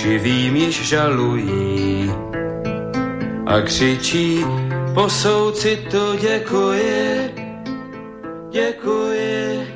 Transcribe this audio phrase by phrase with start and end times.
[0.00, 2.10] živým již žalují
[3.46, 4.44] a křičí,
[4.94, 7.30] po soucitu děkuji,
[8.52, 9.66] děkuji,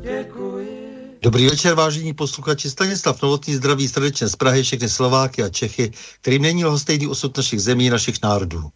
[0.00, 1.18] děkuji.
[1.22, 2.70] Dobrý večer, vážení posluchači.
[2.70, 7.60] Stanislav Novotný zdraví srdečně z Prahy, všechny Slováky a Čechy, kterým není lhostejný osud našich
[7.60, 8.68] zemí, našich národů.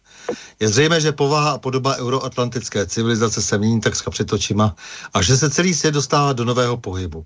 [0.59, 4.75] Je zřejmé, že povaha a podoba euroatlantické civilizace se mění takřka před očima
[5.13, 7.25] a že se celý svět dostává do nového pohybu.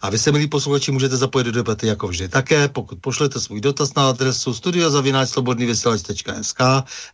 [0.00, 3.60] A vy se, milí posluchači, můžete zapojit do debaty jako vždy také, pokud pošlete svůj
[3.60, 6.60] dotaz na adresu studiozavináčslobodnývysílač.sk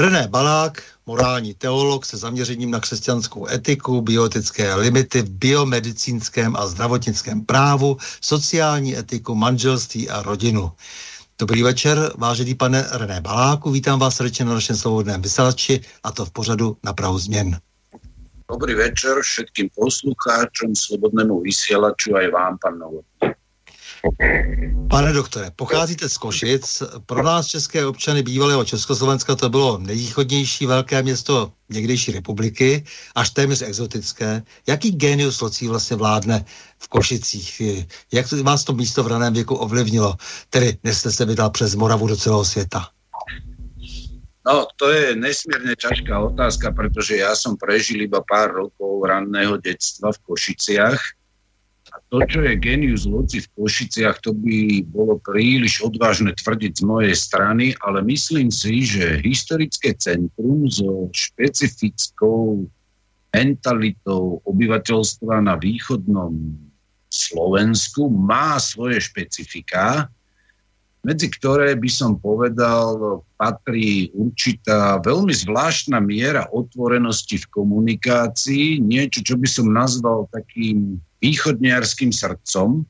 [0.00, 7.44] René Balák, morální teolog se zaměřením na křesťanskou etiku, bioetické limity v biomedicínském a zdravotnickém
[7.44, 10.72] právu, sociální etiku, manželství a rodinu.
[11.38, 16.24] Dobrý večer, vážený pane René Baláku, vítám vás srdečně na našem svobodném vysílači a to
[16.24, 17.58] v pořadu na Prahu změn.
[18.50, 23.39] Dobrý večer všetkým poslucháčom, slobodnému vysielaču aj vám, pán Novotný.
[24.90, 26.82] Pane doktore, pocházíte z Košic.
[27.06, 32.84] Pro nás české občany bývalého Československa to bylo nejvýchodnější velké město někdejší republiky,
[33.14, 34.42] až téměř exotické.
[34.68, 36.44] Jaký genius locí vlastně vládne
[36.78, 37.62] v Košicích?
[38.12, 40.14] Jak vás to místo v raném věku ovlivnilo?
[40.50, 42.88] Tedy dnes jste se vydal přes Moravu do celého světa.
[44.46, 50.16] No, to je nesmierne ťažká otázka, pretože ja som prežil iba pár rokov ranného detstva
[50.16, 51.19] v Košiciach
[52.10, 57.14] to, čo je genius loci v Košiciach, to by bolo príliš odvážne tvrdiť z mojej
[57.14, 62.66] strany, ale myslím si, že historické centrum so špecifickou
[63.30, 66.34] mentalitou obyvateľstva na východnom
[67.10, 70.10] Slovensku má svoje špecifiká,
[71.06, 79.38] medzi ktoré by som povedal patrí určitá veľmi zvláštna miera otvorenosti v komunikácii, niečo, čo
[79.38, 82.84] by som nazval takým východniarským srdcom.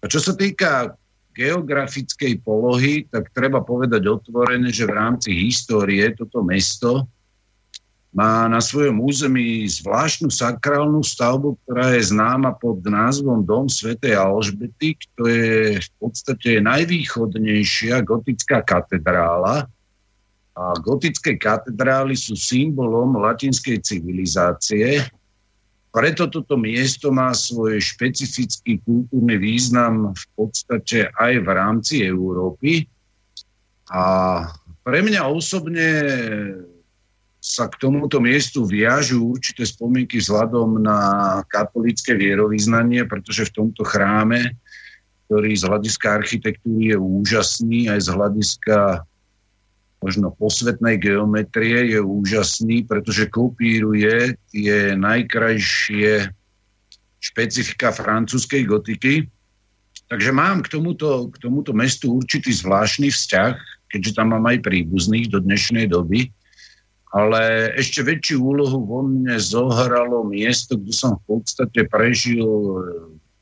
[0.00, 0.96] A čo sa týka
[1.36, 7.08] geografickej polohy, tak treba povedať otvorene, že v rámci histórie toto mesto
[8.10, 14.98] má na svojom území zvláštnu sakrálnu stavbu, ktorá je známa pod názvom Dom svätej Alžbety,
[15.14, 19.70] to je v podstate najvýchodnejšia gotická katedrála.
[20.58, 25.06] A gotické katedrály sú symbolom latinskej civilizácie,
[25.90, 32.86] preto toto miesto má svoj špecifický kultúrny význam v podstate aj v rámci Európy.
[33.90, 34.02] A
[34.86, 35.88] pre mňa osobne
[37.42, 40.98] sa k tomuto miestu viažú určité spomienky vzhľadom na
[41.50, 44.54] katolické vierovýznanie, pretože v tomto chráme,
[45.26, 48.76] ktorý z hľadiska architektúry je úžasný, aj z hľadiska
[50.00, 56.32] možno posvetnej geometrie je úžasný, pretože kopíruje tie najkrajšie
[57.20, 59.28] špecifika francúzskej gotiky.
[60.08, 63.54] Takže mám k tomuto, k tomuto mestu určitý zvláštny vzťah,
[63.92, 66.32] keďže tam mám aj príbuzných do dnešnej doby.
[67.10, 72.46] Ale ešte väčšiu úlohu vo mne zohralo miesto, kde som v podstate prežil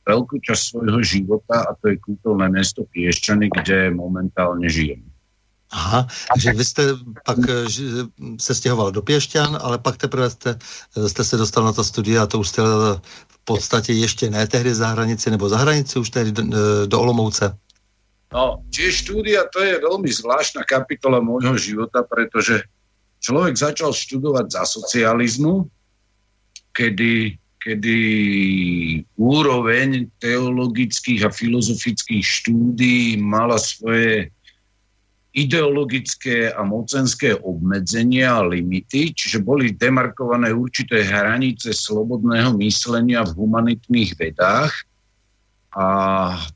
[0.09, 5.05] veľkú časť svojho života a to je kultúrne mesto Piešťany, kde momentálne žijem.
[5.70, 6.82] Aha, takže vy jste
[7.25, 7.65] pak eh,
[8.41, 10.59] se stěhoval do Pěšťan, ale pak teprve jste,
[10.97, 14.31] eh, jste se dostal na to studia a to už jste eh, v podstatě ještě
[14.31, 16.43] ne tehdy za hranici, nebo za hranici už tehdy do,
[16.87, 17.56] do Olomouce.
[18.29, 22.61] No, tie štúdia, to je veľmi zvláštna kapitola môjho života, pretože
[23.25, 25.64] človek začal študovať za socializmu,
[26.76, 27.99] kedy, kedy
[29.17, 34.29] úroveň teologických a filozofických štúdií mala svoje
[35.38, 44.19] ideologické a mocenské obmedzenia a limity, čiže boli demarkované určité hranice slobodného myslenia v humanitných
[44.19, 44.75] vedách.
[45.79, 45.87] A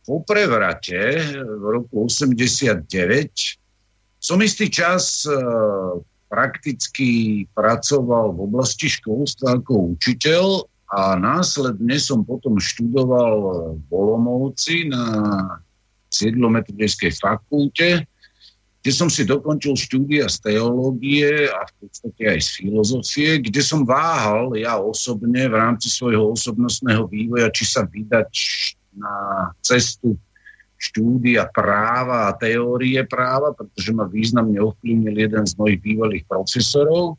[0.02, 2.90] po prevrate v roku 89
[4.18, 5.34] som istý čas e,
[6.26, 13.34] prakticky pracoval v oblasti školstva ako učiteľ a následne som potom študoval
[13.78, 15.04] v Bolomovci na
[16.12, 18.10] Siedlometodejskej fakulte
[18.82, 23.86] kde som si dokončil štúdia z teológie a v podstate aj z filozofie, kde som
[23.86, 28.30] váhal ja osobne v rámci svojho osobnostného vývoja, či sa vydať
[28.98, 29.14] na
[29.62, 30.18] cestu
[30.82, 37.14] štúdia práva a teórie práva, pretože ma významne ovplyvnil jeden z mojich bývalých profesorov,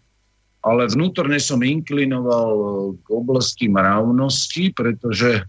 [0.68, 2.52] ale vnútorne som inklinoval
[3.00, 5.48] k oblasti mravnosti, pretože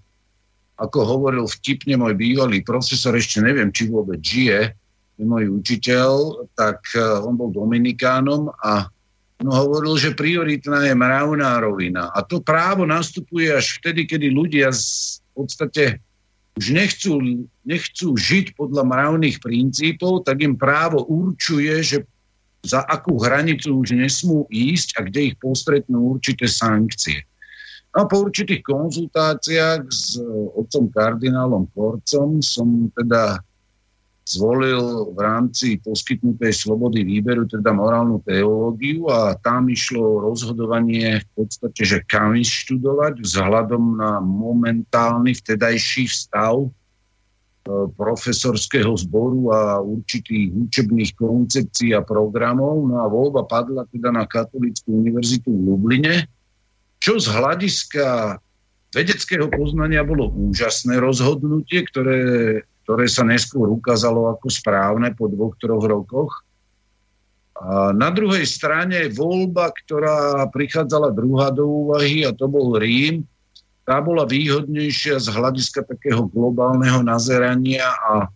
[0.78, 4.78] ako hovoril vtipne môj bývalý profesor, ešte neviem, či vôbec žije,
[5.22, 8.90] môj učiteľ, tak e, on bol dominikánom a
[9.42, 12.10] on hovoril, že prioritná je mravná rovina.
[12.14, 15.98] A to právo nastupuje až vtedy, kedy ľudia v podstate
[16.54, 17.12] už nechcú,
[17.66, 21.98] nechcú žiť podľa mravných princípov, tak im právo určuje, že
[22.64, 27.26] za akú hranicu už nesmú ísť a kde ich postretnú určité sankcie.
[27.94, 30.18] No a po určitých konzultáciách s
[30.58, 33.38] otcom kardinálom Korcom som teda
[34.24, 41.84] zvolil v rámci poskytnutej slobody výberu teda morálnu teológiu a tam išlo rozhodovanie v podstate,
[41.84, 46.68] že kam študovať vzhľadom na momentálny vtedajší stav e,
[48.00, 52.88] profesorského zboru a určitých učebných koncepcií a programov.
[52.88, 56.24] No a voľba padla teda na Katolickú univerzitu v Lubline,
[56.96, 58.40] čo z hľadiska
[58.96, 62.18] vedeckého poznania bolo úžasné rozhodnutie, ktoré
[62.84, 66.44] ktoré sa neskôr ukázalo ako správne po dvoch, troch rokoch.
[67.56, 73.24] A na druhej strane voľba, ktorá prichádzala druhá do úvahy, a to bol Rím,
[73.84, 78.28] tá bola výhodnejšia z hľadiska takého globálneho nazerania a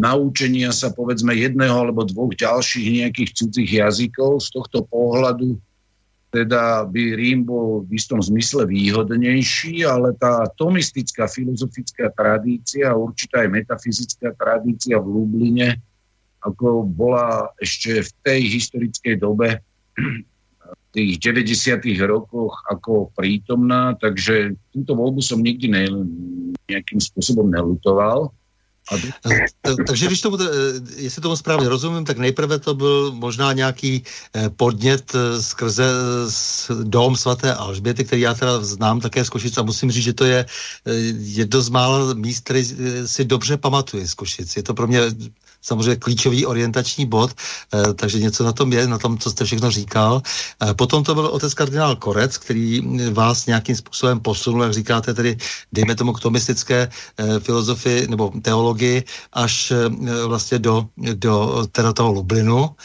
[0.00, 4.40] naučenia sa povedzme jedného alebo dvoch ďalších nejakých cudzích jazykov.
[4.40, 5.60] Z tohto pohľadu
[6.34, 13.54] teda by Rím bol v istom zmysle výhodnejší, ale tá tomistická filozofická tradícia, určitá aj
[13.54, 15.78] metafyzická tradícia v Lubline,
[16.42, 19.62] ako bola ešte v tej historickej dobe
[19.94, 21.86] v tých 90.
[22.02, 25.86] rokoch ako prítomná, takže túto voľbu som nikdy ne,
[26.66, 28.34] nejakým spôsobom nelutoval.
[29.86, 30.38] Takže když tomu,
[30.96, 34.02] jestli tomu správně rozumím, tak nejprve to byl možná nějaký
[34.34, 35.84] eh, podnět eh, skrze
[36.82, 40.24] dom svaté Alžběty, který já teda znám také z Košic a musím říct, že to
[40.24, 40.46] je
[40.86, 42.64] eh, jedno z mála míst, který
[43.06, 44.56] si dobře pamatuje z Košic.
[44.56, 45.00] Je to pro mě
[45.64, 49.70] samozřejmě klíčový orientační bod, eh, takže něco na tom je, na tom, co jste všechno
[49.70, 50.22] říkal.
[50.60, 55.36] Eh, potom to byl otec kardinál Korec, který vás nějakým způsobem posunul, jak říkáte, tedy
[55.72, 59.72] dejme tomu k tomistické eh, filozofii nebo teologii až
[60.26, 62.76] vlastně do, do teda toho Lublinu.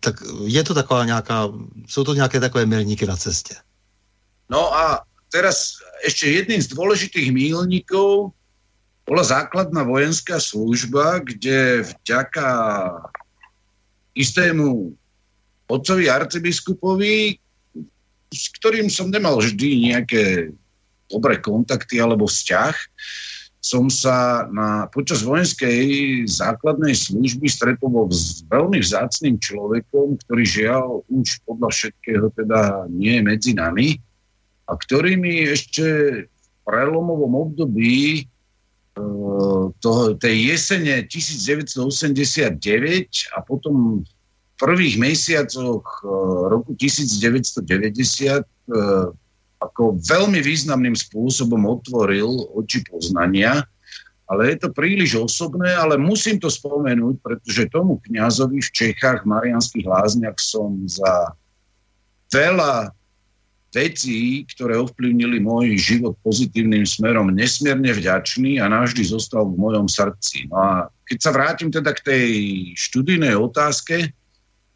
[0.00, 1.48] Tak je to taková nějaká,
[1.88, 3.54] jsou to nějaké takové milníky na cestě?
[4.50, 5.00] No a
[5.32, 8.36] teraz ešte jedným z dôležitých mílnikov
[9.04, 12.48] bola základná vojenská služba, kde vďaka
[14.16, 14.96] istému
[15.68, 17.36] otcovi arcibiskupovi,
[18.32, 20.52] s ktorým som nemal vždy nejaké
[21.12, 22.74] dobré kontakty alebo vzťah,
[23.64, 31.40] som sa na, počas vojenskej základnej služby stretol s veľmi vzácným človekom, ktorý žiaľ už
[31.48, 33.96] podľa všetkého teda nie je medzi nami
[34.68, 35.84] a ktorý mi ešte
[36.28, 38.28] v prelomovom období
[39.82, 42.54] toho, tej jesene 1989
[43.34, 46.06] a potom v prvých mesiacoch e,
[46.46, 48.46] roku 1990
[49.64, 53.64] ako veľmi významným spôsobom otvoril oči poznania,
[54.28, 59.84] ale je to príliš osobné, ale musím to spomenúť, pretože tomu kňazovi v Čechách, Marianských
[59.84, 61.32] lázniach som za
[62.32, 62.92] veľa
[63.74, 70.46] vecí, ktoré ovplyvnili môj život pozitívnym smerom, nesmierne vďačný a navždy zostal v mojom srdci.
[70.48, 70.70] No a
[71.04, 72.28] keď sa vrátim teda k tej
[72.78, 74.14] študijnej otázke,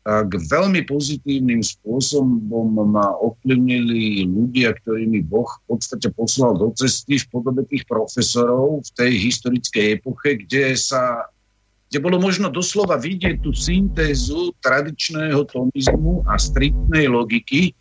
[0.09, 7.29] tak veľmi pozitívnym spôsobom ma ovplyvnili ľudia, ktorými Boh v podstate poslal do cesty v
[7.29, 11.29] podobe tých profesorov v tej historickej epoche, kde sa
[11.89, 17.73] kde bolo možno doslova vidieť tú syntézu tradičného tomizmu a striktnej logiky,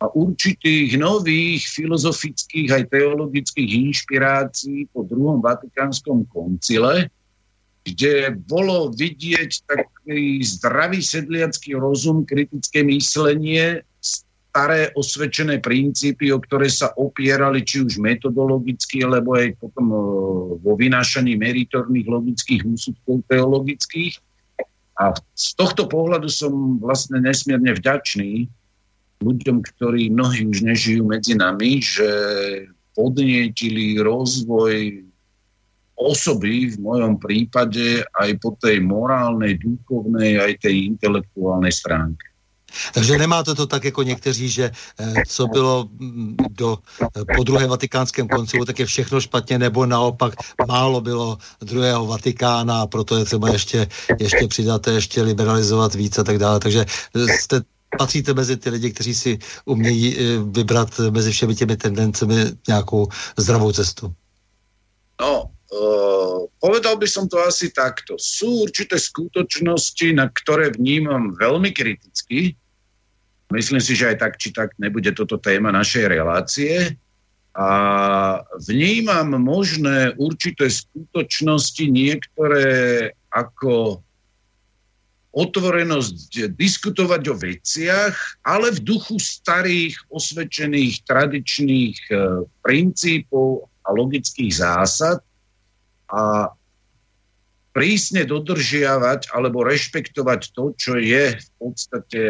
[0.00, 7.12] a určitých nových filozofických aj teologických inšpirácií po druhom Vatikánskom koncile,
[7.84, 16.90] kde bolo vidieť taký zdravý sedliacký rozum, kritické myslenie, staré osvedčené princípy, o ktoré sa
[16.96, 19.96] opierali či už metodologicky, alebo aj potom e,
[20.58, 24.16] vo vynášaní meritorných logických úsudkov teologických.
[24.98, 28.50] A z tohto pohľadu som vlastne nesmierne vďačný
[29.20, 32.08] ľuďom, ktorí mnohí už nežijú medzi nami, že
[32.96, 35.04] podnietili rozvoj
[36.00, 42.24] osoby v mojom prípade aj po tej morálnej, duchovnej, aj tej intelektuálnej stránke.
[42.94, 47.66] Takže nemáte to tak jako někteří, že eh, co bylo mm, do, eh, po druhé
[47.66, 50.34] vatikánském koncilu, tak je všechno špatně, nebo naopak
[50.68, 53.88] málo bylo druhého Vatikána a proto je třeba ještě,
[54.20, 56.60] ještě přidat, ještě liberalizovat víc a tak dále.
[56.60, 57.60] Takže jste
[57.98, 63.72] patříte mezi ty lidi, kteří si umějí eh, vybrat mezi všemi těmi tendencemi nějakou zdravou
[63.72, 64.14] cestu?
[65.20, 68.16] No, uh, povedal by som to asi takto.
[68.16, 72.56] Sú určité skutočnosti, na ktoré vnímam veľmi kriticky.
[73.52, 76.96] Myslím si, že aj tak či tak nebude toto téma našej relácie.
[77.52, 77.70] A
[78.64, 84.00] vnímam možné určité skutočnosti, niektoré ako
[85.30, 92.14] otvorenosť diskutovať o veciach, ale v duchu starých, osvedčených, tradičných e,
[92.66, 95.22] princípov a logických zásad
[96.10, 96.50] a
[97.70, 102.22] prísne dodržiavať alebo rešpektovať to, čo je v podstate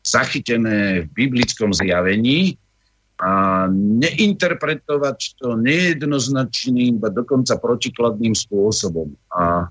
[0.00, 2.56] zachytené v biblickom zjavení
[3.20, 9.12] a neinterpretovať to nejednoznačným, ba dokonca protikladným spôsobom.
[9.34, 9.68] A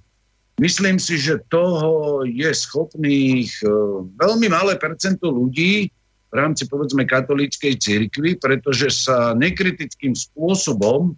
[0.57, 3.69] Myslím si, že toho je schopných e,
[4.17, 5.93] veľmi malé percento ľudí
[6.27, 11.13] v rámci povedzme katolíckej cirkvi, pretože sa nekritickým spôsobom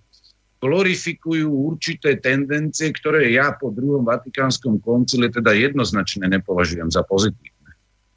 [0.60, 7.72] glorifikujú určité tendencie, ktoré ja po druhom vatikánskom koncile teda jednoznačne nepovažujem za pozitívne.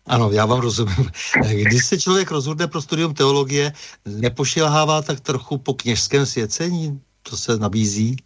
[0.06, 1.06] Ano, já vám rozumím.
[1.62, 3.72] Když se člověk rozhodne pro studium teologie,
[4.06, 7.00] nepošilhává tak trochu po kněžském svěcení?
[7.22, 8.16] To se nabízí?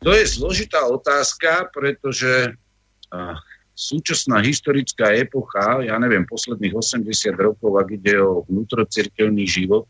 [0.00, 2.56] To je zložitá otázka, pretože
[3.76, 9.84] súčasná historická epocha, ja neviem, posledných 80 rokov, ak ide o vnútrocirkevný život,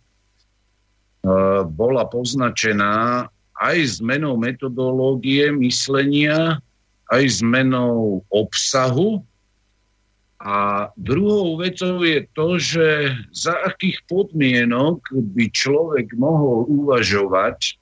[1.75, 3.27] bola poznačená
[3.61, 6.59] aj zmenou metodológie myslenia,
[7.11, 9.23] aj zmenou obsahu.
[10.41, 12.87] A druhou vecou je to, že
[13.37, 17.77] za akých podmienok by človek mohol uvažovať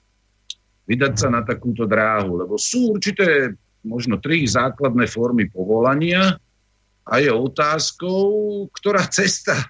[0.89, 3.53] vydať sa na takúto dráhu, lebo sú určité
[3.85, 6.35] možno tri základné formy povolania
[7.05, 9.65] a je otázkou, ktorá cesta e,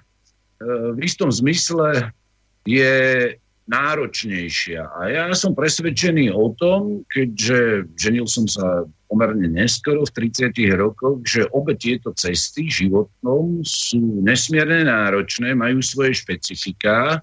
[0.95, 2.15] v istom zmysle
[2.63, 2.95] je
[3.69, 4.81] náročnejšia.
[4.81, 11.21] A ja som presvedčený o tom, keďže ženil som sa pomerne neskoro, v 30 rokoch,
[11.21, 17.21] že obe tieto cesty životnom sú nesmierne náročné, majú svoje špecifiká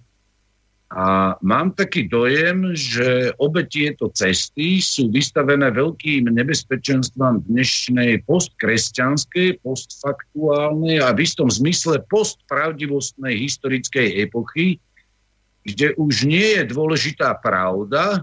[0.86, 11.02] a mám taký dojem, že obe tieto cesty sú vystavené veľkým nebezpečenstvám dnešnej postkresťanskej, postfaktuálnej
[11.02, 14.78] a v istom zmysle postpravdivostnej historickej epochy,
[15.66, 18.22] kde už nie je dôležitá pravda,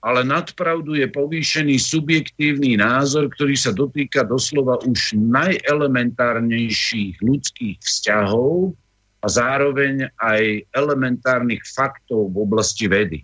[0.00, 8.72] ale nad pravdu je povýšený subjektívny názor, ktorý sa dotýka doslova už najelementárnejších ľudských vzťahov,
[9.22, 13.22] a zároveň aj elementárnych faktov v oblasti vedy.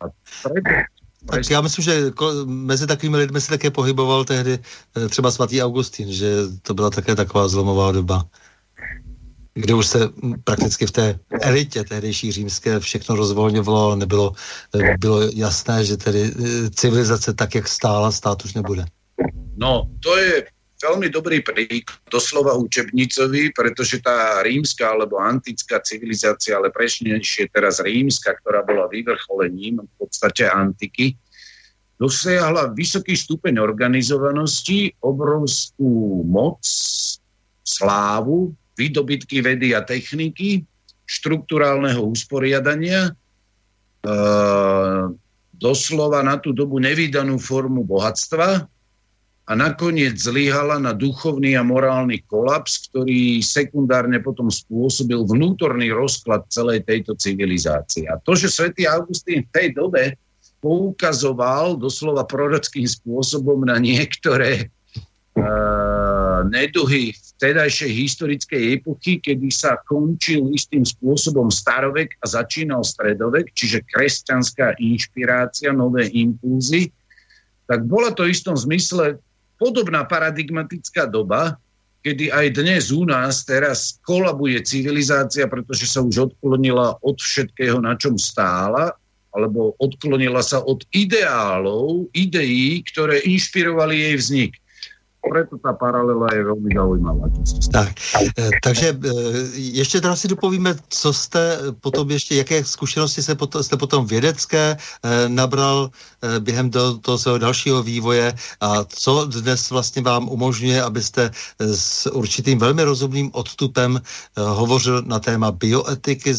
[0.00, 0.70] A preto,
[1.26, 2.10] tak já myslím, že
[2.44, 4.58] mezi takovými lidmi se také pohyboval tehdy
[4.96, 8.24] eh, třeba svatý Augustín, že to byla také taková zlomová doba,
[9.54, 9.98] kde už se
[10.44, 14.32] prakticky v té elitě tehdejší římské všechno rozvolňovalo, nebylo
[14.74, 18.84] eh, bylo jasné, že tedy eh, civilizace tak, jak stála, stát už nebude.
[19.56, 20.44] No, to je
[20.80, 28.34] veľmi dobrý príklad, doslova učebnicový, pretože tá rímska alebo antická civilizácia, ale presnejšie teraz rímska,
[28.40, 31.14] ktorá bola vyvrcholením v podstate antiky,
[32.00, 36.64] dosiahla vysoký stupeň organizovanosti, obrovskú moc,
[37.60, 40.64] slávu, výdobytky vedy a techniky,
[41.04, 44.12] štruktúrálneho usporiadania, e,
[45.60, 48.64] doslova na tú dobu nevýdanú formu bohatstva
[49.50, 56.86] a nakoniec zlyhala na duchovný a morálny kolaps, ktorý sekundárne potom spôsobil vnútorný rozklad celej
[56.86, 58.06] tejto civilizácie.
[58.06, 60.14] A to, že svätý Augustín v tej dobe
[60.62, 64.70] poukazoval doslova prorockým spôsobom na niektoré
[65.34, 73.82] uh, neduhy vtedajšej historickej epochy, kedy sa končil istým spôsobom starovek a začínal stredovek, čiže
[73.82, 76.94] kresťanská inšpirácia, nové impulzy,
[77.66, 79.18] tak bola to v istom zmysle
[79.60, 81.60] podobná paradigmatická doba,
[82.00, 87.92] kedy aj dnes u nás teraz kolabuje civilizácia, pretože sa už odklonila od všetkého, na
[88.00, 88.96] čom stála
[89.30, 94.52] alebo odklonila sa od ideálov, ideí, ktoré inšpirovali jej vznik
[95.28, 97.28] preto ta paralela je velmi zaujímavá.
[97.72, 97.88] Tak,
[98.38, 98.98] eh, takže
[99.54, 104.76] ještě teda si dopovíme, co jste potom ještě, jaké zkušenosti se potom, jste potom vědecké
[104.76, 105.90] eh, nabral
[106.38, 112.58] během do toho svého dalšího vývoje a co dnes vlastně vám umožňuje, abyste s určitým
[112.58, 114.00] velmi rozumným odstupem
[114.36, 116.34] hovořil na téma bioetiky,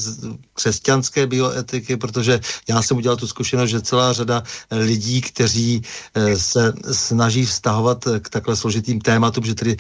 [0.53, 5.81] křesťanské bioetiky, protože já jsem udělal tu zkušenost, že celá řada lidí, kteří
[6.37, 9.77] se snaží vztahovat k takhle složitým tématům, že tedy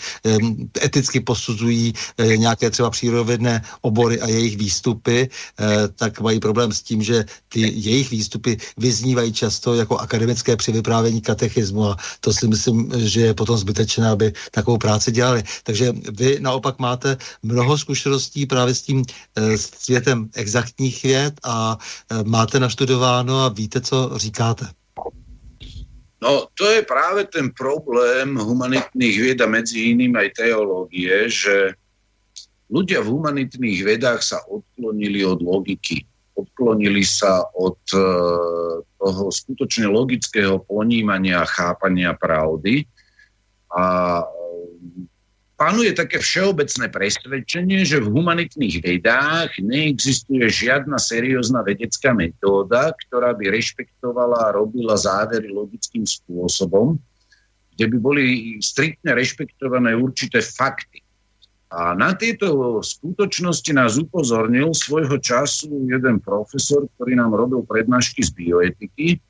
[0.83, 6.81] eticky posuzují eh, nějaké třeba přírodovědné obory a jejich výstupy, eh, tak mají problém s
[6.81, 12.47] tím, že ty jejich výstupy vyznívají často jako akademické při vyprávění katechismu a to si
[12.47, 15.43] myslím, že je potom zbytečné, aby takovou práci dělali.
[15.63, 21.77] Takže vy naopak máte mnoho zkušeností právě s tím eh, světem exaktních věd a
[22.23, 24.80] máte naštudováno a víte, co říkáte.
[26.21, 31.73] No, to je práve ten problém humanitných vied a medzi iným aj teológie, že
[32.69, 36.05] ľudia v humanitných vedách sa odklonili od logiky.
[36.37, 42.85] Odklonili sa od uh, toho skutočne logického ponímania a chápania pravdy
[43.73, 44.21] a
[45.61, 53.53] panuje také všeobecné presvedčenie, že v humanitných vedách neexistuje žiadna seriózna vedecká metóda, ktorá by
[53.53, 56.97] rešpektovala a robila závery logickým spôsobom,
[57.77, 58.25] kde by boli
[58.57, 61.05] striktne rešpektované určité fakty.
[61.69, 68.33] A na tieto skutočnosti nás upozornil svojho času jeden profesor, ktorý nám robil prednášky z
[68.33, 69.21] bioetiky,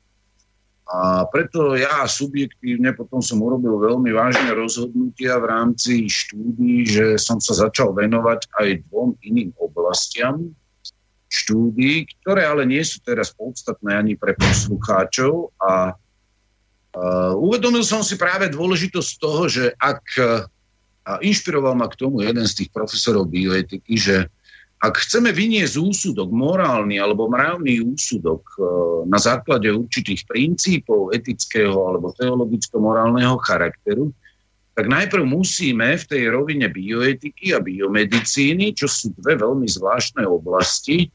[0.88, 7.38] a preto ja subjektívne potom som urobil veľmi vážne rozhodnutia v rámci štúdí, že som
[7.38, 10.52] sa začal venovať aj dvom iným oblastiam
[11.32, 15.54] štúdí, ktoré ale nie sú teraz podstatné ani pre poslucháčov.
[15.64, 20.04] A uh, uvedomil som si práve dôležitosť toho, že ak
[21.02, 24.30] a inšpiroval ma k tomu jeden z tých profesorov bioetiky, že
[24.82, 28.62] ak chceme vyniesť úsudok, morálny alebo mravný úsudok e,
[29.06, 34.10] na základe určitých princípov etického alebo teologicko-morálneho charakteru,
[34.74, 41.06] tak najprv musíme v tej rovine bioetiky a biomedicíny, čo sú dve veľmi zvláštne oblasti,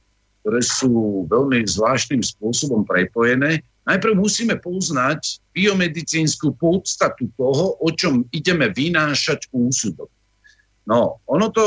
[0.48, 8.72] ktoré sú veľmi zvláštnym spôsobom prepojené, najprv musíme poznať biomedicínsku podstatu toho, o čom ideme
[8.72, 10.08] vynášať úsudok.
[10.88, 11.66] No, ono to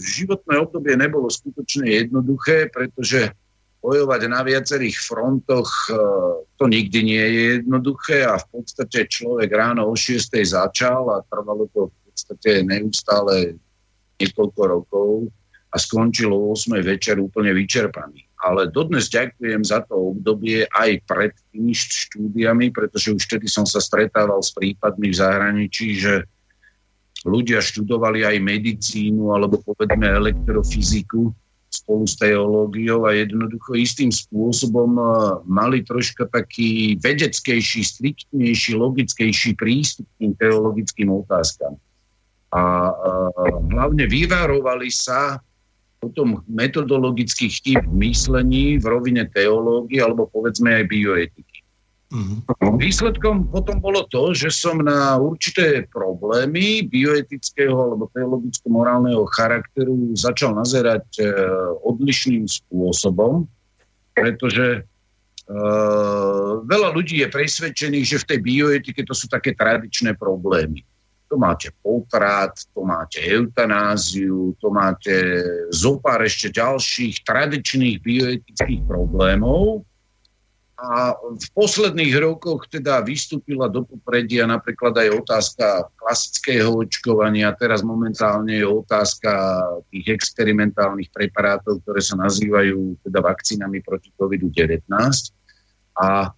[0.00, 3.36] životné obdobie nebolo skutočne jednoduché, pretože
[3.84, 5.96] bojovať na viacerých frontoch e,
[6.56, 10.36] to nikdy nie je jednoduché a v podstate človek ráno o 6.
[10.40, 13.56] začal a trvalo to v podstate neustále
[14.20, 15.08] niekoľko rokov
[15.72, 16.80] a skončilo o 8.
[16.80, 18.24] večer úplne vyčerpaný.
[18.40, 23.84] Ale dodnes ďakujem za to obdobie aj pred tými štúdiami, pretože už vtedy som sa
[23.84, 26.24] stretával s prípadmi v zahraničí, že
[27.24, 31.32] ľudia študovali aj medicínu alebo povedzme elektrofyziku
[31.70, 35.08] spolu s teológiou a jednoducho istým spôsobom eh,
[35.46, 41.78] mali troška taký vedeckejší, striktnejší, logickejší prístup k tým teologickým otázkam.
[42.50, 45.38] A, eh, hlavne vyvarovali sa
[46.02, 51.49] potom metodologických chýb myslení v rovine teológie alebo povedzme aj bioetiky.
[52.10, 52.74] Mm-hmm.
[52.74, 61.06] Výsledkom potom bolo to, že som na určité problémy bioetického alebo teologicko-morálneho charakteru začal nazerať
[61.22, 61.30] e,
[61.86, 63.46] odlišným spôsobom,
[64.10, 64.82] pretože
[65.46, 65.58] e,
[66.66, 70.82] veľa ľudí je presvedčených, že v tej bioetike to sú také tradičné problémy.
[71.30, 75.14] to máte potrat, to máte eutanáziu, to máte
[75.70, 79.86] zopár ešte ďalších tradičných bioetických problémov.
[80.80, 85.66] A v posledných rokoch teda vystúpila do popredia napríklad aj otázka
[86.00, 89.28] klasického očkovania, teraz momentálne je otázka
[89.92, 94.88] tých experimentálnych preparátov, ktoré sa nazývajú teda vakcínami proti COVID-19.
[96.00, 96.32] A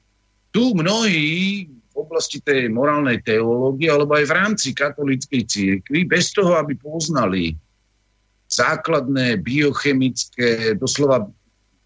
[0.50, 6.58] tu mnohí v oblasti tej morálnej teológie alebo aj v rámci katolíckej církvy, bez toho,
[6.58, 7.54] aby poznali
[8.50, 11.30] základné biochemické, doslova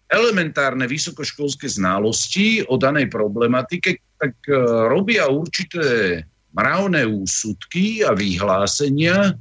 [0.07, 4.55] elementárne vysokoškolské znalosti o danej problematike, tak e,
[4.87, 6.23] robia určité
[6.55, 9.35] mravné úsudky a vyhlásenia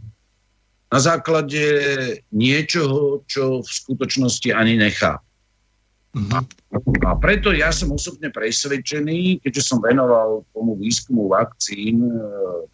[0.86, 1.62] na základe
[2.30, 5.25] niečoho, čo v skutočnosti ani nechápu.
[6.16, 7.04] Mm-hmm.
[7.04, 12.16] A preto ja som osobne presvedčený, keďže som venoval tomu výskumu vakcín e,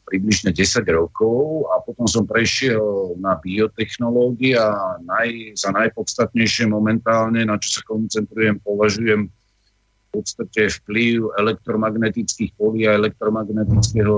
[0.06, 7.58] približne 10 rokov a potom som prešiel na biotechnológie a naj, za najpodstatnejšie momentálne, na
[7.58, 14.14] čo sa koncentrujem, považujem v podstate vplyv elektromagnetických polí a elektromagnetického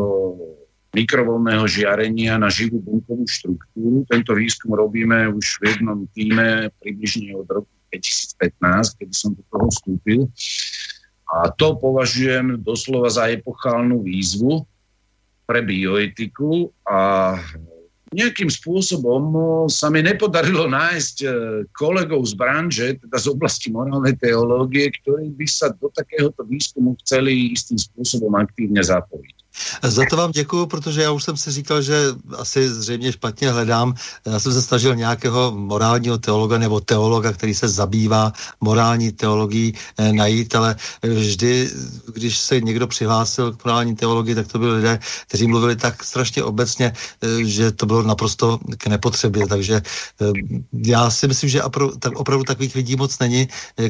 [0.93, 4.05] mikrovlnného žiarenia na živú bunkovú štruktúru.
[4.05, 9.67] Tento výskum robíme už v jednom týme približne od roku 2015, kedy som do toho
[9.71, 10.21] vstúpil.
[11.31, 14.63] A to považujem doslova za epochálnu výzvu
[15.45, 17.35] pre bioetiku a
[18.15, 19.25] nejakým spôsobom
[19.67, 21.29] sa mi nepodarilo nájsť e,
[21.75, 27.51] kolegov z branže, teda z oblasti morálnej teológie, ktorí by sa do takéhoto výskumu chceli
[27.51, 29.44] istým spôsobom aktívne zapojiť.
[29.83, 33.95] Za to vám děkuju, protože já už jsem si říkal, že asi zřejmě špatně hledám.
[34.27, 40.13] Já jsem se snažil nějakého morálního teologa nebo teologa, který se zabývá morální teologií eh,
[40.13, 41.71] najít, ale vždy,
[42.13, 46.43] když se někdo přihlásil k morální teologii, tak to byli lidé, kteří mluvili tak strašně
[46.43, 49.47] obecně, eh, že to bylo naprosto k nepotřebě.
[49.47, 50.33] Takže eh,
[50.73, 51.63] já si myslím, že
[51.99, 53.49] tak opravdu takových lidí moc není,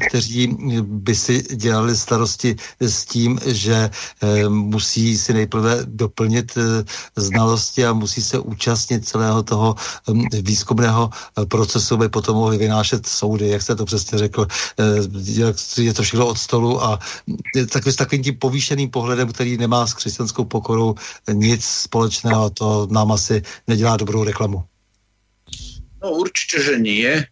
[0.08, 3.90] kteří by si dělali starosti s tím, že
[4.48, 6.84] musí si nejprve nejprve doplnit eh,
[7.16, 9.74] znalosti a musí se účastnit celého toho
[10.42, 14.46] výzkumného eh, procesu, aby potom mohli vynášet soudy, jak jste to přesně řekl,
[14.78, 16.98] eh, je to všechno od stolu a
[17.72, 20.94] takový, s takovým tím povýšeným pohledem, který nemá s křesťanskou pokorou
[21.32, 24.64] nic společného, to nám asi nedělá dobrou reklamu.
[26.02, 27.24] No určite, že nie.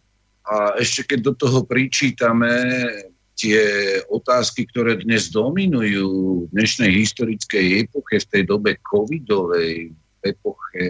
[0.43, 2.49] A ešte keď do toho pričítame
[3.33, 3.59] tie
[4.09, 10.85] otázky, ktoré dnes dominujú v dnešnej historickej epoche, v tej dobe covidovej, v epoche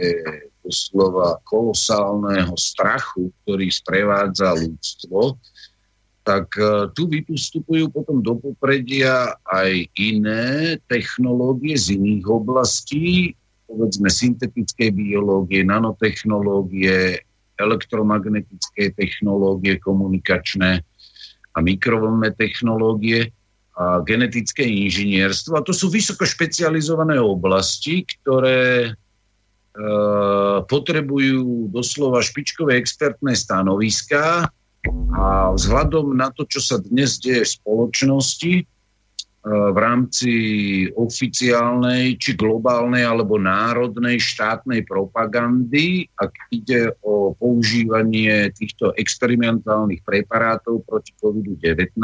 [0.64, 5.36] doslova kolosálneho strachu, ktorý sprevádza ľudstvo,
[6.24, 13.36] tak e, tu vystupujú potom do popredia aj iné technológie z iných oblastí,
[13.68, 17.20] povedzme syntetickej biológie, nanotechnológie,
[17.60, 20.82] elektromagnetické technológie komunikačné,
[21.54, 23.30] a mikrovlnné technológie
[23.74, 25.58] a genetické inžinierstvo.
[25.58, 28.92] A to sú vysoko špecializované oblasti, ktoré e,
[30.70, 34.46] potrebujú doslova špičkové expertné stanoviská
[35.16, 38.54] a vzhľadom na to, čo sa dnes deje v spoločnosti,
[39.44, 40.34] v rámci
[40.96, 51.12] oficiálnej či globálnej alebo národnej štátnej propagandy, ak ide o používanie týchto experimentálnych preparátov proti
[51.20, 52.00] COVID-19,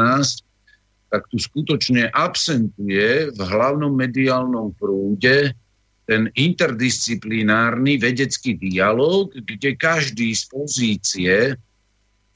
[1.08, 5.56] tak tu skutočne absentuje v hlavnom mediálnom prúde
[6.04, 11.36] ten interdisciplinárny vedecký dialog, kde každý z pozície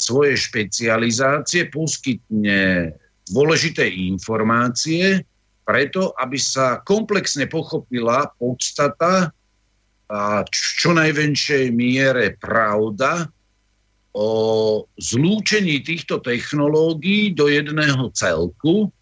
[0.00, 2.92] svojej špecializácie poskytne
[3.30, 5.24] dôležité informácie,
[5.64, 9.32] preto, aby sa komplexne pochopila podstata
[10.12, 13.32] a čo najväčšej miere pravda
[14.14, 14.28] o
[15.00, 18.92] zlúčení týchto technológií do jedného celku,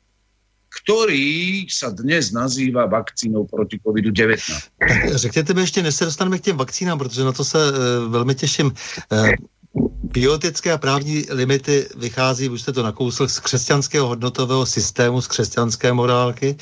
[0.72, 4.40] který sa dnes nazývá vakcínou proti COVID-19.
[5.14, 7.72] Řekněte mi ještě, než se dostaneme k těm vakcínám, protože na to se e,
[8.08, 8.72] velmi těším.
[9.12, 9.32] E,
[10.02, 15.92] Biotické a právní limity vychází, už jste to nakousl, z křesťanského hodnotového systému, z křesťanské
[15.92, 16.56] morálky.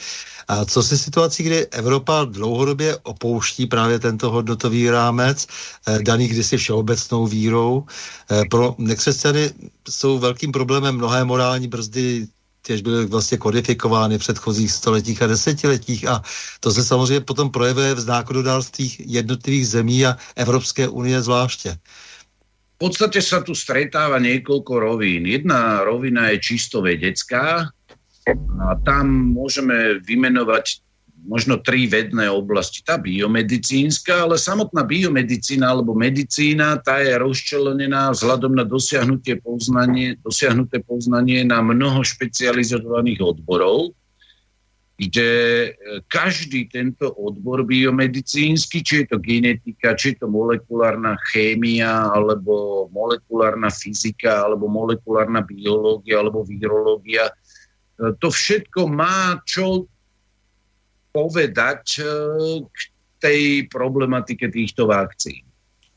[0.49, 5.47] A co si situací, kdy Evropa dlouhodobě opouští právě tento hodnotový rámec,
[5.87, 7.85] eh, daný kdysi všeobecnou vírou.
[8.31, 9.51] Eh, pro nekřesťany
[9.89, 12.29] jsou velkým problémem mnohé morální brzdy,
[12.63, 16.23] těž byly vlastně kodifikovány v předchozích stoletích a desetiletích a
[16.61, 21.79] to se samozřejmě potom projevuje v zákonodárství jednotlivých zemí a Evropské unie zvláště
[22.81, 25.29] podstate sa tu stretáva niekoľko rovín.
[25.29, 27.69] Jedna rovina je čisto vedecká
[28.61, 30.81] a tam môžeme vymenovať
[31.29, 32.81] možno tri vedné oblasti.
[32.81, 40.81] Tá biomedicínska, ale samotná biomedicína alebo medicína, tá je rozčelenená vzhľadom na dosiahnutie poznanie, dosiahnuté
[40.81, 43.93] poznanie na mnoho špecializovaných odborov,
[45.01, 45.71] kde e,
[46.13, 53.73] každý tento odbor biomedicínsky, či je to genetika, či je to molekulárna chémia, alebo molekulárna
[53.73, 59.89] fyzika, alebo molekulárna biológia, alebo virológia, e, to všetko má čo
[61.17, 62.05] povedať e,
[62.69, 62.79] k
[63.25, 63.41] tej
[63.73, 65.50] problematike týchto vakcín.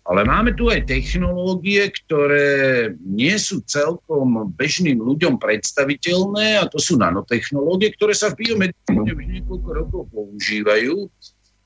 [0.04, 7.00] Ale máme tu aj technológie, ktoré nie sú celkom bežným ľuďom predstaviteľné a to sú
[7.00, 11.08] nanotechnológie, ktoré sa v biomedicíne už niekoľko rokov používajú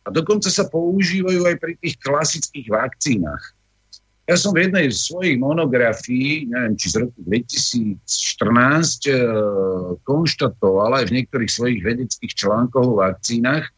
[0.06, 3.58] a dokonca sa používajú aj pri tých klasických vakcínach.
[4.28, 9.16] Ja som v jednej z svojich monografií, neviem, či z roku 2014, e,
[10.04, 13.72] konštatoval aj v niektorých svojich vedeckých článkoch o vakcínach,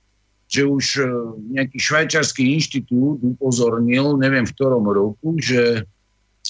[0.49, 1.05] že už e,
[1.53, 5.85] nejaký švajčarský inštitút upozornil, neviem v ktorom roku, že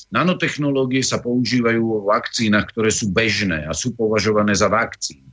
[0.08, 5.28] nanotechnológie sa používajú vo vakcínach, ktoré sú bežné a sú považované za vakcíny.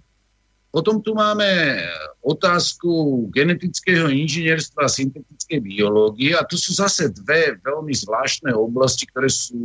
[0.75, 1.79] Potom tu máme
[2.21, 9.31] otázku genetického inžinierstva a syntetickej biológie a to sú zase dve veľmi zvláštne oblasti, ktoré
[9.31, 9.57] sú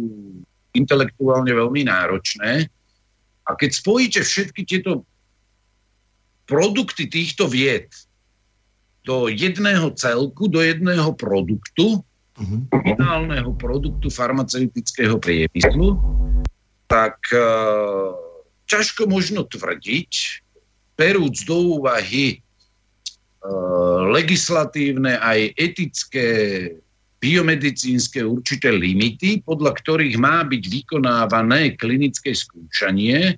[0.71, 2.69] intelektuálne veľmi náročné.
[3.43, 5.03] A keď spojíte všetky tieto
[6.47, 7.91] produkty týchto vied,
[9.01, 12.01] do jedného celku, do jedného produktu,
[12.37, 12.61] uh-huh.
[12.85, 15.97] finálneho produktu farmaceutického priemyslu,
[16.85, 18.13] tak uh,
[18.69, 20.43] ťažko možno tvrdiť,
[20.99, 26.27] perúc do úvahy uh, legislatívne aj etické
[27.21, 33.37] biomedicínske určité limity, podľa ktorých má byť vykonávané klinické skúšanie,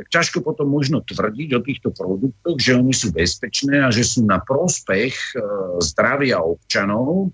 [0.00, 4.24] tak ťažko potom možno tvrdiť o týchto produktoch, že oni sú bezpečné a že sú
[4.24, 5.32] na prospech e,
[5.84, 7.28] zdravia občanov,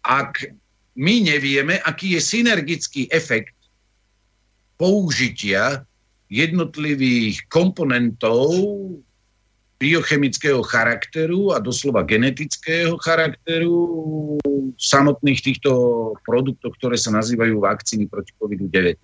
[0.00, 0.48] ak
[0.96, 3.52] my nevieme, aký je synergický efekt
[4.80, 5.84] použitia
[6.32, 8.56] jednotlivých komponentov
[9.76, 13.76] biochemického charakteru a doslova genetického charakteru
[14.80, 15.72] samotných týchto
[16.24, 18.96] produktov, ktoré sa nazývajú vakcíny proti COVID-19.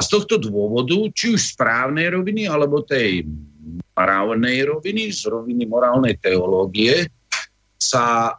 [0.00, 3.28] A z tohto dôvodu, či už správnej roviny, alebo tej
[3.92, 7.04] morálnej roviny, z roviny morálnej teológie,
[7.76, 8.32] sa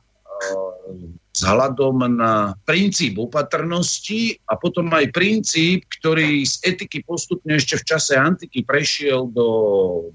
[1.37, 8.17] vzhľadom na princíp opatrnosti a potom aj princíp, ktorý z etiky postupne ešte v čase
[8.17, 9.47] antiky prešiel do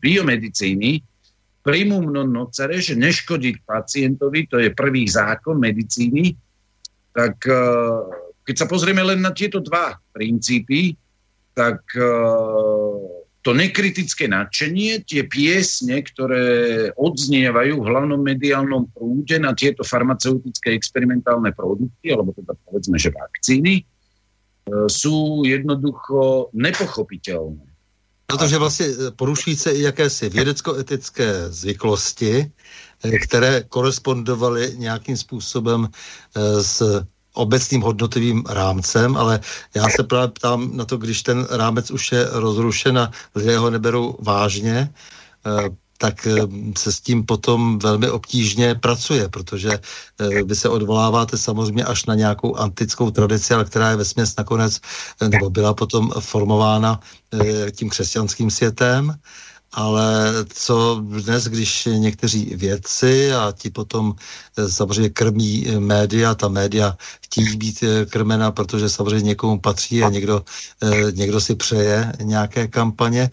[0.02, 0.98] biomedicíny,
[1.62, 6.34] primum non nocere, že neškodiť pacientovi, to je prvý zákon medicíny,
[7.14, 7.38] tak
[8.42, 10.94] keď sa pozrieme len na tieto dva princípy,
[11.56, 12.96] tak eh,
[13.40, 16.44] to nekritické nadšenie, tie piesne, ktoré
[16.92, 23.80] odznievajú v hlavnom mediálnom prúde na tieto farmaceutické experimentálne produkty, alebo teda povedzme, že vakcíny,
[23.80, 23.84] eh,
[24.92, 27.64] sú jednoducho nepochopiteľné.
[28.26, 32.52] Protože vlastně eh, porušují se i jakési vědecko-etické zvyklosti,
[33.22, 35.88] které korespondovaly nějakým způsobem
[36.60, 39.40] s obecným hodnotovým rámcem, ale
[39.74, 43.70] já se právě ptám na to, když ten rámec už je rozrušen a lidé ho
[43.70, 44.90] neberou vážně,
[45.46, 45.68] eh,
[45.98, 46.36] tak eh,
[46.78, 52.14] se s tím potom velmi obtížně pracuje, protože eh, vy se odvoláváte samozřejmě až na
[52.14, 54.80] nějakou antickou tradici, ale která je vesměs nakonec,
[55.28, 57.00] nebo byla potom formována
[57.72, 59.14] tím křesťanským světem
[59.76, 64.14] ale co dnes, když někteří vědci a ti potom
[64.56, 70.02] eh, samozřejmě krmí eh, média, ta média chtějí být eh, krmena, protože samozřejmě někomu patří
[70.02, 70.44] a někdo,
[71.12, 73.30] někdo si přeje nějaké kampaně,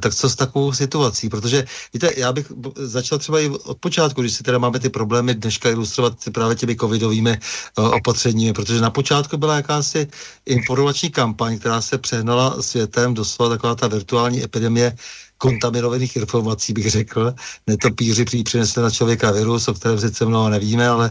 [0.00, 1.28] tak co s takovou situací?
[1.28, 5.34] Protože víte, já bych začal třeba i od počátku, když si teda máme ty problémy
[5.34, 7.38] dneška ilustrovat právě těmi covidovými
[7.76, 10.08] opatřeními, protože na počátku byla jakási
[10.46, 14.96] informační kampaň, která se přehnala světem, doslova taková ta virtuální epidemie
[15.40, 17.34] kontaminovaných informací, bych řekl.
[17.66, 21.10] Netopíři prý přinesli na člověka virus, o kterém sice mnoho nevíme, ale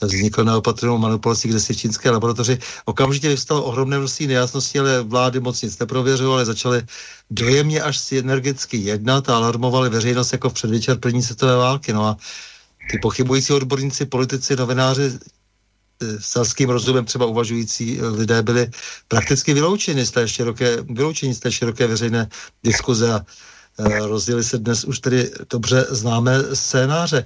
[0.00, 2.58] vznikl neopatrnou manipulací, kde si čínské laboratoři.
[2.84, 6.82] Okamžitě vystalo ohromné množství nejasností, ale vlády moc nic neprověřovaly, začaly
[7.30, 11.92] dojemně až synergicky jednat a alarmovali veřejnost jako v předvečer první světové války.
[11.92, 12.16] No a
[12.90, 18.70] ty pochybující odborníci, politici, novináři, e, selským rozumem třeba uvažující lidé byli
[19.08, 22.28] prakticky vyloučeni z té široké, vyloučeni z té široké veřejné
[22.64, 23.24] diskuze Eh,
[23.78, 27.24] rozjeli se dnes už tedy dobře známé scénáře.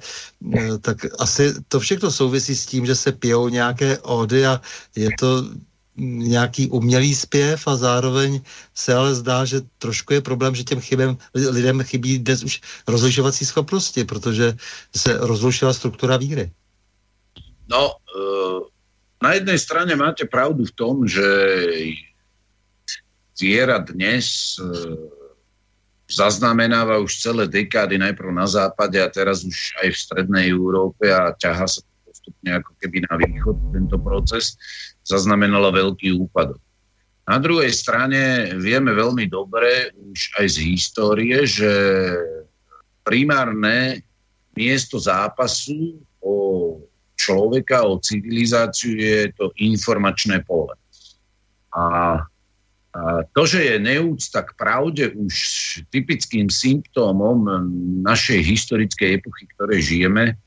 [0.58, 4.60] Eh, tak asi to všechno souvisí s tím, že se pijou nějaké ódy a
[4.96, 5.44] je to
[5.98, 8.40] nějaký umělý zpěv a zároveň
[8.74, 13.44] se ale zdá, že trošku je problém, že těm chybem, lidem chybí dnes už rozlišovací
[13.44, 14.56] schopnosti, protože
[14.96, 16.52] se rozlišila struktura víry.
[17.68, 18.60] No, uh,
[19.22, 21.24] na jednej strane máte pravdu v tom, že
[23.40, 24.56] viera dnes
[26.06, 31.34] zaznamenáva už celé dekády najprv na západe a teraz už aj v strednej Európe a
[31.34, 34.54] ťaha sa postupne ako keby na východ tento proces,
[35.02, 36.62] zaznamenala veľký úpadok.
[37.26, 41.70] Na druhej strane vieme veľmi dobre už aj z histórie, že
[43.02, 44.06] primárne
[44.54, 46.34] miesto zápasu o
[47.18, 50.74] človeka, o civilizáciu je to informačné pole.
[51.74, 51.82] A
[53.36, 55.34] to, že je neúcta k pravde už
[55.92, 57.44] typickým symptómom
[58.00, 60.38] našej historickej epochy, ktorej žijeme,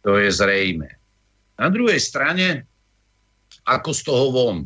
[0.00, 0.88] to je zrejme.
[1.58, 2.64] Na druhej strane,
[3.66, 4.56] ako z toho von?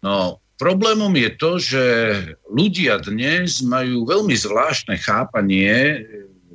[0.00, 1.84] No, problémom je to, že
[2.48, 6.00] ľudia dnes majú veľmi zvláštne chápanie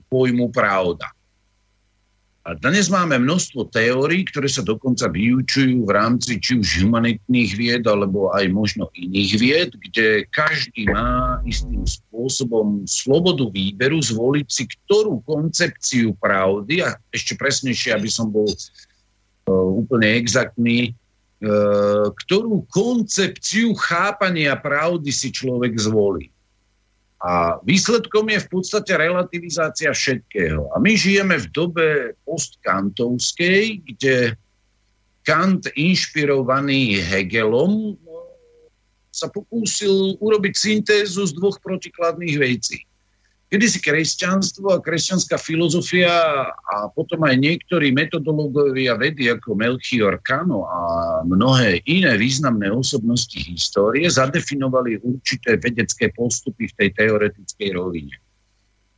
[0.10, 1.12] pojmu pravda.
[2.50, 7.84] A dnes máme množstvo teórií, ktoré sa dokonca vyučujú v rámci či už humanitných vied,
[7.86, 15.22] alebo aj možno iných vied, kde každý má istým spôsobom slobodu výberu zvoliť si, ktorú
[15.30, 20.98] koncepciu pravdy, a ešte presnejšie, aby som bol uh, úplne exaktný,
[21.46, 26.34] uh, ktorú koncepciu chápania pravdy si človek zvolí.
[27.20, 30.72] A výsledkom je v podstate relativizácia všetkého.
[30.72, 31.88] A my žijeme v dobe
[32.24, 34.40] postkantovskej, kde
[35.28, 38.00] Kant, inšpirovaný Hegelom,
[39.12, 42.88] sa pokúsil urobiť syntézu z dvoch protikladných vecí.
[43.50, 46.14] Kedy si kresťanstvo a kresťanská filozofia
[46.54, 50.80] a potom aj niektorí metodológovia vedy ako Melchior Kano a
[51.26, 58.14] mnohé iné významné osobnosti histórie zadefinovali určité vedecké postupy v tej teoretickej rovine.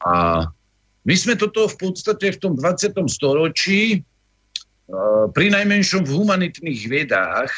[0.04, 0.44] A
[1.08, 2.92] my sme toto v podstate v tom 20.
[3.08, 4.04] storočí
[5.32, 7.56] pri najmenšom v humanitných vedách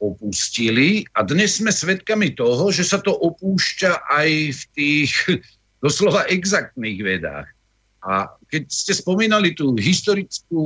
[0.00, 5.12] opustili a dnes sme svedkami toho, že sa to opúšťa aj v tých
[5.80, 7.48] doslova exaktných vedách.
[8.00, 10.62] A keď ste spomínali tú historickú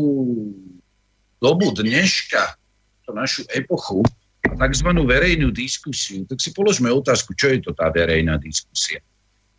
[1.42, 2.54] dobu dneška,
[3.02, 4.06] tú našu epochu,
[4.44, 4.90] tzv.
[4.94, 9.02] verejnú diskusiu, tak si položme otázku, čo je to tá verejná diskusia.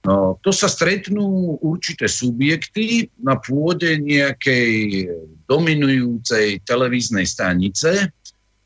[0.06, 5.10] No, to sa stretnú určité subjekty na pôde nejakej
[5.50, 8.14] dominujúcej televíznej stanice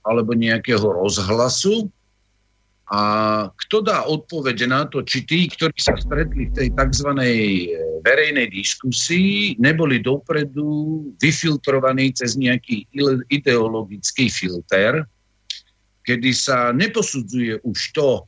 [0.04, 1.88] alebo nejakého rozhlasu
[2.90, 3.02] a
[3.54, 7.10] kto dá odpovede na to, či tí, ktorí sa stretli v tej tzv.
[7.22, 7.30] E,
[8.02, 12.90] verejnej diskusii, neboli dopredu vyfiltrovaní cez nejaký
[13.30, 15.06] ideologický filter,
[16.02, 18.26] kedy sa neposudzuje už to,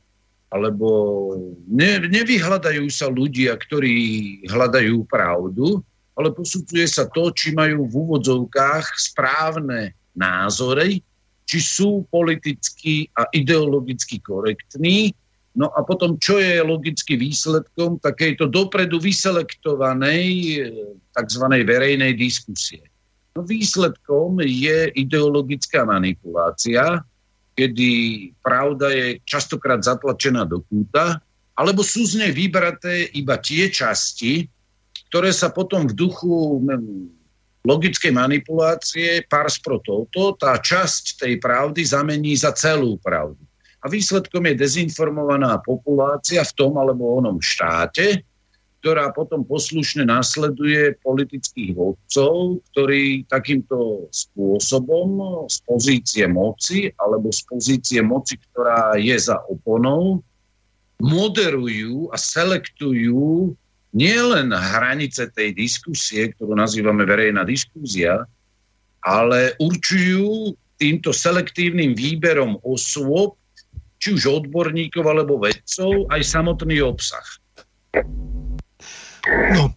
[0.54, 0.88] alebo
[1.66, 3.96] ne, nevyhľadajú sa ľudia, ktorí
[4.46, 5.82] hľadajú pravdu,
[6.14, 11.02] ale posudzuje sa to, či majú v úvodzovkách správne názory,
[11.46, 15.12] či sú politicky a ideologicky korektní.
[15.52, 20.56] No a potom, čo je logicky výsledkom takejto dopredu vyselektovanej e,
[21.12, 21.44] tzv.
[21.60, 22.80] verejnej diskusie?
[23.36, 27.04] No výsledkom je ideologická manipulácia,
[27.52, 27.90] kedy
[28.40, 31.20] pravda je častokrát zatlačená do kúta,
[31.52, 34.48] alebo sú z nej vybraté iba tie časti,
[35.12, 36.64] ktoré sa potom v duchu
[37.62, 43.38] logickej manipulácie pars pro toto, tá časť tej pravdy zamení za celú pravdu.
[43.82, 48.22] A výsledkom je dezinformovaná populácia v tom alebo onom štáte,
[48.82, 58.00] ktorá potom poslušne nasleduje politických vodcov, ktorí takýmto spôsobom z pozície moci alebo z pozície
[58.02, 60.18] moci, ktorá je za oponou,
[60.98, 63.54] moderujú a selektujú
[63.92, 68.24] nielen hranice tej diskusie, ktorú nazývame verejná diskúzia,
[69.04, 73.38] ale určujú týmto selektívnym výberom osôb,
[74.02, 77.26] či už odborníkov alebo vedcov, aj samotný obsah.
[79.54, 79.70] No,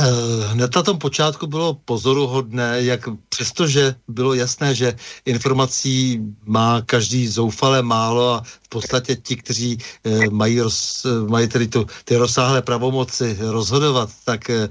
[0.00, 7.82] Eh, na tom počátku bylo pozoruhodné, jak přestože bylo jasné, že informací má každý zoufale
[7.82, 13.36] málo a v podstatě ti, kteří eh, mají, roz, mají tedy tu, ty rozsáhlé pravomoci
[13.40, 14.68] rozhodovat, tak eh,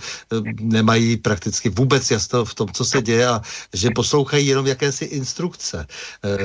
[0.59, 3.41] nemají prakticky vůbec jasno v tom, co se děje a
[3.73, 5.85] že poslouchají jenom jakési instrukce.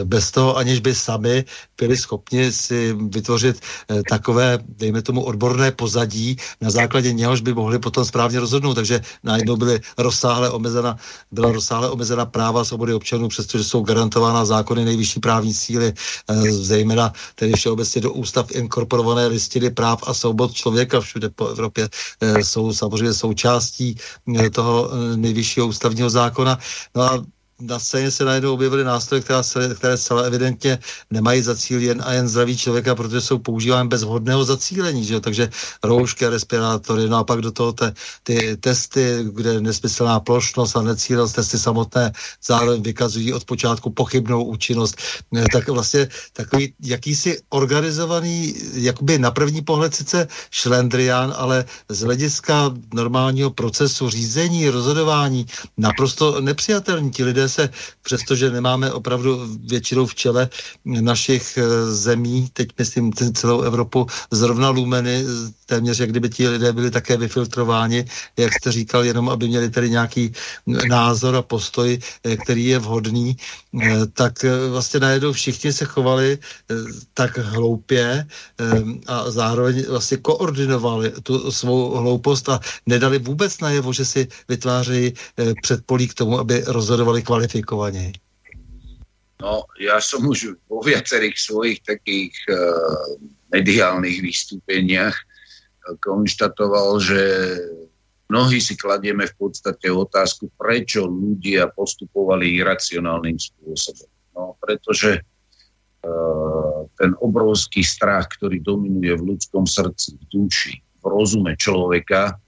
[0.04, 1.44] Bez toho, aniž by sami
[1.78, 3.60] byli schopni si vytvořit
[4.08, 9.56] takové, dejme tomu, odborné pozadí, na základě něhož by mohli potom správně rozhodnout, takže najednou
[9.56, 10.96] byly rozsáhle omezena,
[11.32, 15.92] byla rozsáhle omezena práva svobody občanů, přestože jsou garantována zákony nejvyšší právní síly,
[16.28, 21.88] eh, zejména tedy všeobecně do ústav inkorporované listiny práv a svobod člověka všude po Evropě
[22.20, 23.96] eh, jsou samozřejmě součástí
[24.38, 26.58] eh, toho nejvyššího ústavního zákona.
[26.94, 27.24] No a
[27.60, 30.78] na scéně se najednou objevily nástroje, které, se, které zcela evidentně
[31.10, 35.20] nemají za cíl jen a jen zdraví člověka, protože jsou používány bez vhodného zacílení, že
[35.20, 35.50] takže
[35.84, 37.92] roušky, respirátory, no a pak do toho te,
[38.22, 42.12] ty testy, kde nesmyslná plošnost a necílenost, testy samotné
[42.44, 44.96] zároveň vykazují od počátku pochybnou účinnost,
[45.52, 53.50] tak vlastně takový jakýsi organizovaný, jakoby na první pohled sice šlendrián, ale z hlediska normálního
[53.50, 55.46] procesu řízení, rozhodování
[55.76, 57.10] naprosto nepřijatelní.
[57.10, 57.70] Ti lidé se,
[58.02, 60.48] přestože nemáme opravdu většinou v čele
[60.84, 65.24] našich eh, zemí, teď myslím celou Evropu, zrovna lumeny,
[65.70, 68.04] téměř jak kdyby ti lidé byli také vyfiltrováni,
[68.36, 70.32] jak jste říkal, jenom aby měli tady nějaký
[70.66, 76.38] názor a postoj, eh, který je vhodný, eh, tak vlastně najednou všichni se chovali
[77.14, 78.26] tak hloupě
[79.06, 85.14] a zároveň vlastně koordinovali tu svou hloupost a nedali vůbec najevo, že si vytvářejí
[85.62, 88.12] předpolí k tomu, aby rozhodovali kvalitně kvalifikovaní?
[89.40, 93.16] No, ja som už vo viacerých svojich takých uh,
[93.48, 95.16] mediálnych vystúpeniach
[95.98, 97.20] konštatoval, že
[98.30, 104.10] mnohí si kladieme v podstate otázku, prečo ľudia postupovali iracionálnym spôsobom.
[104.38, 111.58] No, pretože uh, ten obrovský strach, ktorý dominuje v ľudskom srdci, v duši, v rozume
[111.58, 112.38] človeka,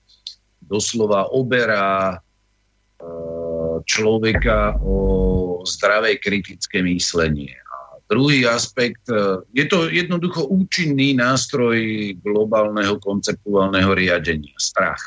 [0.62, 2.22] doslova oberá
[3.84, 7.54] človeka o zdravé kritické myslenie.
[8.12, 11.80] Druhý aspekt, e, je to jednoducho účinný nástroj
[12.20, 15.00] globálneho konceptuálneho riadenia, strach.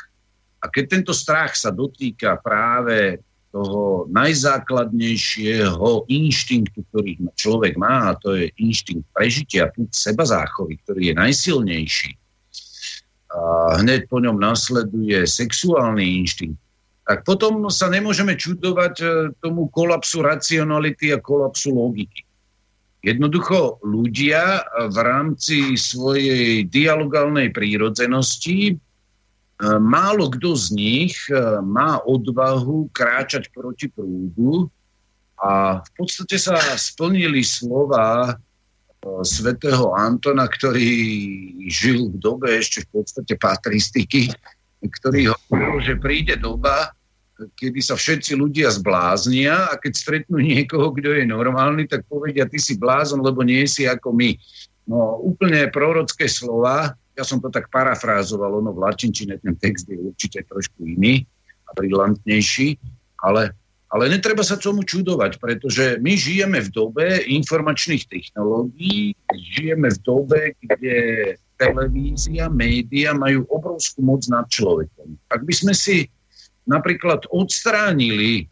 [0.58, 3.22] A keď tento strach sa dotýka práve
[3.54, 11.02] toho najzákladnejšieho inštinktu, ktorý človek má, a to je inštinkt prežitia, púd seba záchovy, ktorý
[11.08, 12.10] je najsilnejší.
[13.30, 13.38] A
[13.86, 16.58] hneď po ňom nasleduje sexuálny inštinkt,
[17.06, 19.06] tak potom sa nemôžeme čudovať e,
[19.38, 22.25] tomu kolapsu racionality a kolapsu logiky.
[23.06, 28.76] Jednoducho ľudia v rámci svojej dialogálnej prírodzenosti, e,
[29.78, 34.66] málo kto z nich e, má odvahu kráčať proti prúdu
[35.38, 38.34] a v podstate sa splnili slova
[39.22, 40.90] svätého Antona, ktorý
[41.70, 44.34] žil v dobe ešte v podstate patristiky,
[44.82, 46.90] ktorý hovoril, že príde doba,
[47.36, 52.56] kedy sa všetci ľudia zbláznia a keď stretnú niekoho, kto je normálny, tak povedia, ty
[52.56, 54.32] si blázon, lebo nie si ako my.
[54.88, 59.98] No úplne prorocké slova, ja som to tak parafrázoval, ono v latinčine ten text je
[60.00, 61.24] určite trošku iný
[61.68, 62.76] a brilantnejší,
[63.24, 63.52] ale,
[63.92, 70.40] ale netreba sa tomu čudovať, pretože my žijeme v dobe informačných technológií, žijeme v dobe,
[70.60, 70.94] kde
[71.56, 75.16] televízia, média majú obrovskú moc nad človekom.
[75.32, 76.06] Ak by sme si
[76.66, 78.50] napríklad odstránili,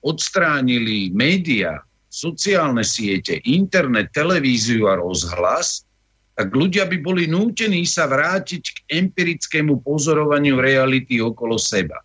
[0.00, 5.86] odstránili média, sociálne siete, internet, televíziu a rozhlas,
[6.34, 12.00] tak ľudia by boli nútení sa vrátiť k empirickému pozorovaniu reality okolo seba.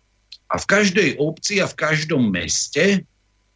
[0.52, 3.02] A v každej obci a v každom meste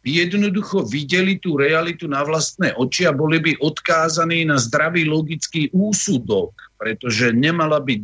[0.01, 5.69] by jednoducho videli tú realitu na vlastné oči a boli by odkázaní na zdravý logický
[5.71, 8.01] úsudok, pretože nemala by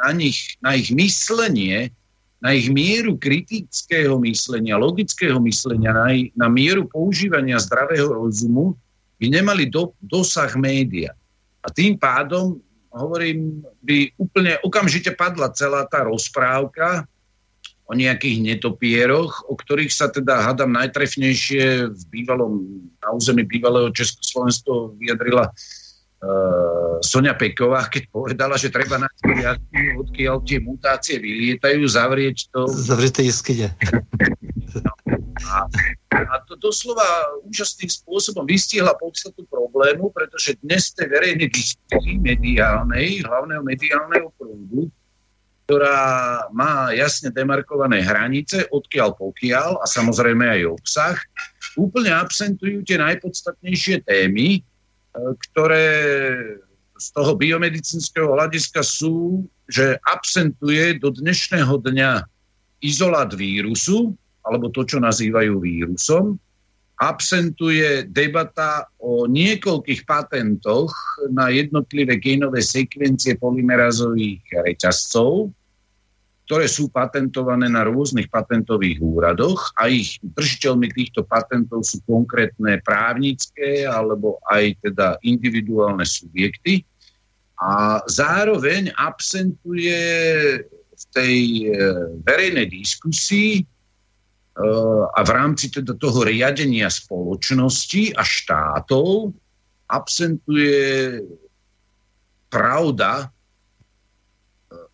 [0.00, 1.92] na, nich, na ich myslenie
[2.44, 8.76] na ich mieru kritického myslenia, logického myslenia, na, na mieru používania zdravého rozumu
[9.16, 11.16] by nemali do, dosah média.
[11.64, 12.60] A tým pádom,
[12.92, 17.08] hovorím, by úplne okamžite padla celá tá rozprávka
[17.88, 22.60] o nejakých netopieroch, o ktorých sa teda hadam najtrefnejšie v bývalom,
[23.00, 25.83] na území bývalého Československa vyjadrila uh,
[27.04, 32.66] Sonia Peková, keď povedala, že treba nájsť jasnú, odkiaľ tie mutácie vylietajú, zavrieť to.
[32.68, 33.68] Zavrieť jeskyne.
[34.74, 34.92] No.
[35.44, 35.68] A,
[36.14, 37.04] a to doslova
[37.46, 44.90] úžasným spôsobom vystihla podstatu problému, pretože dnes tej verejnej diskusii mediálnej, hlavného mediálneho prúdu,
[45.64, 45.98] ktorá
[46.52, 51.16] má jasne demarkované hranice, odkiaľ pokiaľ a samozrejme aj obsah,
[51.80, 54.60] úplne absentujú tie najpodstatnejšie témy,
[55.14, 55.86] ktoré
[56.94, 62.22] z toho biomedicínskeho hľadiska sú, že absentuje do dnešného dňa
[62.84, 66.36] izolát vírusu, alebo to, čo nazývajú vírusom,
[67.02, 70.94] absentuje debata o niekoľkých patentoch
[71.34, 75.50] na jednotlivé genové sekvencie polymerazových reťazcov
[76.44, 83.88] ktoré sú patentované na rôznych patentových úradoch a ich držiteľmi týchto patentov sú konkrétne právnické
[83.88, 86.84] alebo aj teda individuálne subjekty.
[87.56, 89.96] A zároveň absentuje
[90.94, 91.76] v tej e,
[92.28, 93.64] verejnej diskusii e,
[95.16, 99.32] a v rámci teda toho riadenia spoločnosti a štátov
[99.88, 101.24] absentuje
[102.52, 103.33] pravda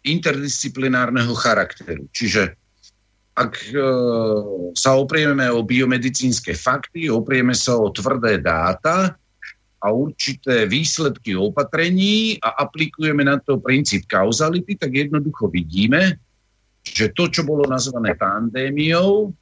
[0.04, 2.08] interdisciplinárneho charakteru.
[2.12, 2.56] Čiže
[3.36, 3.84] ak e,
[4.76, 9.16] sa oprieme o biomedicínske fakty, oprieme sa o tvrdé dáta
[9.80, 16.20] a určité výsledky opatrení a aplikujeme na to princíp kauzality, tak jednoducho vidíme,
[16.84, 19.32] že to, čo bolo nazvané pandémiou,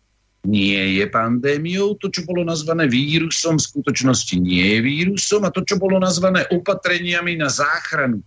[0.47, 5.67] nie je pandémiou, to, čo bolo nazvané vírusom, v skutočnosti nie je vírusom a to,
[5.67, 8.23] čo bolo nazvané opatreniami na záchranu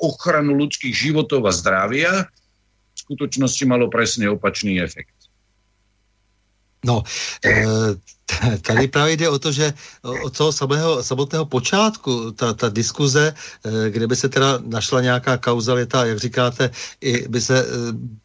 [0.00, 2.28] ochranu ľudských životov a zdravia,
[2.94, 5.23] v skutočnosti malo presne opačný efekt.
[6.84, 7.02] No,
[7.44, 7.64] e,
[8.62, 9.72] tady právě jde o to, že
[10.22, 15.36] od toho samého, samotného počátku ta, ta diskuze, e, kde by se teda našla nějaká
[15.36, 16.70] kauzalita, jak říkáte,
[17.00, 17.66] i by se, e,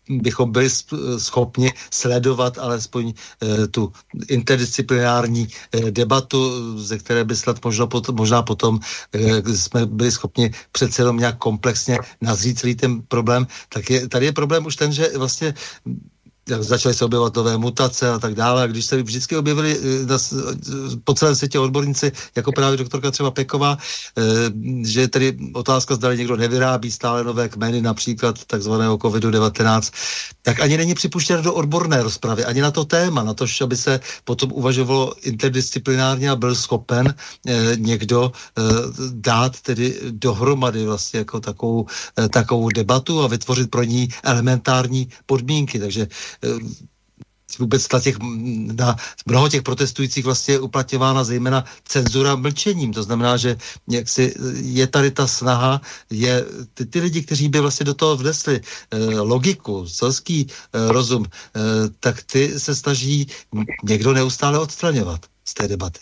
[0.09, 0.69] bychom byli
[1.17, 3.13] schopni sledovat alespoň
[3.71, 3.93] tu
[4.27, 5.47] interdisciplinární
[5.89, 6.39] debatu,
[6.81, 8.79] ze které by snad možno potom, možná potom
[9.45, 14.31] jsme byli schopni přece jenom nějak komplexně nazřít celý ten problém, tak je, tady je
[14.31, 15.53] problém už ten, že vlastně
[16.59, 18.63] začaly se objevovat nové mutace a tak dále.
[18.63, 20.17] A když se vždycky objevili eh, na,
[21.03, 23.77] po celém světě odborníci, jako právě doktorka třeba Peková,
[24.17, 24.21] eh,
[24.83, 29.93] že tedy otázka, zda někdo nevyrábí stále nové kmeny, například takzvaného COVID-19,
[30.41, 33.99] tak ani není připuštěno do odborné rozpravy, ani na to téma, na to, aby se
[34.23, 37.13] potom uvažovalo interdisciplinárně a byl schopen
[37.47, 38.31] eh, někdo
[39.11, 41.85] dát tedy dohromady vlastně jako takovou,
[42.29, 45.79] takovou debatu a vytvořit pro ní elementární podmínky.
[45.79, 46.07] Takže
[47.59, 48.17] vůbec na, těch,
[48.75, 52.93] na mnoho těch protestujících vlastně je uplatňována zejména cenzura mlčením.
[52.93, 53.57] To znamená, že
[54.03, 58.61] si je tady ta snaha, je ty, ty lidi, kteří by vlastně do toho vnesli
[58.61, 61.59] eh, logiku, selský eh, rozum, eh,
[61.99, 63.27] tak ty se snaží
[63.83, 65.99] někdo neustále odstraňovat z té debaty.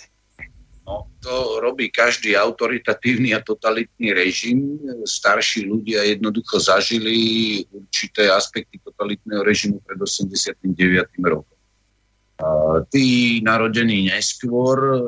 [1.28, 4.80] To robí každý autoritatívny a totalitný režim.
[5.04, 10.64] Starší ľudia jednoducho zažili určité aspekty totalitného režimu pred 89.
[11.28, 11.60] rokom.
[12.96, 15.00] tí narodení neskôr e,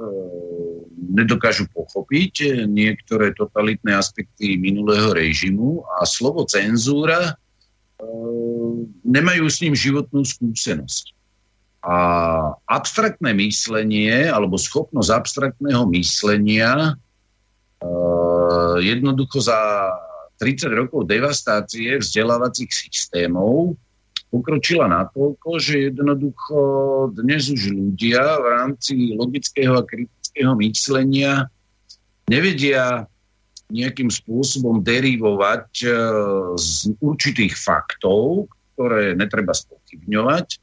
[1.08, 7.34] nedokážu pochopiť niektoré totalitné aspekty minulého režimu a slovo cenzúra e,
[9.08, 11.19] nemajú s ním životnú skúsenosť.
[11.80, 11.96] A
[12.68, 17.00] abstraktné myslenie alebo schopnosť abstraktného myslenia
[17.80, 19.88] uh, jednoducho za
[20.44, 23.80] 30 rokov devastácie vzdelávacích systémov
[24.28, 26.60] pokročila natoľko, že jednoducho
[27.16, 31.48] dnes už ľudia v rámci logického a kritického myslenia
[32.28, 33.08] nevedia
[33.72, 35.94] nejakým spôsobom derivovať uh,
[36.60, 40.60] z určitých faktov, ktoré netreba spochybňovať,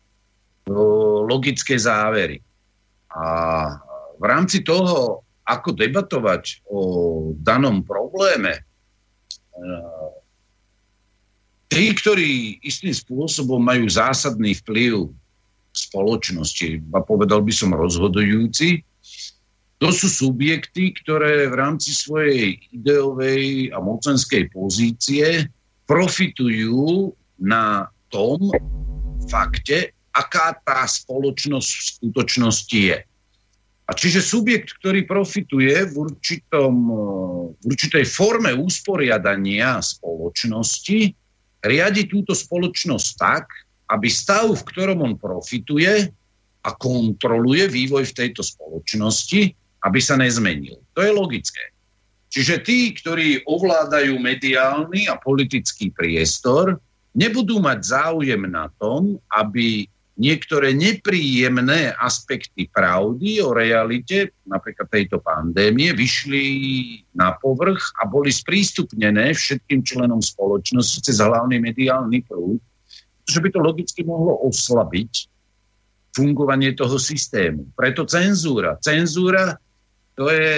[1.27, 2.43] logické závery.
[3.15, 3.27] A
[4.19, 6.81] v rámci toho, ako debatovať o
[7.39, 8.63] danom probléme, e,
[11.71, 18.83] tí, ktorí istým spôsobom majú zásadný vplyv v spoločnosti, a povedal by som rozhodujúci,
[19.77, 25.53] to sú subjekty, ktoré v rámci svojej ideovej a mocenskej pozície
[25.85, 28.41] profitujú na tom
[29.29, 32.99] fakte, aká tá spoločnosť v skutočnosti je.
[33.87, 36.75] A čiže subjekt, ktorý profituje v, určitom,
[37.55, 41.15] v určitej forme usporiadania spoločnosti,
[41.63, 43.47] riadi túto spoločnosť tak,
[43.87, 46.11] aby stav, v ktorom on profituje
[46.67, 49.55] a kontroluje vývoj v tejto spoločnosti,
[49.87, 50.83] aby sa nezmenil.
[50.99, 51.71] To je logické.
[52.27, 56.83] Čiže tí, ktorí ovládajú mediálny a politický priestor,
[57.15, 59.87] nebudú mať záujem na tom, aby
[60.17, 66.45] niektoré nepríjemné aspekty pravdy o realite, napríklad tejto pandémie, vyšli
[67.13, 72.61] na povrch a boli sprístupnené všetkým členom spoločnosti cez hlavný mediálny prúd,
[73.29, 75.29] že by to logicky mohlo oslabiť
[76.17, 77.69] fungovanie toho systému.
[77.77, 78.81] Preto cenzúra.
[78.81, 79.53] Cenzúra
[80.17, 80.57] to je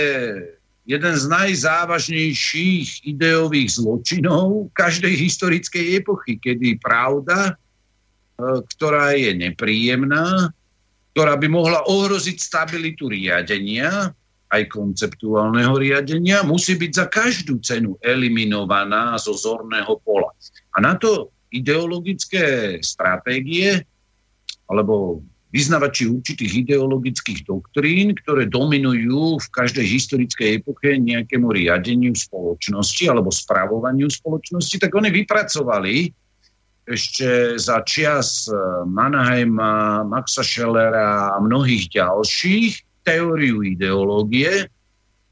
[0.86, 7.58] jeden z najzávažnejších ideových zločinov každej historickej epochy, kedy pravda
[8.38, 10.54] ktorá je nepríjemná,
[11.12, 14.14] ktorá by mohla ohroziť stabilitu riadenia,
[14.48, 20.32] aj konceptuálneho riadenia, musí byť za každú cenu eliminovaná zo zorného pola.
[20.72, 23.84] A na to ideologické stratégie
[24.68, 33.32] alebo vyznavači určitých ideologických doktrín, ktoré dominujú v každej historickej epoche nejakému riadeniu spoločnosti alebo
[33.32, 36.12] spravovaniu spoločnosti, tak oni vypracovali
[36.88, 38.56] ešte za čias eh,
[38.88, 44.68] Mannheima, Maxa Schellera a mnohých ďalších teóriu ideológie.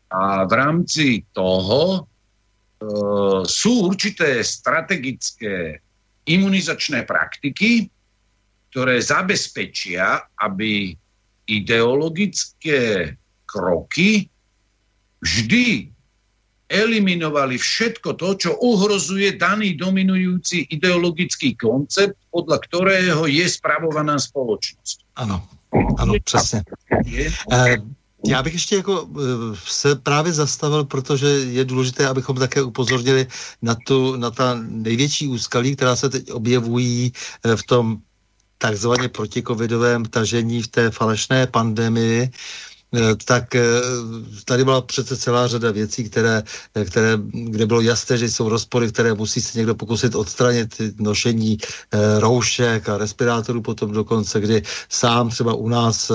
[0.06, 2.00] A v rámci toho e,
[3.42, 5.82] sú určité strategické
[6.30, 7.90] imunizačné praktiky,
[8.70, 10.94] ktoré zabezpečia, aby
[11.50, 13.12] ideologické
[13.50, 14.30] kroky
[15.20, 15.90] vždy
[16.68, 24.96] eliminovali všetko to, čo uhrozuje daný dominujúci ideologický koncept, podľa ktorého je spravovaná spoločnosť.
[25.16, 25.46] Ano,
[25.98, 26.62] ano, přesně.
[27.52, 27.76] Eh,
[28.26, 29.22] já bych ještě jako eh,
[29.64, 33.26] se právě zastavil, protože je důležité, abychom také upozornili
[33.62, 37.12] na, tu, na ta největší úskalí, která se teď objevují
[37.44, 37.98] eh, v tom
[38.58, 42.30] takzvaně protikovidovém tažení v té falešné pandemii,
[43.24, 43.62] tak eh,
[44.44, 46.42] tady byla přece celá řada věcí, které,
[46.74, 51.58] eh, které, kde bylo jasné, že jsou rozpory, které musí se někdo pokusit odstranit, nošení
[52.18, 56.12] roušek a respirátorů potom dokonce, kdy sám třeba u nás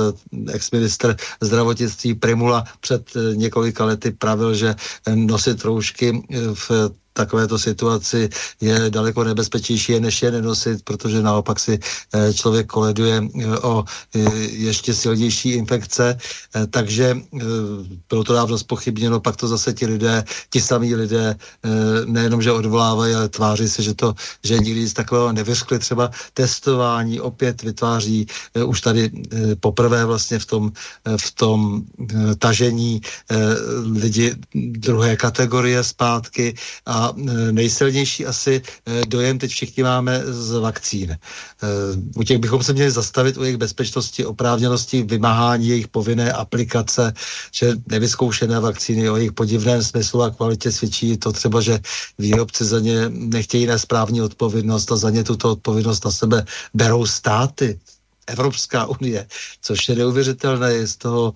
[0.53, 4.75] ex-minister zdravotnictví Primula před několika lety pravil, že
[5.15, 6.23] nosit roušky
[6.53, 8.29] v takovéto situaci
[8.61, 13.83] je daleko nebezpečnější, než je nenosit, protože naopak si eh, člověk koleduje eh, o
[14.15, 14.19] eh,
[14.51, 16.17] ještě silnější infekce.
[16.69, 17.17] Takže
[18.09, 21.35] bylo to dávno spochybněno, pak to zase ti lidé, ti samí lidé
[22.05, 27.21] nejenom, že odvolávají, ale tváří se, že to, že nikdy z takového nevyřkli třeba testování,
[27.21, 28.27] opět vytváří
[28.65, 29.11] už tady
[29.59, 30.71] poprvé vlastně v tom,
[31.17, 31.81] v tom
[32.37, 33.01] tažení
[33.95, 36.55] lidi druhé kategorie zpátky
[36.85, 41.11] a E, nejsilnější asi e, dojem teď všichni máme z vakcín.
[41.11, 41.17] E,
[42.15, 47.13] u těch bychom se měli zastavit u jejich bezpečnosti, oprávněnosti, vymáhání jejich povinné aplikace,
[47.51, 51.79] že nevyzkoušené vakcíny o jejich podivném smyslu a kvalitě svědčí to třeba, že
[52.17, 57.79] výrobci za ně nechtějí nesprávní odpovědnost a za ně tuto odpovědnost na sebe berou státy.
[58.27, 59.27] Evropská unie,
[59.61, 61.33] což je neuvěřitelné, je z toho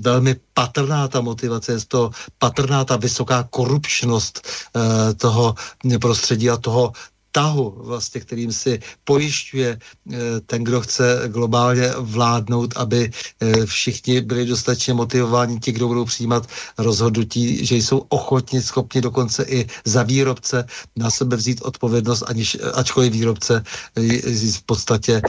[0.00, 4.40] velmi patrná ta motivace, je to patrná ta vysoká korupčnost
[4.76, 5.54] e, toho
[6.00, 6.92] prostředí a toho
[7.34, 14.46] tahu, vlastně, kterým si pojišťuje eh, ten, kdo chce globálně vládnout, aby eh, všichni byli
[14.46, 16.46] dostatečně motivováni, ti, kdo budou přijímat
[16.78, 20.66] rozhodnutí, že jsou ochotni, schopni dokonce i za výrobce
[20.96, 23.62] na sebe vzít odpovědnost, aniž, ačkoliv výrobce
[23.98, 25.22] eh, v podstatě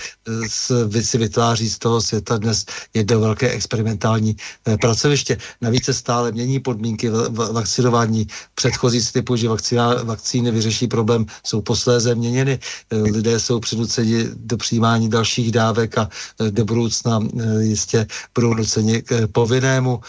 [1.02, 4.36] si vytváří z toho světa dnes jedno velké experimentální
[4.82, 5.38] pracoviště.
[5.62, 7.10] Navíc se stále mění podmínky
[7.52, 8.28] vakcinování.
[8.56, 12.60] Předchozí typu, že vakcína, vakcíny vyřeší problém, jsou poslední posléze měněny.
[12.92, 18.54] Eh, lidé jsou přinuceni do přijímání dalších dávek a eh, do budoucna eh, jistě budou
[18.54, 20.00] nuceni k povinnému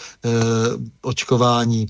[1.01, 1.87] očkování.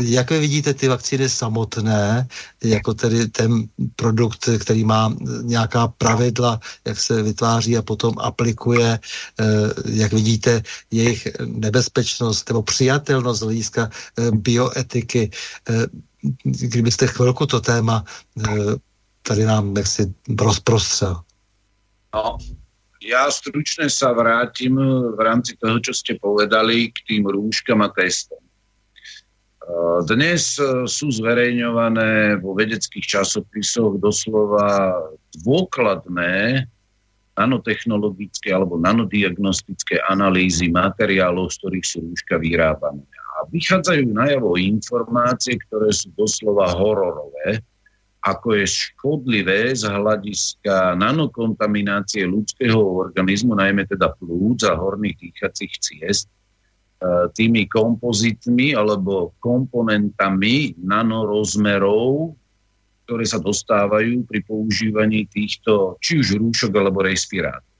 [0.00, 2.26] Jak vy vidíte ty vakcíny samotné,
[2.64, 8.98] jako tedy ten produkt, který má nějaká pravidla, jak se vytváří a potom aplikuje,
[9.86, 13.90] jak vidíte jejich nebezpečnost nebo přijatelnost z hlediska
[14.30, 15.30] bioetiky,
[16.44, 18.04] kdybyste chvilku to téma
[19.26, 21.20] tady nám nechci rozprostřel.
[22.14, 22.38] No,
[23.02, 24.78] ja stručne sa vrátim
[25.12, 28.40] v rámci toho, čo ste povedali, k tým rúškam a testom.
[30.06, 34.94] Dnes sú zverejňované vo vedeckých časopisoch doslova
[35.42, 36.64] dôkladné
[37.36, 43.04] nanotechnologické alebo nanodiagnostické analýzy materiálov, z ktorých sú rúška vyrábané.
[43.36, 47.60] A vychádzajú najavo informácie, ktoré sú doslova hororové,
[48.26, 56.26] ako je škodlivé z hľadiska nanokontaminácie ľudského organizmu, najmä teda plúc a horných dýchacích ciest,
[56.26, 56.34] e,
[57.30, 62.34] tými kompozitmi alebo komponentami nanorozmerov,
[63.06, 67.78] ktoré sa dostávajú pri používaní týchto či už rúšok alebo respirátorov.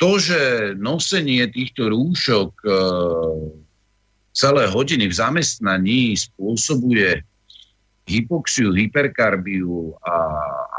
[0.00, 2.68] To, že nosenie týchto rúšok e,
[4.32, 7.20] celé hodiny v zamestnaní spôsobuje
[8.06, 10.14] hypoxiu, hyperkarbiu a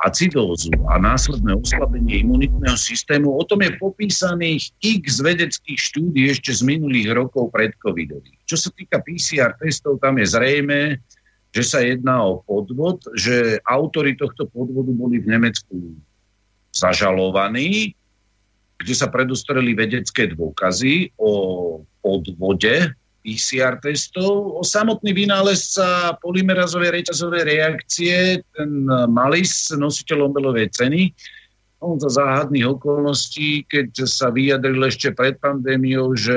[0.08, 6.64] acidózu a následné oslabenie imunitného systému, o tom je popísaných x vedeckých štúdí ešte z
[6.64, 8.40] minulých rokov pred covidových.
[8.48, 11.04] Čo sa týka PCR testov, tam je zrejme,
[11.52, 16.00] že sa jedná o podvod, že autory tohto podvodu boli v Nemecku
[16.72, 17.92] zažalovaní,
[18.78, 21.32] kde sa predostreli vedecké dôkazy o
[22.00, 22.94] podvode
[23.28, 24.56] PCR testov.
[24.56, 31.12] O samotný vynálezca polymerazovej reťazovej reakcie, ten Malis, nositeľ Nobelovej ceny,
[31.78, 36.34] on za záhadných okolností, keď sa vyjadril ešte pred pandémiou, že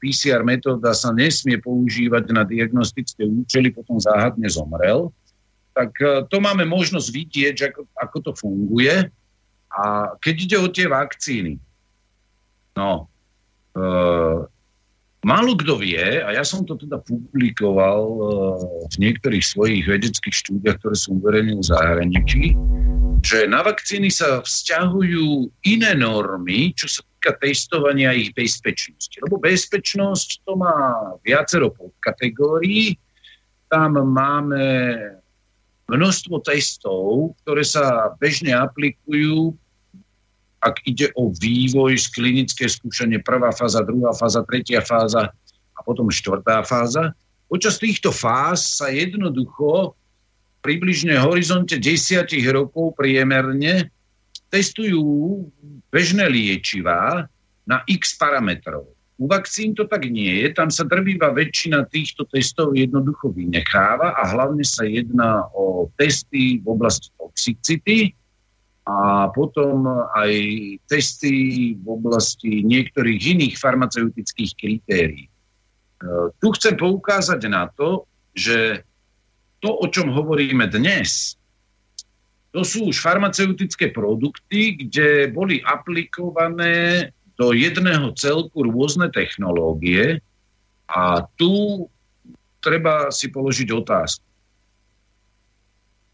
[0.00, 5.12] PCR metóda sa nesmie používať na diagnostické účely, potom záhadne zomrel.
[5.76, 9.04] Tak e, to máme možnosť vidieť, ako, ako to funguje.
[9.68, 11.60] A keď ide o tie vakcíny,
[12.72, 13.04] no,
[13.76, 13.82] e,
[15.20, 18.22] málo kto vie, a ja som to teda publikoval e,
[18.88, 22.44] v niektorých svojich vedeckých štúdiách, ktoré som uverejnil v zahraničí,
[23.20, 29.12] že na vakcíny sa vzťahujú iné normy, čo sa týka testovania ich bezpečnosti.
[29.20, 30.74] Lebo bezpečnosť to má
[31.20, 32.96] viacero podkategórií.
[33.68, 34.64] Tam máme
[35.92, 39.52] množstvo testov, ktoré sa bežne aplikujú,
[40.60, 45.32] ak ide o vývoj z klinické skúšanie, prvá fáza, druhá fáza, tretia fáza
[45.76, 47.16] a potom štvrtá fáza.
[47.48, 49.96] Počas týchto fáz sa jednoducho
[50.60, 53.88] približne horizonte desiatich rokov priemerne
[54.52, 55.00] testujú
[55.88, 57.24] bežné liečivá
[57.64, 58.84] na x parametrov.
[59.20, 64.22] U vakcín to tak nie je, tam sa drvíva väčšina týchto testov jednoducho vynecháva a
[64.32, 68.16] hlavne sa jedná o testy v oblasti toxicity
[68.90, 69.86] a potom
[70.18, 70.32] aj
[70.90, 71.34] testy
[71.78, 75.24] v oblasti niektorých iných farmaceutických kritérií.
[75.26, 75.32] E,
[76.42, 78.82] tu chcem poukázať na to, že
[79.62, 81.38] to, o čom hovoríme dnes,
[82.50, 90.18] to sú už farmaceutické produkty, kde boli aplikované do jedného celku rôzne technológie
[90.90, 91.86] a tu
[92.58, 94.29] treba si položiť otázku.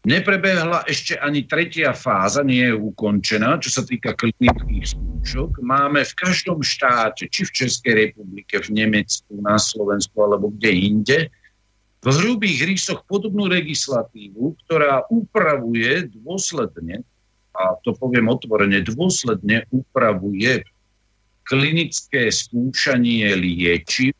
[0.07, 5.59] Neprebehla ešte ani tretia fáza, nie je ukončená, čo sa týka klinických skúšok.
[5.59, 11.19] Máme v každom štáte, či v Českej republike, v Nemecku, na Slovensku alebo kde inde,
[11.99, 17.03] v hrubých rysoch podobnú legislatívu, ktorá upravuje dôsledne,
[17.51, 20.63] a to poviem otvorene, dôsledne upravuje
[21.43, 24.15] klinické skúšanie liečiv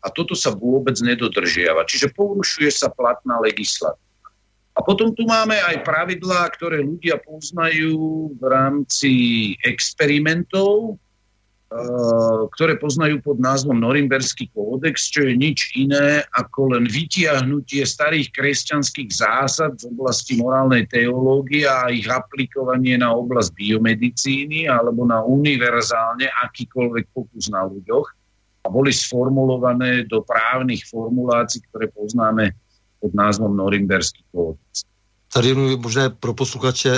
[0.00, 1.84] a toto sa vôbec nedodržiava.
[1.84, 4.05] Čiže porušuje sa platná legislatíva.
[4.76, 9.12] A potom tu máme aj pravidlá, ktoré ľudia poznajú v rámci
[9.64, 11.00] experimentov,
[11.66, 18.30] Eh, ktoré poznajú pod názvom Norimberský kódex, čo je nič iné ako len vytiahnutie starých
[18.30, 26.30] kresťanských zásad z oblasti morálnej teológie a ich aplikovanie na oblasť biomedicíny alebo na univerzálne
[26.46, 28.14] akýkoľvek pokus na ľuďoch.
[28.62, 32.54] A boli sformulované do právnych formulácií, ktoré poznáme
[33.00, 34.84] pod názvom Norimberský kódex.
[35.32, 36.94] Tady možná pro posluchače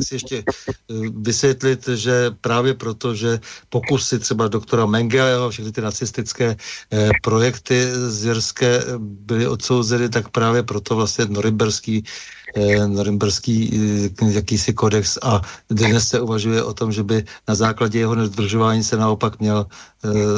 [0.00, 6.56] si ještě eh, vysvětlit, že právě proto, že pokusy třeba doktora Mengeleho, všechny ty nacistické
[6.92, 12.04] eh, projekty zvěrské byly odsouzeny, tak právě proto vlastně norimberský
[12.56, 13.70] eh, norimberský
[14.28, 15.40] jakýsi kodex a
[15.70, 19.66] dnes se uvažuje o tom, že by na základě jeho nedodržování se naopak měl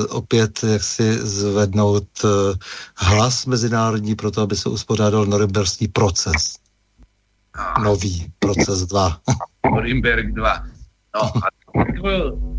[0.08, 2.06] opět jaksi zvednout
[2.96, 6.65] hlas mezinárodní pro to, aby se uspořádal norimberský proces.
[7.80, 9.72] Nový proces 2.
[9.72, 11.16] Norimberg 2.
[11.16, 11.48] No a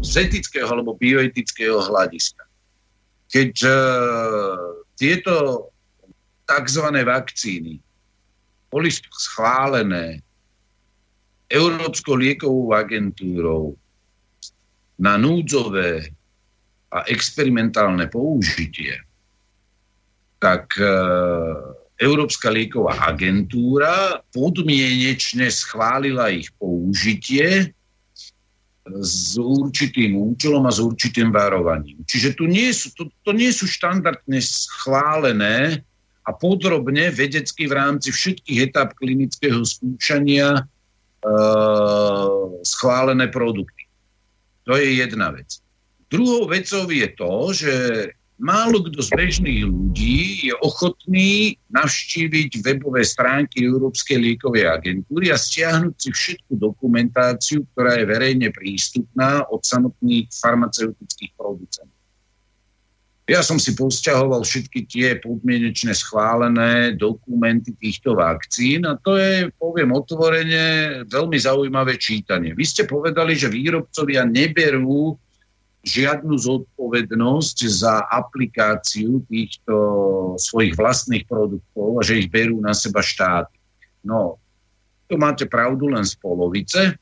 [0.01, 2.43] z etického alebo bioetického hľadiska.
[3.29, 5.67] Keď uh, tieto
[6.47, 6.85] tzv.
[6.89, 7.77] vakcíny
[8.71, 10.21] boli schválené
[11.47, 13.75] Európskou liekovou agentúrou
[14.99, 16.11] na núdzové
[16.91, 18.99] a experimentálne použitie,
[20.41, 27.73] tak uh, Európska lieková agentúra podmienečne schválila ich použitie
[29.01, 31.99] s určitým účelom a s určitým varovaním.
[32.07, 35.83] Čiže tu nie sú, to, to nie sú štandardne schválené
[36.23, 40.63] a podrobne vedecky v rámci všetkých etap klinického skúšania e,
[42.63, 43.87] schválené produkty.
[44.67, 45.59] To je jedna vec.
[46.07, 47.73] Druhou vecou je to, že
[48.37, 55.95] málo kto z bežných ľudí je ochotný navštíviť webové stránky Európskej liekovej agentúry a stiahnuť
[55.97, 61.97] si všetku dokumentáciu, ktorá je verejne prístupná od samotných farmaceutických producentov.
[63.27, 69.91] Ja som si posťahoval všetky tie podmienečne schválené dokumenty týchto vakcín a to je, poviem
[69.91, 72.55] otvorene, veľmi zaujímavé čítanie.
[72.55, 75.19] Vy ste povedali, že výrobcovia neberú
[75.87, 79.75] žiadnu zodpovednosť za aplikáciu týchto
[80.35, 83.55] svojich vlastných produktov a že ich berú na seba štáty.
[84.03, 84.35] No,
[85.07, 86.99] to máte pravdu len z polovice,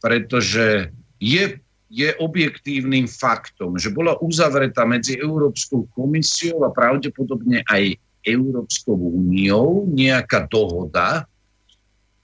[0.00, 0.88] pretože
[1.20, 7.96] je je objektívnym faktom, že bola uzavretá medzi Európskou komisiou a pravdepodobne aj
[8.28, 11.24] Európskou úniou nejaká dohoda,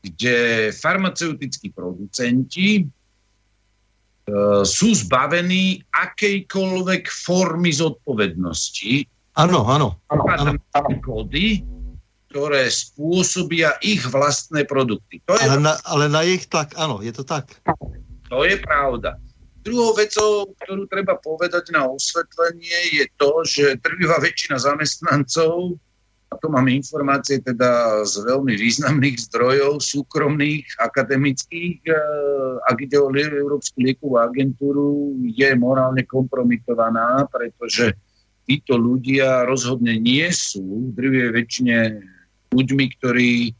[0.04, 2.84] kde farmaceutickí producenti
[4.64, 9.04] sú zbavení akejkoľvek formy zodpovednosti.
[9.36, 10.00] Áno, áno.
[11.04, 11.60] Kódy,
[12.32, 15.20] ktoré spôsobia ich vlastné produkty.
[15.28, 15.44] To je...
[15.44, 17.62] ale, na, ale na ich tak, áno, je to tak.
[18.32, 19.20] To je pravda.
[19.64, 25.78] Druhou vecou, ktorú treba povedať na osvetlenie, je to, že drvivá väčšina zamestnancov,
[26.32, 31.94] a to mám informácie teda z veľmi významných zdrojov, súkromných, akademických, e,
[32.66, 37.94] ak ide o Európsku liekovú agentúru, je morálne kompromitovaná, pretože
[38.44, 42.02] títo ľudia rozhodne nie sú v väčšine
[42.52, 43.52] ľuďmi, ktorí e,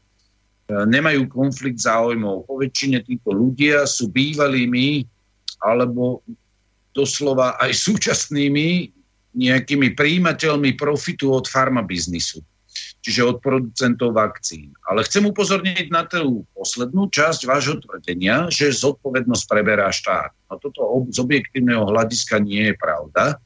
[0.69, 2.49] nemajú konflikt záujmov.
[2.49, 5.05] Po väčšine títo ľudia sú bývalými
[5.63, 6.21] alebo
[6.95, 8.95] doslova aj súčasnými
[9.35, 12.39] nejakými príjimateľmi profitu od farmabiznisu,
[13.05, 14.73] čiže od producentov vakcín.
[14.89, 20.33] Ale chcem upozorniť na tú poslednú časť vášho tvrdenia, že zodpovednosť preberá štát.
[20.49, 23.37] No toto z objektívneho hľadiska nie je pravda,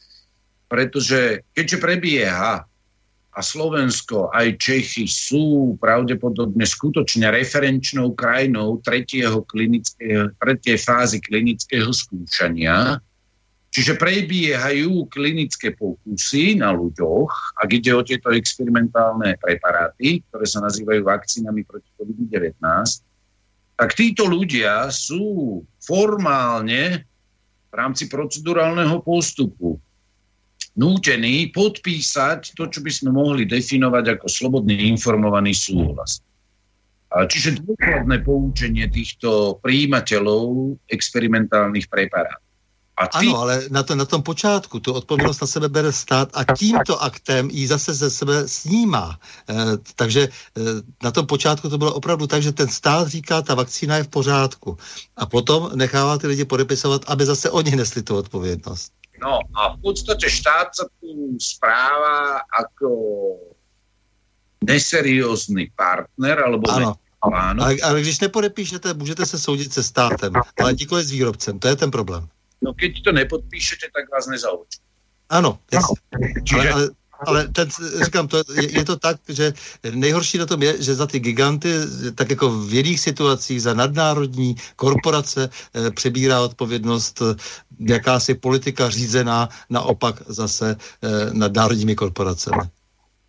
[0.72, 2.64] pretože keďže prebieha
[3.30, 9.44] a Slovensko aj Čechy sú pravdepodobne skutočne referenčnou krajinou tretieho
[10.40, 13.04] tretej fázy klinického skúšania,
[13.70, 21.06] čiže prebiehajú klinické pokusy na ľuďoch, ak ide o tieto experimentálne preparáty, ktoré sa nazývajú
[21.06, 22.58] vakcínami proti COVID-19,
[23.80, 27.08] tak títo ľudia sú formálne
[27.70, 29.80] v rámci procedurálneho postupu
[30.80, 36.24] nútení podpísať to, čo by sme mohli definovať ako slobodný informovaný súhlas.
[37.10, 42.49] Čiže dôkladné poučenie týchto príjimateľov experimentálnych preparátov.
[43.00, 43.32] A ty...
[43.32, 47.00] Ano, ale na, to, na tom počátku tu odpovědnost na sebe bere stát a tímto
[47.00, 49.20] aktem ji zase ze sebe snímá.
[49.50, 49.56] E,
[49.96, 50.30] takže e,
[51.04, 54.08] na tom počátku to bylo opravdu tak, že ten stát říká, ta vakcína je v
[54.08, 54.78] pořádku.
[55.18, 58.92] A potom nechává ty lidi podepisovat, aby zase oni nesli tu odpovědnost.
[59.22, 62.92] No a v podstate štát sa tu správa ako
[64.64, 66.96] neseriózny partner, alebo ano.
[67.20, 67.64] Áno.
[67.64, 70.34] Ale, ale když nepodepíšete, můžete se soudit se státem,
[70.64, 71.60] ale nikoli s výrobcem.
[71.60, 72.28] To je ten problém.
[72.62, 74.84] No keď to nepodpíšete, tak vás nezaučí.
[75.30, 75.96] Ano, jasne.
[76.44, 76.60] Čiže...
[76.60, 77.68] Ale, ale ale ten,
[78.04, 79.54] říkám, to, je, je to tak, že
[79.92, 81.70] nejhorší na tom je, že za ty giganty,
[82.16, 87.36] tak jako v jiných situacích, za nadnárodní korporace e, přebírá odpovědnost e,
[87.80, 90.78] jakási politika řízená naopak zase e,
[91.34, 92.64] nadnárodními korporacemi.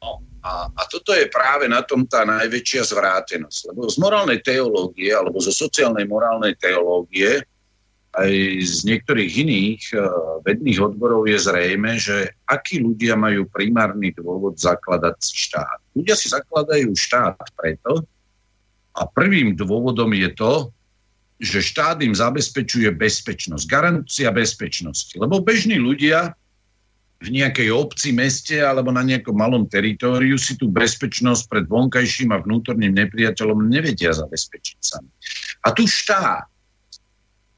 [0.03, 3.75] No, a, a toto je práve na tom tá najväčšia zvrátenosť.
[3.75, 7.43] Lebo z morálnej teológie, alebo zo sociálnej morálnej teológie,
[8.11, 8.33] aj
[8.67, 15.15] z niektorých iných uh, vedných odborov je zrejme, že akí ľudia majú primárny dôvod zakladať
[15.23, 15.79] si štát.
[15.95, 18.03] Ľudia si zakladajú štát preto,
[18.97, 20.53] a prvým dôvodom je to,
[21.41, 25.17] že štát im zabezpečuje bezpečnosť, garancia bezpečnosti.
[25.17, 26.37] Lebo bežní ľudia
[27.21, 32.43] v nejakej obci, meste alebo na nejakom malom teritóriu si tú bezpečnosť pred vonkajším a
[32.45, 35.13] vnútorným nepriateľom nevedia zabezpečiť sami.
[35.65, 36.49] A tu štát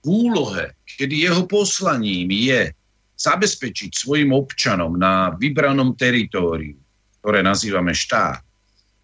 [0.06, 2.74] úlohe, kedy jeho poslaním je
[3.18, 6.78] zabezpečiť svojim občanom na vybranom teritóriu,
[7.22, 8.42] ktoré nazývame štát,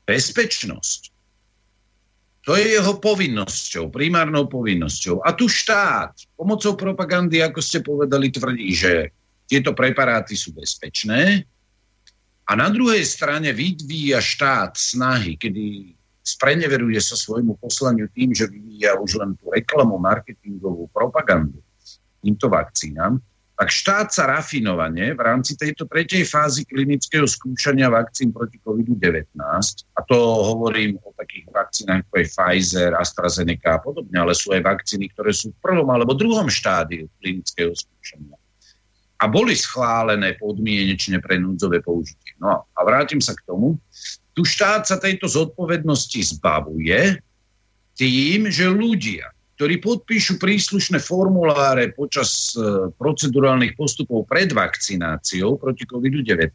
[0.02, 1.18] bezpečnosť,
[2.48, 5.20] to je jeho povinnosťou, primárnou povinnosťou.
[5.20, 9.12] A tu štát pomocou propagandy, ako ste povedali, tvrdí, že
[9.44, 11.44] tieto preparáty sú bezpečné.
[12.48, 15.92] A na druhej strane vyvíja štát snahy, kedy
[16.36, 21.64] spreneveruje sa svojmu poslaniu tým, že vyvíja už len tú reklamu, marketingovú propagandu
[22.20, 23.22] týmto vakcínam,
[23.58, 29.34] tak štát sa rafinovane v rámci tejto tretej fázy klinického skúšania vakcín proti COVID-19,
[29.98, 30.14] a to
[30.46, 35.34] hovorím o takých vakcínach ako je Pfizer, AstraZeneca a podobne, ale sú aj vakcíny, ktoré
[35.34, 38.38] sú v prvom alebo druhom štádiu klinického skúšania.
[39.18, 42.38] A boli schválené podmienečne pre núdzové použitie.
[42.38, 43.74] No a vrátim sa k tomu,
[44.38, 47.18] tu štát sa tejto zodpovednosti zbavuje
[47.98, 49.26] tým, že ľudia,
[49.58, 56.54] ktorí podpíšu príslušné formuláre počas e, procedurálnych postupov pred vakcináciou proti COVID-19,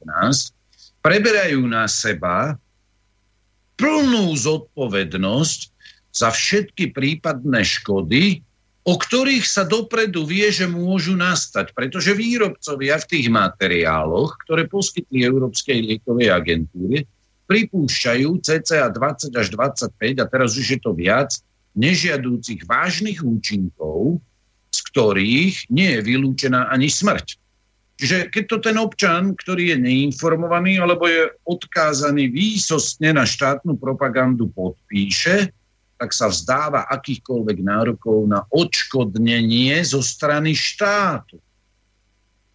[1.03, 2.55] preberajú na seba
[3.75, 5.59] plnú zodpovednosť
[6.15, 8.39] za všetky prípadné škody,
[8.87, 15.27] o ktorých sa dopredu vie, že môžu nastať, pretože výrobcovia v tých materiáloch, ktoré poskytli
[15.27, 17.03] Európskej liekovej agentúre,
[17.47, 21.31] pripúšťajú cca 20 až 25, a teraz už je to viac,
[21.73, 24.21] nežiadúcich vážnych účinkov,
[24.73, 27.37] z ktorých nie je vylúčená ani smrť.
[27.93, 34.49] Čiže keď to ten občan, ktorý je neinformovaný alebo je odkázaný výsostne na štátnu propagandu
[34.49, 35.53] podpíše,
[36.01, 41.37] tak sa vzdáva akýchkoľvek nárokov na odškodnenie zo strany štátu.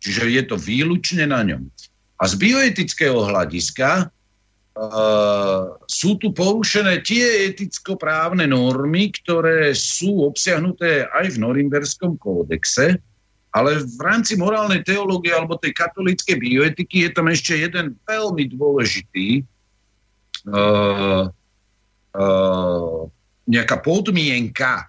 [0.02, 1.70] Čiže je to výlučne na ňom.
[2.18, 4.10] A z bioetického hľadiska
[5.90, 13.02] sú tu porušené tie eticko-právne normy, ktoré sú obsiahnuté aj v Norimberskom kódexe,
[13.50, 19.42] ale v rámci morálnej teológie alebo tej katolíckej bioetiky je tam ešte jeden veľmi dôležitý
[20.46, 21.26] uh,
[22.14, 23.00] uh,
[23.48, 24.86] nejaká podmienka,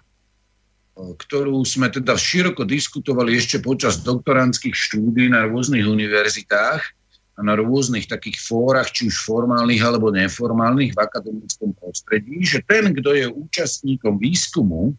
[0.94, 6.99] ktorú sme teda široko diskutovali ešte počas doktorantských štúdí na rôznych univerzitách,
[7.38, 13.16] na rôznych takých fórach, či už formálnych alebo neformálnych v akademickom prostredí, že ten, kto
[13.16, 14.92] je účastníkom výskumu,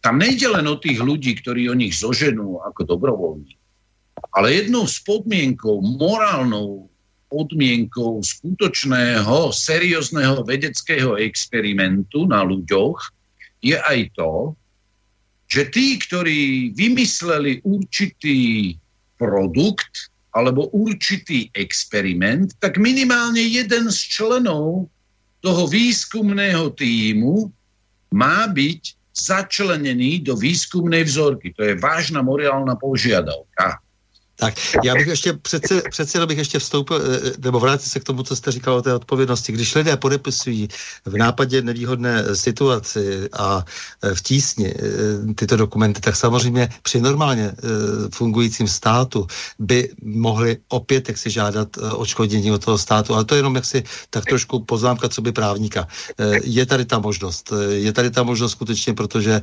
[0.00, 3.58] tam nejde len o tých ľudí, ktorí o nich zoženú ako dobrovoľní,
[4.32, 6.88] ale jednou z podmienkou, morálnou
[7.26, 13.12] podmienkou skutočného, seriózneho vedeckého experimentu na ľuďoch
[13.66, 14.54] je aj to,
[15.46, 18.74] že tí, ktorí vymysleli určitý
[19.18, 24.92] produkt, alebo určitý experiment, tak minimálne jeden z členov
[25.40, 27.48] toho výskumného týmu
[28.12, 28.82] má byť
[29.16, 31.56] začlenený do výskumnej vzorky.
[31.56, 33.80] To je vážna morálna požiadavka.
[34.36, 38.22] Tak, já bych ještě, přece, přece bych ještě vstoupil, eh, nebo vrátil se k tomu,
[38.22, 39.52] co jste říkal o té odpovědnosti.
[39.52, 40.68] Když lidé podepisují
[41.04, 43.64] v nápadě nevýhodné situaci a
[44.02, 47.52] eh, v tísni eh, tyto dokumenty, tak samozřejmě při normálně
[48.14, 49.26] fungujícím státu
[49.58, 53.82] by mohli opět jak si žádat odškodnění od toho státu, ale to je jenom jaksi
[54.10, 55.88] tak trošku poznámka, co by právníka.
[56.42, 57.52] Je tady ta možnost.
[57.70, 59.40] Je tady ta možnost skutečně, protože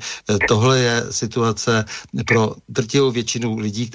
[0.48, 1.86] tohle je situace
[2.28, 3.90] pro drtivou většinu lidí,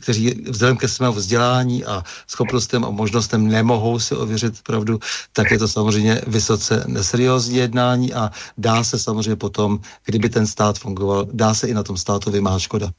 [0.00, 4.98] kteří vzhledem ke svému vzdělání a schopnostem a možnostem nemohou si ověřit pravdu,
[5.32, 10.78] tak je to samozřejmě vysoce neseriózní jednání a dá se samozřejmě potom, kdyby ten stát
[10.78, 12.90] fungoval, dá se i na tom státu vymáhat škoda.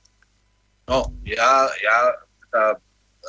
[0.90, 2.00] No, já, já
[2.52, 2.80] ta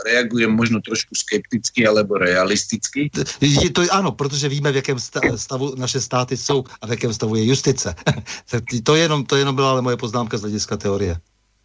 [0.07, 3.11] reagujem možno trošku skepticky alebo realisticky.
[3.41, 4.97] Je to ano, protože víme, v jakém
[5.37, 7.95] stavu naše státy jsou a v jakém stavu je justice.
[8.85, 11.17] to, jenom, to jenom byla ale moje poznámka z hlediska teorie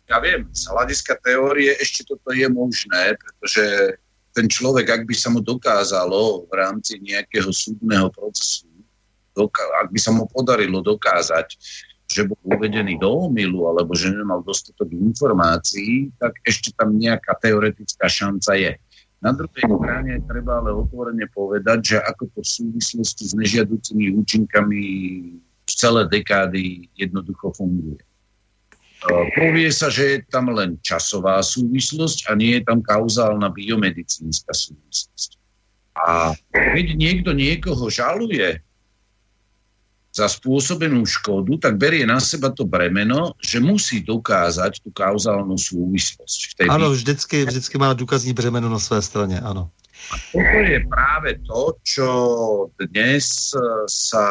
[0.05, 3.97] ja viem, z hľadiska teórie ešte toto je možné, pretože
[4.35, 8.67] ten človek, ak by sa mu dokázalo v rámci nejakého súdneho procesu,
[9.81, 11.47] ak by sa mu podarilo dokázať,
[12.05, 18.05] že bol uvedený do omilu alebo že nemal dostatok informácií, tak ešte tam nejaká teoretická
[18.05, 18.73] šanca je.
[19.25, 24.81] Na druhej strane treba ale otvorene povedať, že ako to v súvislosti s nežiaducimi účinkami
[25.65, 27.97] celé dekády jednoducho funguje.
[29.35, 35.37] Povie sa, že je tam len časová súvislosť a nie je tam kauzálna biomedicínska súvislosť.
[35.95, 38.59] A keď niekto niekoho žaluje
[40.15, 46.65] za spôsobenú škodu, tak berie na seba to bremeno, že musí dokázať tú kauzálnu súvislosť.
[46.71, 49.69] Áno, vždycky, vždycky má důkazní bremeno na své straně, áno.
[50.11, 52.07] A toto je práve to, čo
[52.77, 53.55] dnes
[53.89, 54.25] sa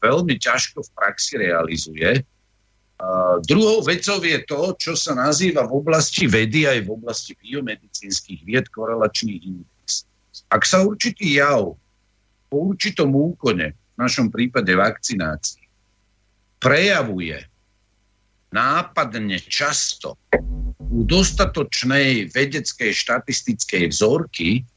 [0.00, 2.24] veľmi ťažko v praxi realizuje,
[3.00, 8.44] Uh, druhou vecou je to, čo sa nazýva v oblasti vedy aj v oblasti biomedicínskych
[8.44, 10.04] vied korelačný index.
[10.52, 11.80] Ak sa určitý jav
[12.52, 15.64] po určitom úkone, v našom prípade vakcinácii,
[16.60, 17.40] prejavuje
[18.52, 20.20] nápadne často
[20.92, 24.68] u dostatočnej vedeckej štatistickej vzorky,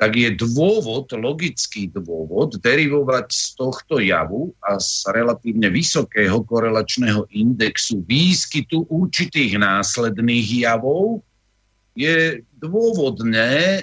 [0.00, 8.00] tak je dôvod, logický dôvod, derivovať z tohto javu a z relatívne vysokého korelačného indexu
[8.08, 11.20] výskytu určitých následných javov
[11.92, 13.82] je dôvodné e,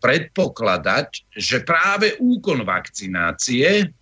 [0.00, 3.92] predpokladať, že práve úkon vakcinácie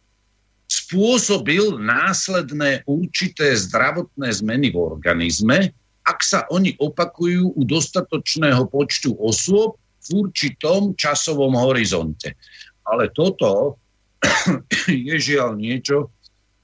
[0.71, 5.75] spôsobil následné určité zdravotné zmeny v organizme,
[6.07, 9.75] ak sa oni opakujú u dostatočného počtu osôb,
[10.11, 12.35] určitom časovom horizonte.
[12.87, 13.79] Ale toto
[14.87, 16.11] je žiaľ niečo,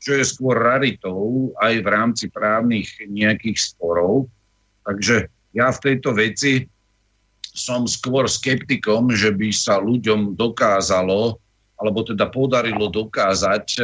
[0.03, 4.31] čo je skôr raritou aj v rámci právnych nejakých sporov.
[4.87, 5.27] Takže
[5.57, 6.69] ja v tejto veci
[7.57, 11.41] som skôr skeptikom, že by sa ľuďom dokázalo,
[11.81, 13.83] alebo teda podarilo dokázať e,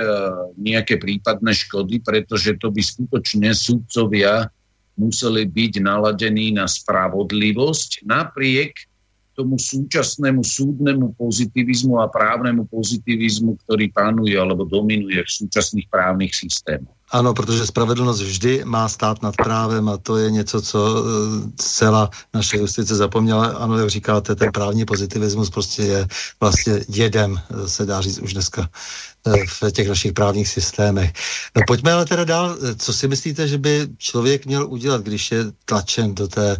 [0.60, 4.52] nejaké prípadné škody, pretože to by skutočne súdcovia
[5.00, 8.91] museli byť naladení na spravodlivosť napriek
[9.34, 16.92] tomu súčasnému súdnemu pozitivizmu a právnemu pozitivizmu, ktorý panuje alebo dominuje v súčasných právnych systémoch.
[17.12, 22.10] Ano, protože spravedlnost vždy má stát nad právem a to je něco, co eh, celá
[22.34, 23.46] naše justice zapomněla.
[23.46, 26.06] Ano, jak říkáte, ten právní pozitivismus prostě je
[26.40, 28.68] vlastně jedem, se dá říct už dneska
[29.26, 31.12] eh, v těch našich právních systémech.
[31.56, 32.56] No, pojďme ale teda dál.
[32.76, 36.56] Co si myslíte, že by člověk měl udělat, když je tlačen do té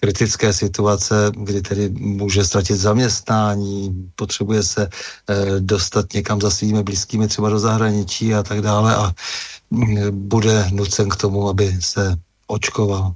[0.00, 7.28] kritické situace, kdy tedy může ztratit zaměstnání, potřebuje se eh, dostat někam za svými blízkými
[7.28, 9.12] třeba do zahraničí a tak dále a
[9.70, 12.16] mm, bude nucen k tomu, aby se
[12.46, 13.14] očkoval.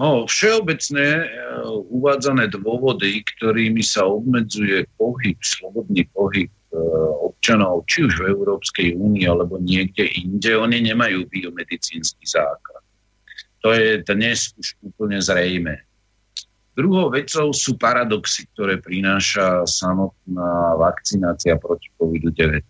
[0.00, 6.50] No, všeobecne uh, uvádzané dôvody, ktorými sa obmedzuje pohyb, slobodný pohyb
[7.22, 12.81] občanov, či už v Európskej únii alebo niekde inde, oni nemajú biomedicínsky základ.
[13.62, 15.78] To je dnes už úplne zrejme.
[16.72, 22.64] Druhou vecou sú paradoxy, ktoré prináša samotná vakcinácia proti COVID-19.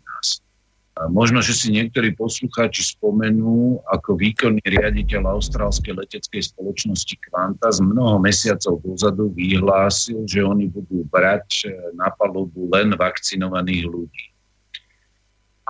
[1.09, 8.76] Možno, že si niektorí poslucháči spomenú, ako výkonný riaditeľ austrálskej leteckej spoločnosti Qantas mnoho mesiacov
[8.84, 14.26] dozadu vyhlásil, že oni budú brať na palubu len vakcinovaných ľudí.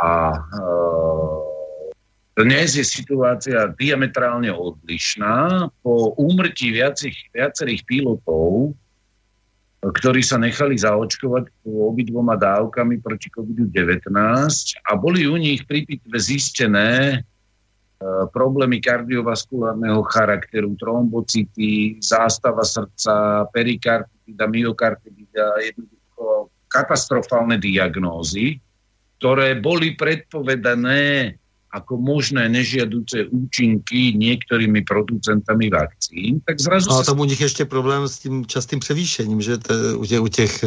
[0.03, 0.41] A e,
[2.33, 5.69] dnes je situácia diametrálne odlišná.
[5.85, 8.73] Po úmrtí viacich, viacerých pilotov,
[9.85, 14.09] ktorí sa nechali zaočkovať obidvoma dávkami proti COVID-19
[14.89, 17.17] a boli u nich pri pitve zistené e,
[18.31, 25.45] problémy kardiovaskulárneho charakteru, trombocity, zástava srdca, perikarditida, myokarditida,
[26.73, 28.57] katastrofálne diagnózy,
[29.21, 31.37] ktoré boli predpovedané
[31.73, 36.93] ako možné nežiaduce účinky niektorými producentami vakcín, tak zrazu...
[36.93, 40.21] No a tam u nich ještě problém s tím častým převýšením, že to, u těch,
[40.21, 40.65] u těch,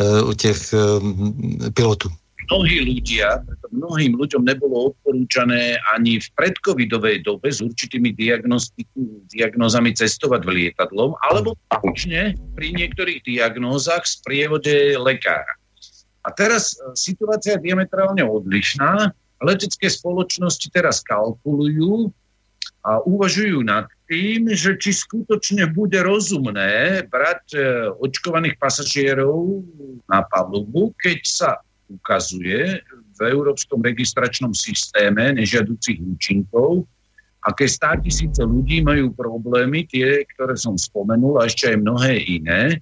[0.00, 2.08] uh, u těch uh, pilotů.
[2.48, 3.44] Mnohí ľudia,
[3.76, 8.16] mnohým ľuďom nebolo odporúčané ani v predcovidovej dobe s určitými
[9.28, 15.60] diagnózami cestovať v lietadlom, alebo páčne pri niektorých diagnózach v sprievode lekára.
[16.24, 19.12] A teraz situácia je diametrálne odlišná
[19.42, 22.10] letecké spoločnosti teraz kalkulujú
[22.82, 27.58] a uvažujú nad tým, že či skutočne bude rozumné brať e,
[28.00, 29.62] očkovaných pasažierov
[30.08, 31.50] na palubu, keď sa
[31.90, 32.80] ukazuje
[33.18, 36.86] v Európskom registračnom systéme nežiaducich účinkov,
[37.44, 42.78] aké stá tisíce ľudí majú problémy, tie, ktoré som spomenul, a ešte aj mnohé iné.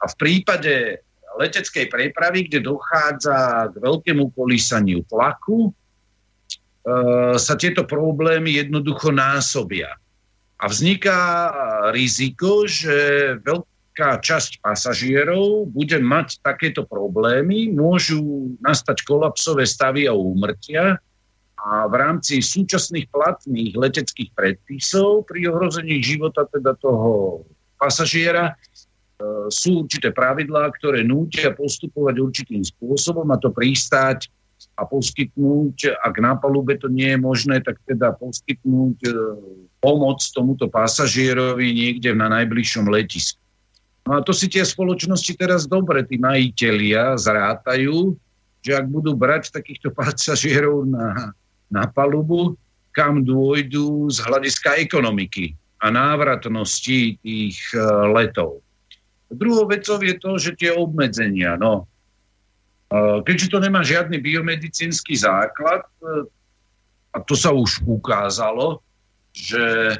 [0.00, 1.04] A v prípade
[1.40, 5.72] leteckej prepravy, kde dochádza k veľkému kolísaniu tlaku,
[7.36, 10.00] sa tieto problémy jednoducho násobia.
[10.60, 11.20] A vzniká
[11.92, 12.92] riziko, že
[13.40, 21.00] veľká časť pasažierov bude mať takéto problémy, môžu nastať kolapsové stavy a úmrtia
[21.60, 27.44] a v rámci súčasných platných leteckých predpisov pri ohrození života teda toho
[27.76, 34.32] pasažiera eh, sú určité pravidlá, ktoré nútia postupovať určitým spôsobom a to pristáť
[34.76, 39.12] a poskytnúť, ak na palube to nie je možné, tak teda poskytnúť e,
[39.80, 43.40] pomoc tomuto pasažierovi niekde na najbližšom letisku.
[44.08, 48.16] No a to si tie spoločnosti teraz dobre, tí majiteľia zrátajú,
[48.60, 51.36] že ak budú brať takýchto pasažierov na,
[51.68, 52.56] na palubu,
[52.90, 58.60] kam dôjdu z hľadiska ekonomiky a návratnosti tých uh, letov.
[59.30, 61.86] Druhou vecou je to, že tie obmedzenia, no
[62.98, 66.26] Keďže to nemá žiadny biomedicínsky základ, e,
[67.14, 68.82] a to sa už ukázalo,
[69.30, 69.96] že e,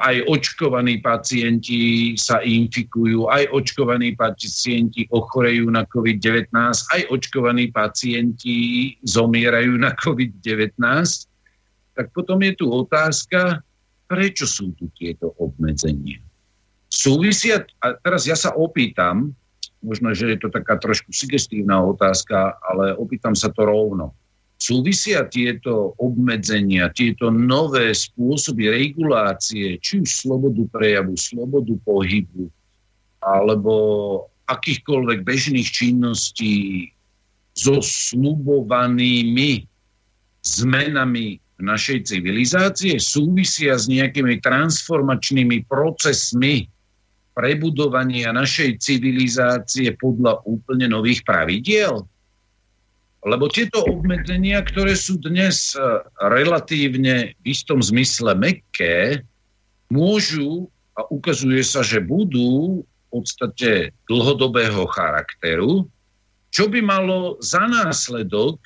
[0.00, 8.56] aj očkovaní pacienti sa infikujú, aj očkovaní pacienti ochorejú na COVID-19, aj očkovaní pacienti
[9.04, 10.80] zomierajú na COVID-19,
[11.92, 13.60] tak potom je tu otázka,
[14.08, 16.16] prečo sú tu tieto obmedzenia.
[16.88, 19.36] Súvisia, a teraz ja sa opýtam,
[19.84, 24.16] možno, že je to taká trošku sugestívna otázka, ale opýtam sa to rovno.
[24.56, 32.48] Súvisia tieto obmedzenia, tieto nové spôsoby regulácie, či už slobodu prejavu, slobodu pohybu,
[33.20, 33.74] alebo
[34.48, 36.88] akýchkoľvek bežných činností
[37.52, 39.68] so slubovanými
[40.44, 46.66] zmenami našej civilizácie súvisia s nejakými transformačnými procesmi,
[47.34, 52.06] prebudovania našej civilizácie podľa úplne nových pravidiel?
[53.24, 55.80] Lebo tieto obmedzenia, ktoré sú dnes e,
[56.28, 59.24] relatívne v istom zmysle mekké,
[59.88, 65.88] môžu a ukazuje sa, že budú v podstate dlhodobého charakteru,
[66.54, 68.60] čo by malo za následok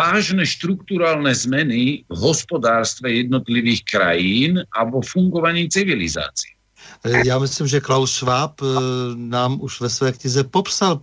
[0.00, 6.56] vážne štruktúrálne zmeny v hospodárstve jednotlivých krajín a vo fungovaní civilizácie.
[7.24, 8.60] Já myslím, že Klaus Schwab
[9.16, 11.00] nám už ve své knize popsal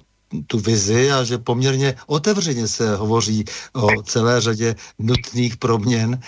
[0.48, 6.20] tu vizi a že poměrně otevřeně se hovoří o celé řadě nutných proměn,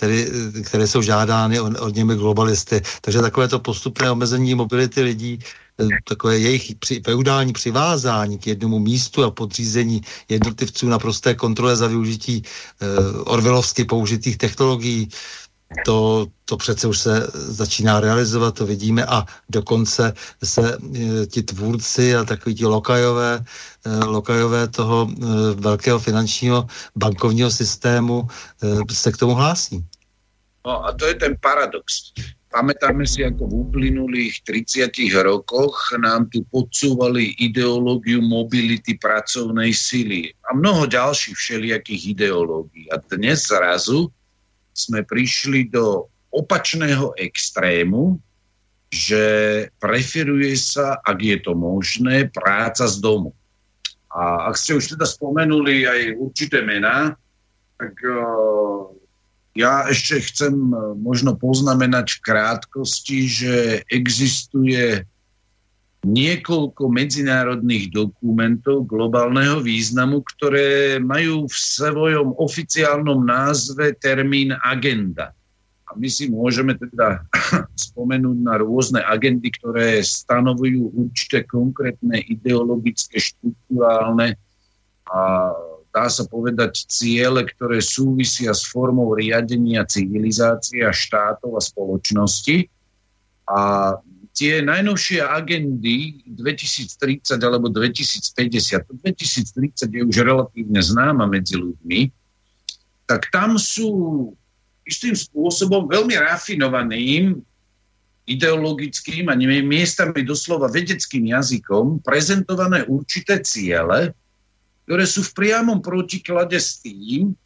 [0.00, 0.28] tedy,
[0.64, 2.82] které jsou žádány od, od němi globalisty.
[3.00, 5.38] Takže takové to postupné omezení mobility lidí
[6.04, 11.86] takové jejich při, feudální přivázání k jednomu místu a podřízení jednotlivců na prosté kontrole za
[11.86, 12.86] využití eh,
[13.24, 15.08] orvelovsky použitých technologií,
[15.84, 20.12] to, to přece už se začíná realizovat, to vidíme a dokonce
[20.44, 23.44] se e, ti tvůrci a takový ti lokajové,
[23.84, 25.24] e, lokajové toho e,
[25.54, 28.28] velkého finančního bankovního systému
[28.62, 29.84] e, se k tomu hlásí.
[30.66, 32.12] No a to je ten paradox.
[32.48, 34.88] Pamätáme si, ako v uplynulých 30
[35.20, 42.88] rokoch nám tu podsúvali ideológiu mobility pracovnej sily a mnoho ďalších všelijakých ideológií.
[42.88, 44.08] A dnes zrazu
[44.72, 48.16] sme prišli do opačného extrému,
[48.88, 49.22] že
[49.76, 53.36] preferuje sa, ak je to možné, práca z domu.
[54.08, 57.12] A ak ste už teda spomenuli aj určité mená,
[57.76, 58.88] tak uh,
[59.58, 63.54] ja ešte chcem e, možno poznamenať v krátkosti, že
[63.90, 65.02] existuje
[66.06, 75.34] niekoľko medzinárodných dokumentov globálneho významu, ktoré majú v svojom oficiálnom názve termín agenda.
[75.90, 77.26] A my si môžeme teda
[77.90, 84.38] spomenúť na rôzne agendy, ktoré stanovujú určité konkrétne ideologické, štruktúrálne
[85.10, 85.50] a
[85.98, 92.70] dá sa povedať, ciele, ktoré súvisia s formou riadenia civilizácie a štátov a spoločnosti.
[93.50, 93.60] A
[94.30, 98.30] tie najnovšie agendy 2030 alebo 2050,
[99.02, 102.14] 2030 je už relatívne známa medzi ľuďmi,
[103.10, 104.30] tak tam sú
[104.86, 107.42] istým spôsobom veľmi rafinovaným
[108.28, 114.12] ideologickým a miestami doslova vedeckým jazykom prezentované určité ciele,
[114.88, 117.36] ktoré sú v priamom protiklade s tým,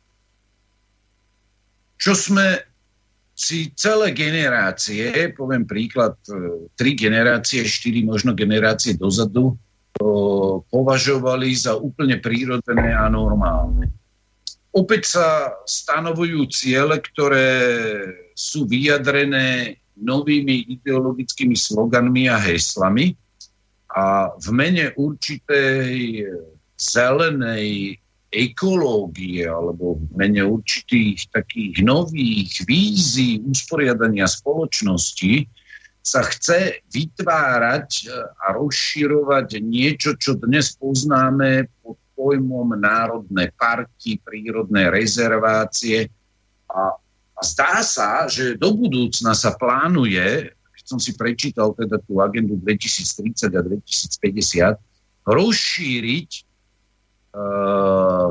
[1.98, 2.62] čo sme
[3.35, 9.59] si celé generácie, poviem príklad, e, tri generácie, štyri možno generácie dozadu,
[10.70, 13.90] považovali za úplne prírodzené a normálne.
[14.73, 15.27] Opäť sa
[15.66, 17.51] stanovujú ciele, ktoré
[18.32, 23.12] sú vyjadrené novými ideologickými sloganmi a heslami
[23.93, 25.90] a v mene určitej
[26.82, 27.98] zelenej
[28.32, 35.46] ekológie alebo v mene určitých takých nových vízí usporiadania spoločnosti
[36.02, 44.90] sa chce vytvárať e, a rozširovať niečo, čo dnes poznáme pod pojmom národné parky, prírodné
[44.90, 46.10] rezervácie.
[46.66, 46.98] A,
[47.38, 52.59] a zdá sa, že do budúcna sa plánuje, keď som si prečítal teda tú agendu
[52.59, 54.82] 2030 a 2050,
[55.22, 56.30] rozšíriť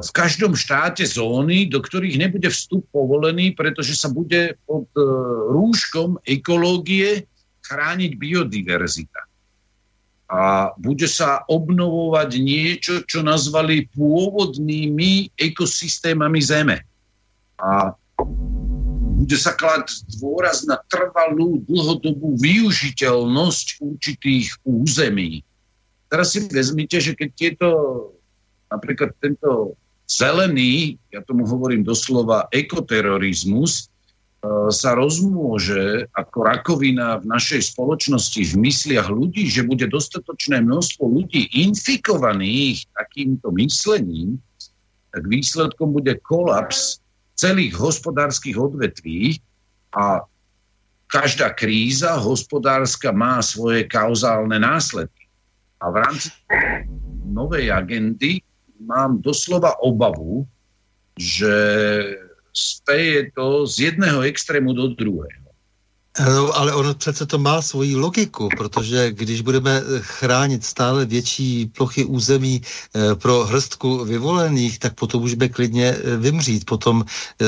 [0.02, 5.02] v každom štáte zóny, do ktorých nebude vstup povolený, pretože sa bude pod e,
[5.50, 7.26] rúškom ekológie
[7.66, 9.22] chrániť biodiverzita.
[10.32, 16.86] A bude sa obnovovať niečo, čo nazvali pôvodnými ekosystémami Zeme.
[17.58, 17.98] A
[19.18, 25.42] bude sa klať dôraz na trvalú dlhodobú využiteľnosť určitých území.
[26.06, 27.68] Teraz si vezmite, že keď tieto
[28.72, 29.76] napríklad tento
[30.08, 33.84] zelený, ja tomu hovorím doslova ekoterorizmus, e,
[34.72, 41.52] sa rozmôže ako rakovina v našej spoločnosti v mysliach ľudí, že bude dostatočné množstvo ľudí
[41.52, 44.40] infikovaných takýmto myslením,
[45.12, 47.04] tak výsledkom bude kolaps
[47.36, 49.40] celých hospodárskych odvetví
[49.92, 50.24] a
[51.12, 55.28] každá kríza hospodárska má svoje kauzálne následky.
[55.84, 56.32] A v rámci
[57.28, 58.40] novej agendy
[58.86, 60.48] mám doslova obavu,
[61.20, 61.54] že
[62.54, 65.42] speje to z jedného extrému do druhého.
[66.20, 72.06] No, ale ono přece to má svoji logiku, protože když budeme chránit stále větší plochy
[72.06, 76.66] území e, pro hrstku vyvolených, tak potom můžeme klidně e, vymřít.
[76.66, 77.06] Potom
[77.42, 77.46] e,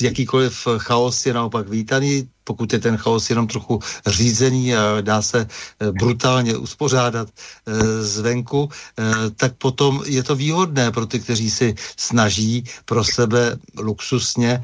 [0.00, 5.46] jakýkoliv chaos je naopak vítaný, pokud je ten chaos jenom trochu řízený a dá se
[5.46, 11.74] eh, brutálně uspořádat eh, zvenku, eh, tak potom je to výhodné pro ty, kteří si
[11.96, 14.62] snaží pro sebe luxusně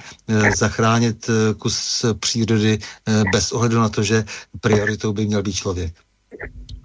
[0.57, 2.79] zachránit kus přírody
[3.33, 4.25] bez ohledu na to, že
[4.61, 5.95] prioritou by měl být člověk.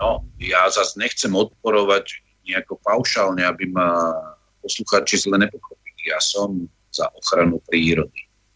[0.01, 2.03] No, já zase nechcem odporovat
[2.47, 4.13] nejako paušálně, aby ma
[4.61, 8.24] posluchači zle nepochopili Ja som za ochranu prírody.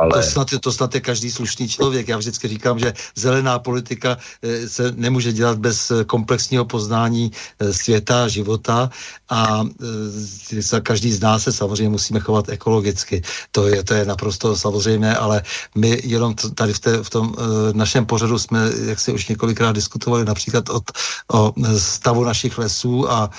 [0.00, 0.10] Ale...
[0.12, 2.08] To, snad, to snad je každý slušný člověk.
[2.08, 7.72] Já vždycky říkám, že zelená politika eh, se nemůže dělat bez eh, komplexního poznání eh,
[7.72, 8.90] světa, života
[9.30, 9.64] a
[10.82, 13.22] každý z nás se samozřejmě musíme chovat ekologicky.
[13.50, 15.42] To je, to je naprosto samozřejmé, ale
[15.74, 17.34] my jenom tady v, té, v tom
[17.72, 20.84] našem pořadu jsme, jak si už několikrát diskutovali, například od,
[21.32, 23.30] o stavu našich lesů a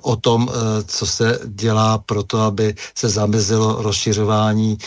[0.00, 0.48] o tom,
[0.86, 4.78] co se dělá pro to, aby se zamezilo rozšiřování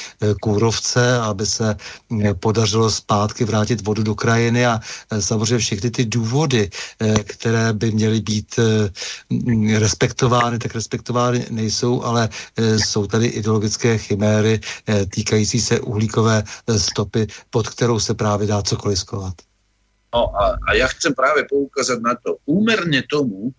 [0.41, 4.79] kůrov kůrovce, aby se eh, podařilo zpátky vrátit vodu do krajiny a
[5.11, 6.69] eh, samozřejmě všechny ty důvody,
[6.99, 8.59] eh, které by měly být
[9.79, 14.59] respektovány, tak respektovány nejsou, ale jsou tady ideologické chiméry
[15.09, 16.43] týkající se uhlíkové
[16.77, 19.33] stopy, pod kterou se právě dá cokoliv skovat.
[20.13, 23.53] No a, a ja chcem práve poukázať na to, úmerne tomu,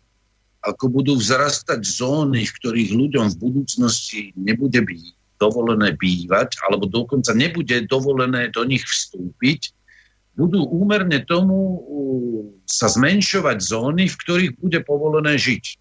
[0.67, 7.33] ako budú vzrastať zóny, v ktorých ľuďom v budúcnosti nebude byť, dovolené bývať, alebo dokonca
[7.33, 9.73] nebude dovolené do nich vstúpiť,
[10.37, 11.81] budú úmerne tomu
[12.69, 15.81] sa zmenšovať zóny, v ktorých bude povolené žiť.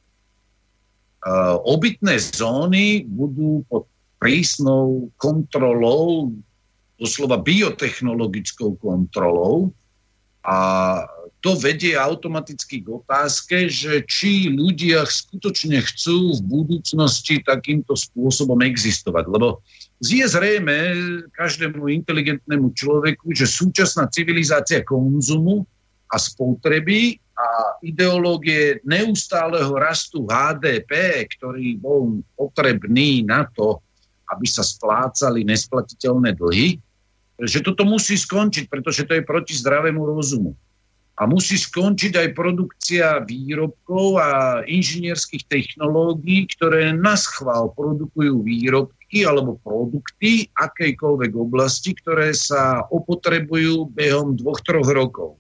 [1.68, 3.86] Obytné zóny budú pod
[4.20, 6.32] prísnou kontrolou,
[7.00, 9.72] doslova biotechnologickou kontrolou
[10.44, 10.58] a
[11.40, 19.26] to vedie automaticky k otázke, že či ľudia skutočne chcú v budúcnosti takýmto spôsobom existovať.
[19.32, 19.64] Lebo
[20.04, 20.78] je zrejme
[21.32, 25.64] každému inteligentnému človeku, že súčasná civilizácia konzumu
[26.12, 33.80] a spotreby a ideológie neustáleho rastu HDP, ktorý bol potrebný na to,
[34.28, 36.76] aby sa splácali nesplatiteľné dlhy,
[37.40, 40.52] že toto musí skončiť, pretože to je proti zdravému rozumu
[41.20, 49.60] a musí skončiť aj produkcia výrobkov a inžinierských technológií, ktoré na schvál produkujú výrobky alebo
[49.60, 55.36] produkty akejkoľvek oblasti, ktoré sa opotrebujú behom dvoch, troch rokov.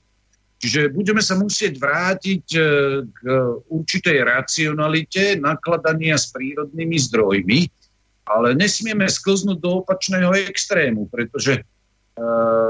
[0.59, 2.59] Čiže budeme sa musieť vrátiť e,
[3.07, 3.19] k
[3.71, 7.59] určitej racionalite nakladania s prírodnými zdrojmi,
[8.27, 11.63] ale nesmieme sklznúť do opačného extrému, pretože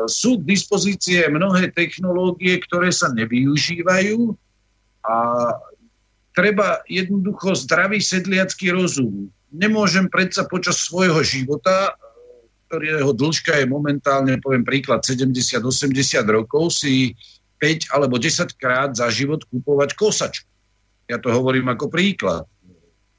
[0.06, 4.34] sú k dispozície mnohé technológie, ktoré sa nevyužívajú
[5.06, 5.16] a
[6.36, 9.28] treba jednoducho zdravý sedliacký rozum.
[9.50, 11.94] Nemôžem predsa počas svojho života, eh,
[12.70, 17.18] ktorého dĺžka je momentálne, poviem príklad, 70-80 rokov, si
[17.60, 20.48] 5 alebo 10 krát za život kupovať kosač.
[21.10, 22.46] Ja to hovorím ako príklad.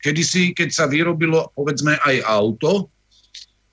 [0.00, 2.88] Kedy si, keď sa vyrobilo, povedzme, aj auto,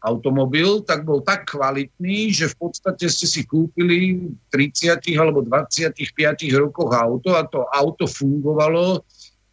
[0.07, 5.99] automobil, tak bol tak kvalitný, že v podstate ste si kúpili v 30 alebo 25
[6.55, 9.03] rokoch auto a to auto fungovalo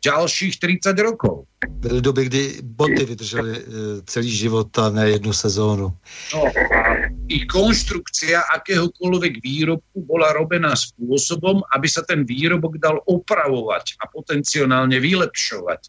[0.04, 1.48] ďalších 30 rokov.
[1.64, 3.62] Byly doby, kdy boty vydrželi e,
[4.04, 5.96] celý život a ne jednu sezónu.
[6.36, 13.96] No a ich konštrukcia akéhokoľvek výrobku bola robená spôsobom, aby sa ten výrobok dal opravovať
[14.04, 15.88] a potenciálne vylepšovať.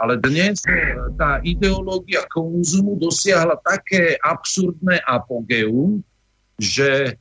[0.00, 6.00] Ale dnes e, tá ideológia konzumu dosiahla také absurdné apogeum,
[6.56, 7.12] že e,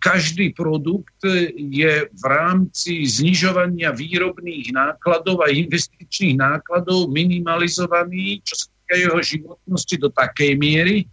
[0.00, 1.20] každý produkt
[1.52, 9.96] je v rámci znižovania výrobných nákladov a investičných nákladov minimalizovaný, čo sa týka jeho životnosti
[10.00, 11.04] do takej miery,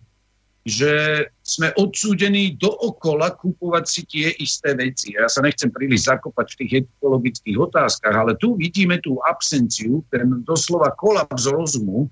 [0.64, 5.14] že sme odsúdení dookola kúpovať si tie isté veci.
[5.14, 10.42] Ja sa nechcem príliš zakopať v tých ekologických otázkach, ale tu vidíme tú absenciu, ten
[10.42, 12.10] doslova kolaps rozumu,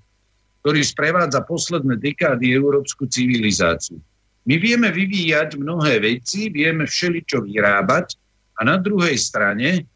[0.62, 3.98] ktorý sprevádza posledné dekády európsku civilizáciu.
[4.46, 8.14] My vieme vyvíjať mnohé veci, vieme všeličo vyrábať
[8.62, 9.90] a na druhej strane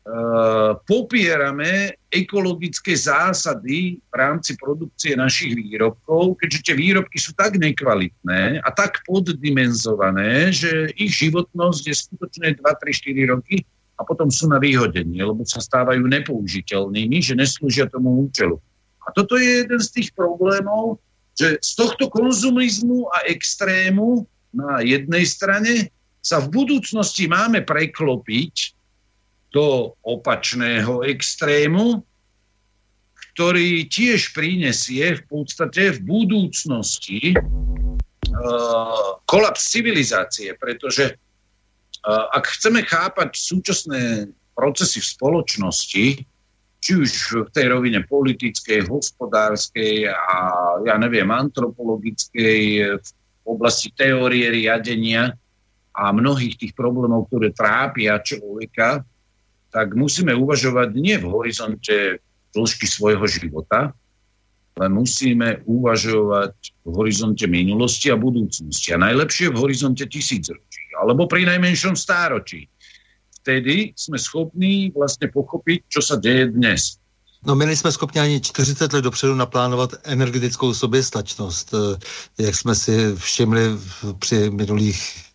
[0.00, 8.58] Eh, popierame ekologické zásady v rámci produkcie našich výrobkov, keďže tie výrobky sú tak nekvalitné
[8.66, 13.62] a tak poddimenzované, že ich životnosť je skutočne 2, 3, 4 roky
[13.94, 18.58] a potom sú na výhodenie, lebo sa stávajú nepoužiteľnými, že neslúžia tomu účelu.
[19.06, 20.98] A toto je jeden z tých problémov,
[21.38, 25.72] že z tohto konzumizmu a extrému na jednej strane
[26.20, 28.79] sa v budúcnosti máme preklopiť
[29.50, 32.02] do opačného extrému,
[33.34, 43.30] ktorý tiež prinesie v podstate v budúcnosti uh, kolaps civilizácie, pretože uh, ak chceme chápať
[43.34, 46.06] súčasné procesy v spoločnosti,
[46.80, 47.12] či už
[47.46, 50.36] v tej rovine politickej, hospodárskej a
[50.88, 52.60] ja neviem, antropologickej,
[52.96, 53.08] v
[53.44, 55.36] oblasti teórie riadenia
[55.92, 59.04] a mnohých tých problémov, ktoré trápia človeka,
[59.70, 62.18] tak musíme uvažovať nie v horizonte
[62.54, 63.94] dĺžky svojho života,
[64.78, 66.54] len musíme uvažovať
[66.86, 68.94] v horizonte minulosti a budúcnosti.
[68.94, 72.66] A najlepšie v horizonte tisícročí, alebo pri najmenšom stáročí.
[73.40, 77.00] Vtedy sme schopní vlastne pochopiť, čo sa deje dnes.
[77.40, 83.16] No my nejsme schopni ani 40 let dopředu naplánovat energetickou soběstačnost, eh, jak jsme si
[83.16, 83.62] všimli
[84.18, 85.30] při minulých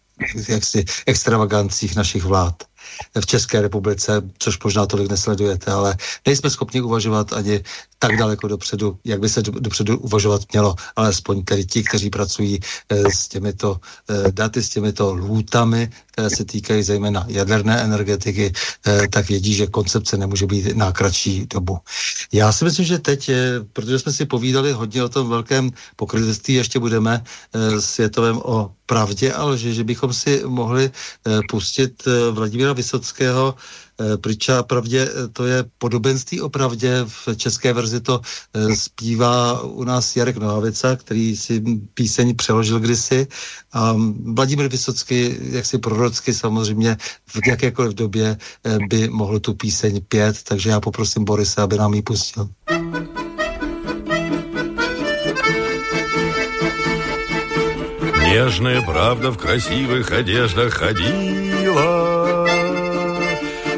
[0.48, 2.64] jaksi extravagancích našich vlád
[3.20, 7.64] v České republice, což možná tolik nesledujete, ale nejsme schopni uvažovat ani
[8.00, 12.60] tak daleko dopředu, jak by se dopředu uvažovat mělo, alespoň tedy ti, kteří pracují
[12.90, 13.80] eh, s těmito
[14.10, 18.54] eh, daty, s těmito lůtami, které se týkají zejména jaderné energetiky,
[18.88, 21.78] eh, tak vědí, že koncepce nemůže být na kratší dobu.
[22.32, 23.32] Já si myslím, že teď,
[23.74, 27.24] protože jsme si povídali hodně o tom velkém pokrytectví, ještě budeme
[27.80, 30.92] světovém o pravdě a lži, že bychom si mohli
[31.50, 33.56] pustit Vladimíra Vysockého
[34.01, 37.05] Eh, Priča pravdě, eh, to je podobenství o pravdě.
[37.07, 38.21] V české verzi to
[38.55, 41.63] eh, zpívá u nás Jarek Nohavica, který si
[41.95, 43.27] píseň přeložil kdysi.
[43.73, 46.97] A Vladimír Vysocký, jak si prorocky samozřejmě
[47.27, 48.37] v jakékoliv době
[48.89, 52.49] by mohl tu píseň pět, takže já poprosím Borise, aby nám ji pustil.
[58.31, 62.54] Нежная правда в красивых одеждах ходила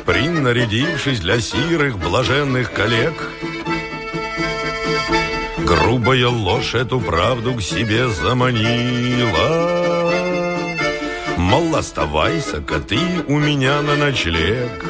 [0.08, 3.30] принарядившись для сирых блаженных коллег.
[5.58, 10.14] Грубая ложь эту правду к себе заманила.
[11.36, 12.98] Мол, оставайся-ка ты
[13.28, 14.86] у меня на ночлег.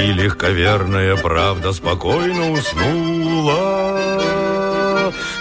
[0.00, 4.22] И легковерная правда спокойно уснула,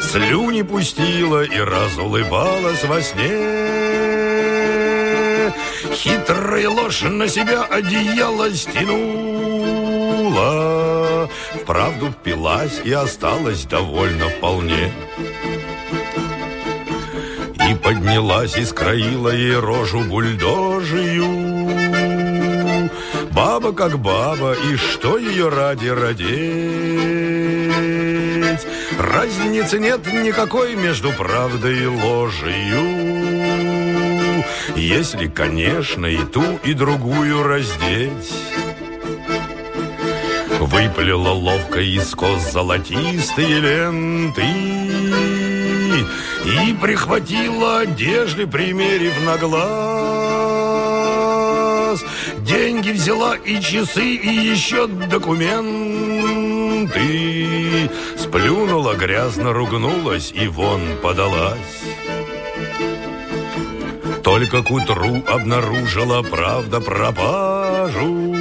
[0.01, 3.68] Слюни пустила и разулыбалась во сне.
[6.01, 9.69] Хитрая ложь на себя одеяло стянула.
[11.61, 14.93] Вправду впилась и осталась довольно вполне.
[17.69, 21.69] И поднялась и скроила ей рожу бульдожию.
[23.31, 26.29] Баба как баба, и что ее ради родить?
[28.97, 32.98] Разницы нет никакой между правдой и ложью.
[34.75, 38.33] Если, конечно, и ту, и другую раздеть.
[40.59, 44.43] Выплела ловко из кос золотистые ленты
[46.45, 50.69] И прихватила одежды, примерив на глаз.
[52.39, 55.49] Деньги взяла и часы, и еще документы.
[58.17, 61.83] Сплюнула, грязно ругнулась и вон подалась.
[64.23, 68.35] Только к утру обнаружила правда пропажу.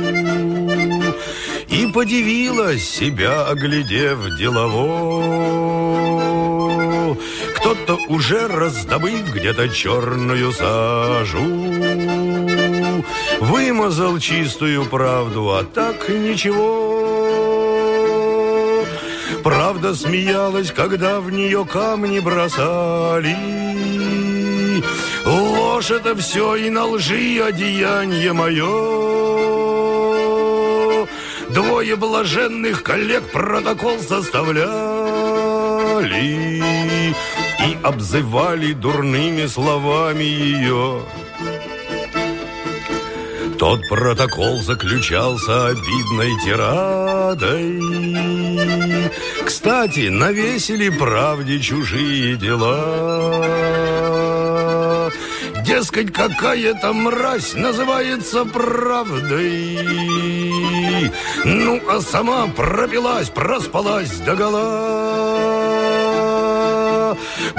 [1.68, 5.78] И подивилась себя, оглядев делово.
[7.56, 11.44] Кто-то уже раздобыв где-то черную сажу.
[13.40, 17.18] Вымазал чистую правду, а так ничего.
[19.42, 23.36] Правда смеялась, когда в нее камни бросали
[25.78, 28.66] Ложь это все и на лжи одеяние мое.
[31.50, 34.64] Двое блаженных коллег протокол составляли
[37.64, 41.02] и обзывали дурными словами ее.
[43.56, 47.80] Тот протокол заключался обидной тирадой.
[49.44, 53.67] Кстати, навесили правде чужие дела.
[55.68, 59.78] Дескать, какая-то мразь называется правдой.
[61.44, 65.58] Ну, а сама пропилась, проспалась до гола.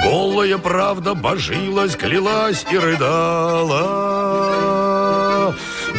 [0.02, 3.86] Голая правда божилась, клялась и рыдала.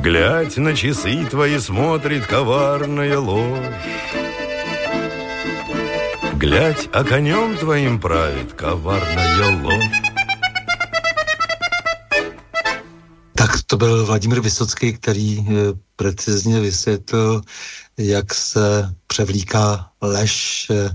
[0.00, 4.29] Глядь, на часы твои смотрит коварная ложь.
[6.39, 10.01] Глядь, а конем твоим правит коварная ложь.
[13.35, 15.53] Tak to byl Vladimír Vysocký, který eh,
[15.95, 17.41] precizně vysvětlil,
[17.97, 20.89] jak se převlíká lež eh,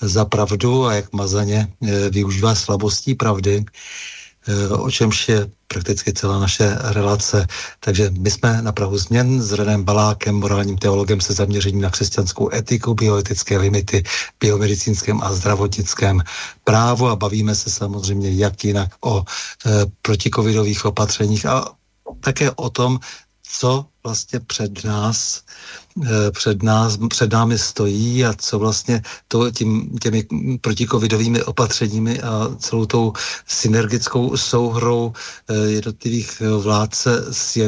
[0.00, 3.64] za pravdu a jak mazaně eh, využívá slabostí pravdy,
[4.69, 7.47] o čemž je prakticky celá naše relace.
[7.79, 12.53] Takže my jsme na Prahu změn s Renem Balákem, morálním teologem se zaměřením na křesťanskou
[12.53, 14.03] etiku, bioetické limity,
[14.39, 16.21] biomedicínském a zdravotnickém
[16.63, 19.23] právu a bavíme se samozřejmě jak jinak o
[19.65, 21.73] e, protikovidových opatřeních a
[22.19, 22.99] také o tom,
[23.59, 25.41] co vlastně před nás,
[26.05, 30.25] eh, před, nás, před námi stojí a co vlastně to, tím, těmi
[30.61, 33.13] protikovidovými opatřeními a celou tou
[33.47, 37.25] synergickou souhrou eh, jednotlivých vládce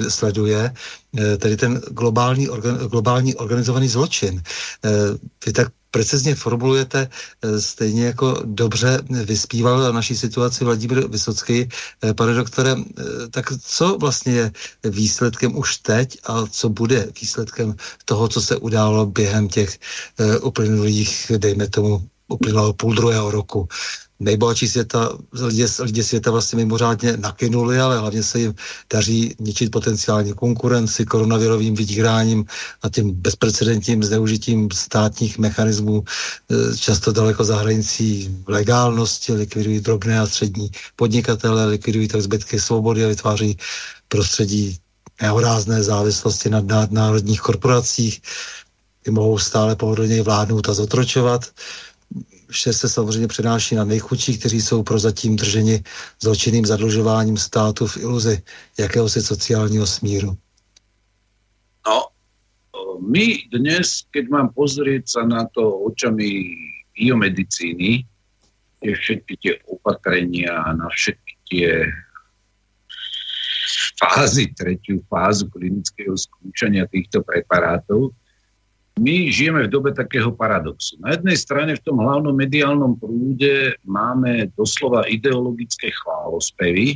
[0.09, 0.73] sleduje,
[1.17, 2.47] eh, tedy ten globální,
[2.89, 4.43] globální organizovaný zločin.
[5.45, 11.71] Vy tak precizně formulujete, eh, stejně jako dobře vyspíval naší situaci Vladimír Vysocký.
[12.03, 14.51] Eh, pane doktore, eh, tak co vlastně je
[14.83, 19.79] výsledkem už teď a co bude výsledkem toho, co se událo během těch
[20.43, 23.67] uplynulých, dejme tomu, uplynulého půl druhého roku
[24.19, 28.53] nejbohatší světa, lidi, lidi světa vlastně mimořádně nakynuli, ale hlavně se jim
[28.93, 32.45] daří ničit potenciální konkurenci koronavirovým vydíráním
[32.81, 40.27] a tím bezprecedentním zneužitím státních mechanismů e, často daleko za hranicí legálnosti, likvidují drobné a
[40.27, 43.57] střední podnikatele, likvidují tak zbytky svobody a vytváří
[44.07, 44.77] prostředí
[45.21, 48.21] nehorázné závislosti na národních korporacích,
[49.03, 51.45] ty mohou stále pohodlně vládnout a zotročovat
[52.55, 55.83] vše se samozřejmě přenáší na nejchudší, kteří jsou prozatím drženi
[56.23, 58.41] zločinným zadlužováním státu v iluzi
[58.79, 60.37] jakéhosi sociálního smíru.
[61.87, 62.07] No,
[63.03, 66.55] my dnes, keď mám pozrieť sa na to očami
[66.95, 68.07] biomedicíny,
[68.79, 71.69] tie všetky tie opatrenia, na všetky tie
[73.99, 78.15] fázy, tretiu fázu klinického skúšania týchto preparátov,
[78.95, 80.95] my žijeme v dobe takého paradoxu.
[81.03, 86.95] Na jednej strane v tom hlavnom mediálnom prúde máme doslova ideologické chválospevy,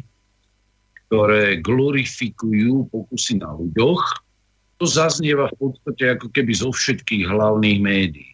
[1.07, 4.03] ktoré glorifikujú pokusy na ľuďoch.
[4.79, 8.31] To zaznieva v podstate ako keby zo všetkých hlavných médií.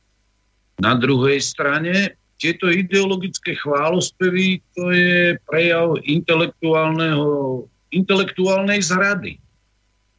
[0.77, 9.41] Na druhej strane tieto ideologické chválospevy to je prejav intelektuálneho, intelektuálnej zrady.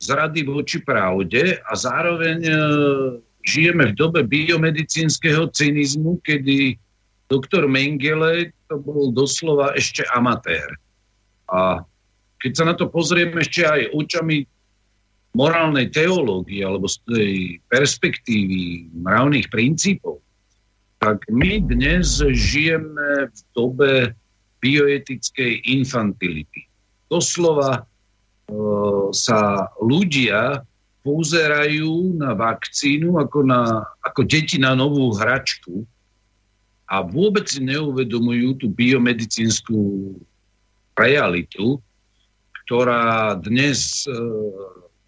[0.03, 2.53] Zrady voči pravde a zároveň e,
[3.47, 6.77] žijeme v dobe biomedicínskeho cynizmu, kedy
[7.31, 10.67] doktor Mengele to bol doslova ešte amatér.
[11.47, 11.87] A
[12.43, 14.45] keď sa na to pozrieme ešte aj očami
[15.37, 17.35] morálnej teológie alebo z tej
[17.71, 20.19] perspektívy mravných princípov,
[20.99, 23.93] tak my dnes žijeme v dobe
[24.65, 26.67] bioetickej infantility.
[27.07, 27.83] Doslova e,
[29.13, 30.65] sa ľudia
[31.07, 35.87] pozerajú na vakcínu ako, na, ako deti na novú hračku
[36.91, 39.79] a vôbec neuvedomujú tú biomedicínsku
[40.99, 41.79] realitu,
[42.67, 44.11] ktorá dnes e,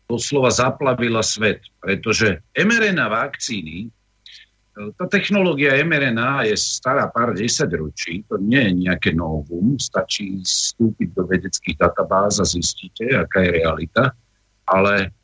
[0.07, 1.67] doslova zaplavila svet.
[1.83, 3.89] Pretože mRNA vakcíny, e,
[4.95, 11.27] tá technológia mRNA je stará pár desaťročí, to nie je nejaké novum, stačí vstúpiť do
[11.27, 14.15] vedeckých databáz a zistíte, aká je realita,
[14.63, 15.18] ale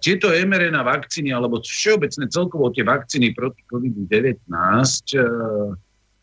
[0.00, 4.48] tieto mRNA vakcíny, alebo všeobecne celkovo tie vakcíny proti COVID-19,
[5.16, 5.24] e,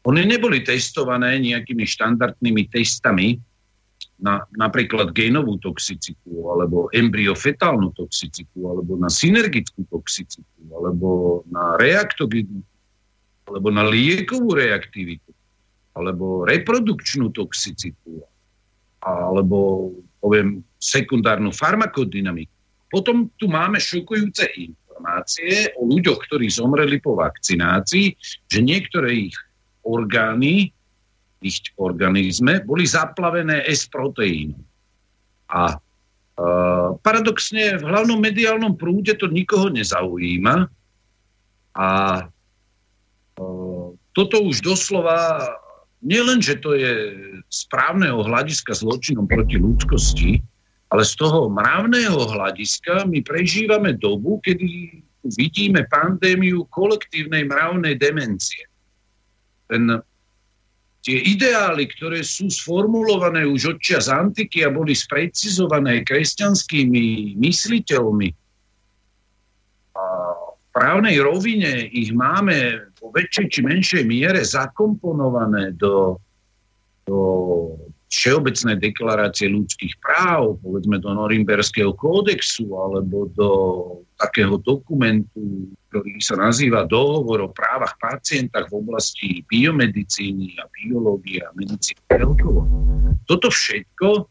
[0.03, 3.39] oni neboli testované nejakými štandardnými testami,
[4.23, 12.63] na napríklad genovú toxicitu, alebo embryofetálnu toxicitu, alebo na synergickú toxicitu, alebo na reaktogenitu,
[13.49, 15.31] alebo na liekovú reaktivitu,
[15.97, 18.23] alebo reprodukčnú toxicitu,
[19.03, 19.91] alebo
[20.23, 22.52] poviem sekundárnu farmakodynamiku.
[22.93, 28.13] Potom tu máme šokujúce informácie o ľuďoch, ktorí zomreli po vakcinácii,
[28.53, 29.37] že niektoré ich
[29.81, 30.69] orgány,
[31.41, 34.61] ich organizme, boli zaplavené S-proteínom.
[35.49, 35.77] A e,
[37.01, 40.69] paradoxne v hlavnom mediálnom prúde to nikoho nezaujíma
[41.73, 42.23] a e,
[44.13, 45.49] toto už doslova
[46.05, 47.17] nielen, že to je
[47.49, 50.39] správneho hľadiska zločinom proti ľudskosti,
[50.93, 58.69] ale z toho mravného hľadiska my prežívame dobu, kedy vidíme pandémiu kolektívnej mravnej demencie.
[59.65, 59.89] Ten,
[61.01, 68.29] tie ideály, ktoré sú sformulované už od čas antiky a boli sprecizované kresťanskými mysliteľmi,
[69.93, 70.03] a
[70.53, 76.17] v právnej rovine ich máme vo väčšej či menšej miere zakomponované do,
[77.05, 77.17] do
[78.13, 83.49] Všeobecnej deklarácie ľudských práv, povedzme do Norimberského kódexu alebo do
[84.21, 91.49] takého dokumentu, ktorý sa nazýva Dohovor o právach pacientách v oblasti biomedicíny a biológie a
[91.57, 92.69] medicíny celkovo.
[93.25, 94.29] Toto všetko,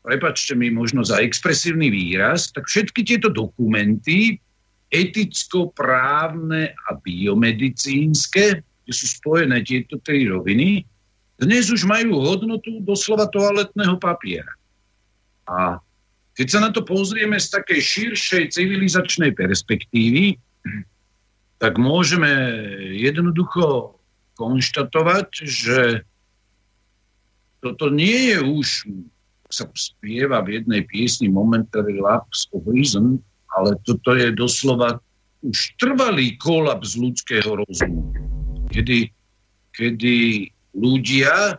[0.00, 4.40] prepačte mi možno za expresívny výraz, tak všetky tieto dokumenty
[4.88, 10.80] eticko-právne a biomedicínske, kde sú spojené tieto tri roviny,
[11.36, 14.52] dnes už majú hodnotu doslova toaletného papiera.
[15.46, 15.78] A
[16.36, 20.36] keď sa na to pozrieme z takej širšej civilizačnej perspektívy,
[21.56, 22.28] tak môžeme
[22.92, 23.96] jednoducho
[24.36, 26.04] konštatovať, že
[27.64, 28.66] toto nie je už,
[29.48, 33.16] sa spieva v jednej piesni Momentary Lapse of Reason,
[33.56, 35.00] ale toto je doslova
[35.46, 38.10] už trvalý kolaps ľudského rozumu,
[38.74, 39.08] kedy,
[39.72, 41.58] kedy ľudia,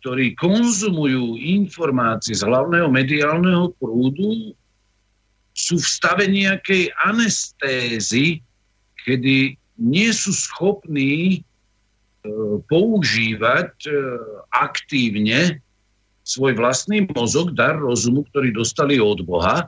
[0.00, 4.56] ktorí konzumujú informácie z hlavného mediálneho prúdu,
[5.54, 8.40] sú v stave nejakej anestézy,
[9.04, 11.40] kedy nie sú schopní e,
[12.68, 13.92] používať e,
[14.52, 15.60] aktívne
[16.24, 19.66] svoj vlastný mozog, dar rozumu, ktorý dostali od Boha,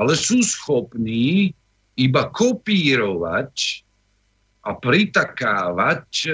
[0.00, 1.52] ale sú schopní
[1.94, 3.84] iba kopírovať
[4.64, 6.30] a pritakávať e,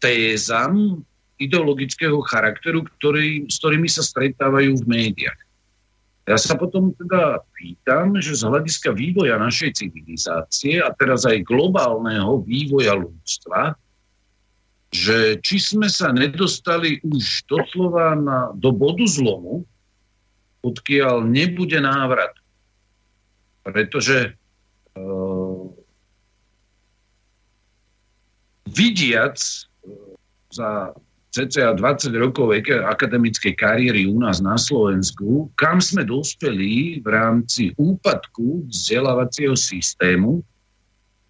[0.00, 1.04] tézam
[1.40, 5.40] ideologického charakteru, ktorý, s ktorými sa stretávajú v médiách.
[6.28, 12.44] Ja sa potom teda pýtam, že z hľadiska vývoja našej civilizácie a teraz aj globálneho
[12.44, 13.74] vývoja ľudstva,
[14.92, 19.64] že či sme sa nedostali už doslova na, do bodu zlomu,
[20.60, 22.36] odkiaľ nebude návrat.
[23.64, 24.36] Pretože
[24.98, 25.66] uh,
[28.70, 29.40] vidiac
[30.50, 30.94] za
[31.30, 38.66] cca 20 rokov akademickej kariéry u nás na Slovensku, kam sme dospeli v rámci úpadku
[38.66, 40.42] vzdelávacieho systému,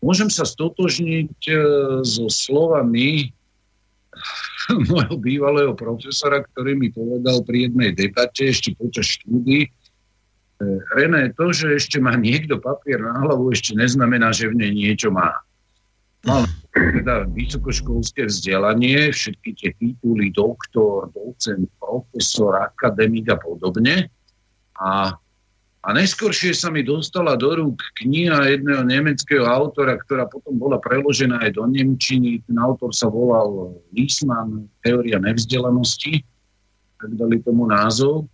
[0.01, 1.55] môžem sa stotožniť e,
[2.01, 3.29] so slovami
[4.89, 9.71] môjho bývalého profesora, ktorý mi povedal pri jednej debate ešte počas štúdy, e,
[10.97, 15.13] René, to, že ešte má niekto papier na hlavu, ešte neznamená, že v nej niečo
[15.13, 15.45] má.
[16.29, 24.07] Mal teda vysokoškolské vzdelanie, všetky tie tituly doktor, docent, profesor, akademik a podobne.
[24.79, 25.11] A,
[25.83, 31.43] a neskôršie sa mi dostala do rúk kniha jedného nemeckého autora, ktorá potom bola preložená
[31.43, 32.47] aj do Nemčiny.
[32.47, 36.23] Ten autor sa volal Liesmann, Teória nevzdelanosti,
[37.03, 38.31] tak dali tomu názov.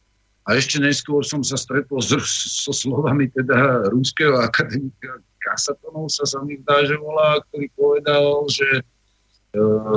[0.47, 6.43] A ešte neskôr som sa stretol so, so slovami teda ruského akademika Kasatonov sa sa
[6.43, 8.83] mi zdá, že volá, ktorý povedal, že e,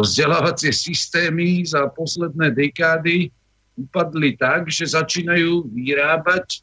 [0.05, 3.33] vzdelávacie systémy za posledné dekády
[3.77, 6.59] upadli tak, že začínajú vyrábať e,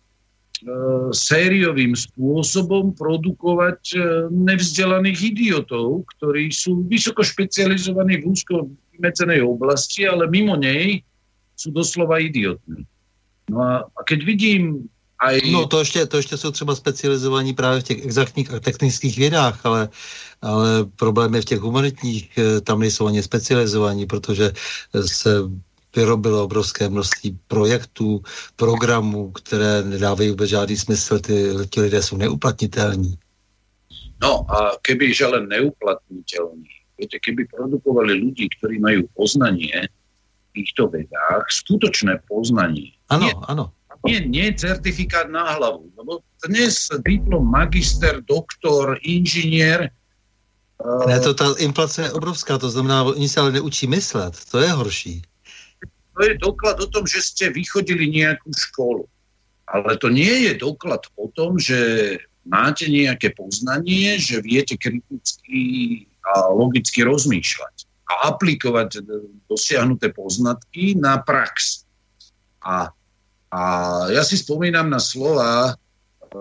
[1.11, 3.99] sériovým spôsobom produkovať e,
[4.31, 11.03] nevzdelaných idiotov, ktorí sú vysoko špecializovaní v úzko vymedzenej oblasti, ale mimo nej
[11.59, 12.87] sú doslova idiotní.
[13.51, 15.41] No a, a keď vidím aj...
[15.53, 19.67] No to ještě, to ještě jsou třeba specializovaní právě v těch exaktních a technických vědách,
[19.67, 19.89] ale,
[20.43, 24.53] ale problém je v těch humanitních, eh, tam nejsou ani specializovaní, protože
[25.07, 25.31] se
[25.97, 28.23] vyrobilo obrovské množství projektů,
[28.57, 33.19] programů, které nedávají vůbec žádný smysl, ty, ti lidé jsou neuplatnitelní.
[34.23, 39.93] No a keby že len neuplatniteľní, viete, keby produkovali ľudí, ktorí majú poznanie
[40.57, 42.97] týchto vedách, skutočné poznanie.
[43.13, 43.77] Áno, áno
[44.07, 45.91] nie, nie certifikát na hlavu.
[45.99, 49.91] Lebo dnes diplom magister, doktor, inžinier...
[51.09, 54.71] Ne, to ta inflace je obrovská, to znamená, oni se ale neučí myslet, to je
[54.71, 55.15] horší.
[56.17, 59.09] To je doklad o tom, že ste vychodili nejakú školu.
[59.73, 61.77] Ale to nie je doklad o tom, že
[62.45, 67.76] máte nejaké poznanie, že viete kriticky a logicky rozmýšľať
[68.07, 69.03] a aplikovať
[69.51, 71.83] dosiahnuté poznatky na prax.
[72.63, 72.95] A
[73.51, 73.63] a
[74.11, 76.39] ja si spomínam na slova e,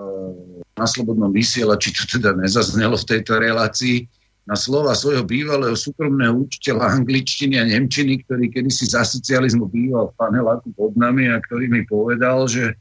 [0.76, 4.10] na slobodnom vysielači, čo teda nezaznelo v tejto relácii,
[4.46, 10.18] na slova svojho bývalého súkromného učiteľa angličtiny a nemčiny, ktorý kedysi za socializmu býval v
[10.22, 12.78] paneláku pod nami a ktorý mi povedal, že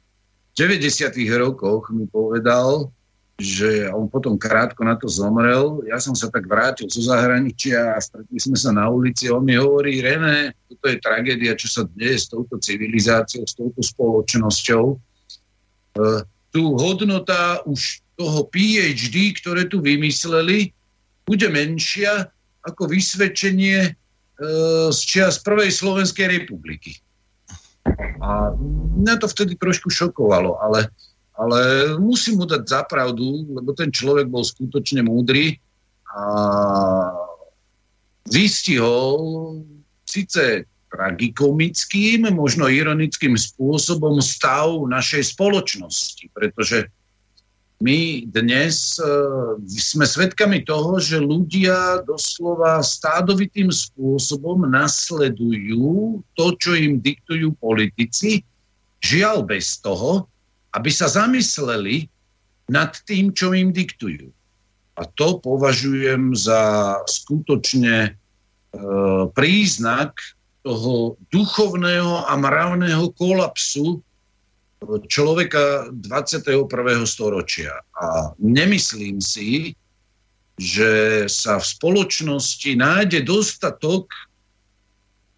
[0.58, 1.14] v 90.
[1.40, 2.92] rokoch mi povedal,
[3.34, 5.82] že on potom krátko na to zomrel.
[5.90, 9.26] Ja som sa tak vrátil zo zahraničia a stretli sme sa na ulici.
[9.26, 13.82] On mi hovorí, René, toto je tragédia, čo sa deje s touto civilizáciou, s touto
[13.82, 14.84] spoločnosťou.
[14.94, 14.96] E,
[16.54, 20.70] tu hodnota už toho PhD, ktoré tu vymysleli,
[21.26, 22.30] bude menšia
[22.62, 23.92] ako vysvedčenie e,
[24.94, 27.02] z čias prvej Slovenskej republiky.
[28.22, 28.54] A
[28.94, 30.86] mňa to vtedy trošku šokovalo, ale
[31.34, 35.58] ale musím mu dať zapravdu, lebo ten človek bol skutočne múdry
[36.14, 36.22] a
[38.30, 39.60] vystihol
[40.06, 46.86] síce tragikomickým, možno ironickým spôsobom stav našej spoločnosti, pretože
[47.82, 57.02] my dnes uh, sme svedkami toho, že ľudia doslova stádovitým spôsobom nasledujú to, čo im
[57.02, 58.46] diktujú politici,
[59.02, 60.30] žiaľ bez toho,
[60.74, 62.10] aby sa zamysleli
[62.68, 64.28] nad tým, čo im diktujú.
[64.94, 68.10] A to považujem za skutočne e,
[69.34, 70.18] príznak
[70.62, 74.00] toho duchovného a mravného kolapsu
[75.08, 76.68] človeka 21.
[77.08, 77.72] storočia.
[77.96, 79.74] A nemyslím si,
[80.54, 84.06] že sa v spoločnosti nájde dostatok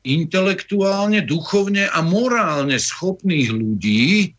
[0.07, 4.36] intelektuálne, duchovne a morálne schopných ľudí,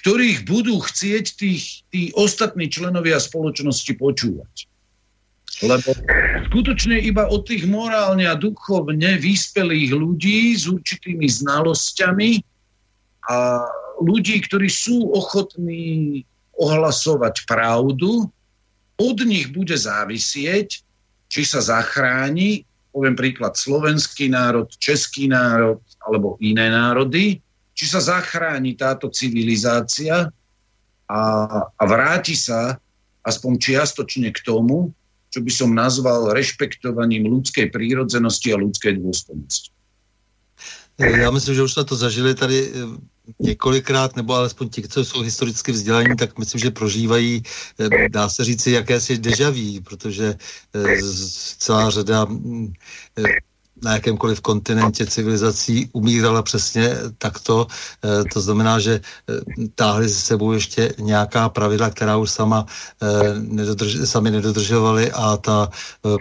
[0.00, 4.56] ktorých budú chcieť tých, tí ostatní členovia spoločnosti počúvať.
[5.60, 5.92] Lebo
[6.48, 12.30] skutočne iba od tých morálne a duchovne vyspelých ľudí s určitými znalosťami
[13.28, 13.68] a
[14.00, 16.24] ľudí, ktorí sú ochotní
[16.56, 18.32] ohlasovať pravdu,
[18.96, 20.80] od nich bude závisieť,
[21.28, 27.41] či sa zachráni, poviem príklad, slovenský národ, český národ alebo iné národy,
[27.72, 30.28] či sa zachráni táto civilizácia
[31.08, 31.20] a,
[31.66, 32.76] a vráti sa
[33.24, 34.92] aspoň čiastočne k tomu,
[35.32, 39.72] čo by som nazval rešpektovaním ľudskej prírodzenosti a ľudskej dôstojnosti.
[40.98, 42.78] Já myslím, že už jsme to zažili tady eh,
[43.40, 47.42] několikrát, nebo alespoň ti, co jsou historicky vzdělaní, tak myslím, že prožívají,
[47.80, 50.34] eh, dá se říci, jakési dejaví, protože
[50.74, 51.02] eh,
[51.58, 52.72] celá řada mm,
[53.82, 57.66] na jakémkoliv kontinentě civilizací umírala přesně takto.
[58.04, 62.66] Eh, to znamená, že eh, táhli se sebou ještě nějaká pravidla, která už sama
[63.02, 63.06] eh,
[63.38, 65.70] nedodrž, sami nedodržovali a ta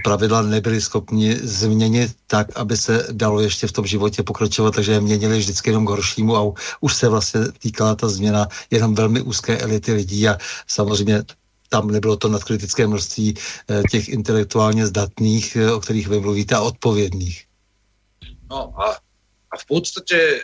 [0.03, 5.01] pravidla nebyli schopni změnit tak, aby se dalo ještě v tom životě pokračovat, takže je
[5.01, 9.57] měnili vždycky jenom k horšímu a už se vlastně týkala ta změna jenom velmi úzké
[9.57, 11.23] elity lidí a samozřejmě
[11.69, 13.35] tam nebylo to nadkritické množství
[13.91, 17.50] těch intelektuálně zdatných, o kterých vy mluvíte, a odpovědných.
[18.51, 18.99] No a,
[19.47, 20.43] a v podstate,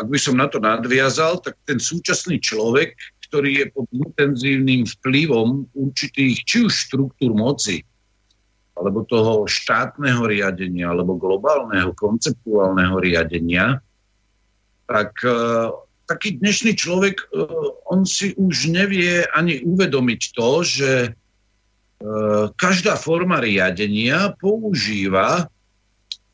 [0.00, 2.96] ak by som na to nadviazal, tak ten súčasný človek,
[3.28, 7.84] ktorý je pod intenzívnym vplyvom určitých či už štruktúr moci,
[8.72, 13.84] alebo toho štátneho riadenia, alebo globálneho konceptuálneho riadenia,
[14.88, 15.76] tak uh,
[16.08, 23.44] taký dnešný človek, uh, on si už nevie ani uvedomiť to, že uh, každá forma
[23.44, 25.52] riadenia používa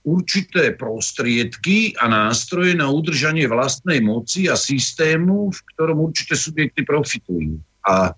[0.09, 7.61] určité prostriedky a nástroje na udržanie vlastnej moci a systému, v ktorom určité subjekty profitujú.
[7.85, 8.17] A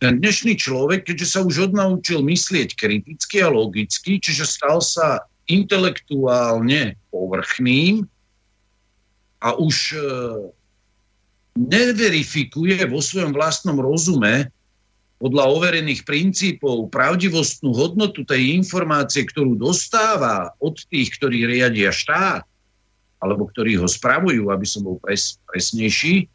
[0.00, 6.96] ten dnešný človek, keďže sa už odnaučil myslieť kriticky a logicky, čiže stal sa intelektuálne
[7.12, 8.06] povrchným
[9.42, 10.00] a už e,
[11.58, 14.54] neverifikuje vo svojom vlastnom rozume
[15.18, 22.46] podľa overených princípov pravdivostnú hodnotu tej informácie, ktorú dostáva od tých, ktorí riadia štát,
[23.18, 26.30] alebo ktorí ho spravujú, aby som bol pres, presnejší,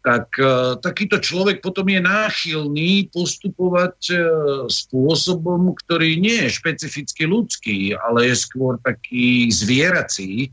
[0.00, 4.20] tak uh, takýto človek potom je náchylný postupovať uh,
[4.68, 10.52] spôsobom, ktorý nie je špecificky ľudský, ale je skôr taký zvierací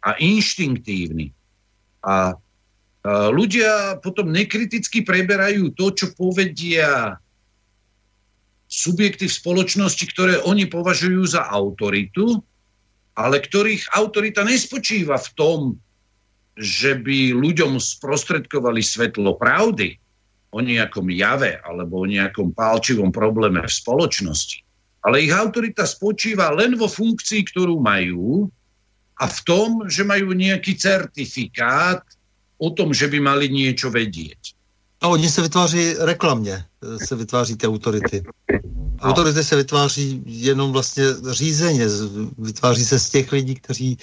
[0.00, 1.32] a inštinktívny.
[2.04, 2.36] A
[3.06, 7.14] Ľudia potom nekriticky preberajú to, čo povedia
[8.66, 12.42] subjekty v spoločnosti, ktoré oni považujú za autoritu,
[13.14, 15.60] ale ktorých autorita nespočíva v tom,
[16.58, 19.94] že by ľuďom sprostredkovali svetlo pravdy
[20.50, 24.66] o nejakom jave alebo o nejakom pálčivom probléme v spoločnosti.
[25.06, 28.50] Ale ich autorita spočíva len vo funkcii, ktorú majú
[29.22, 32.02] a v tom, že majú nejaký certifikát
[32.58, 34.56] o tom, že by mali niečo vedieť.
[35.00, 36.64] A oni se vytváří reklamně,
[37.04, 38.24] se vytváří ty autority.
[39.00, 41.86] Autority se vytváří jenom vlastně řízeně,
[42.38, 43.98] vytváří se z těch lidí, kteří,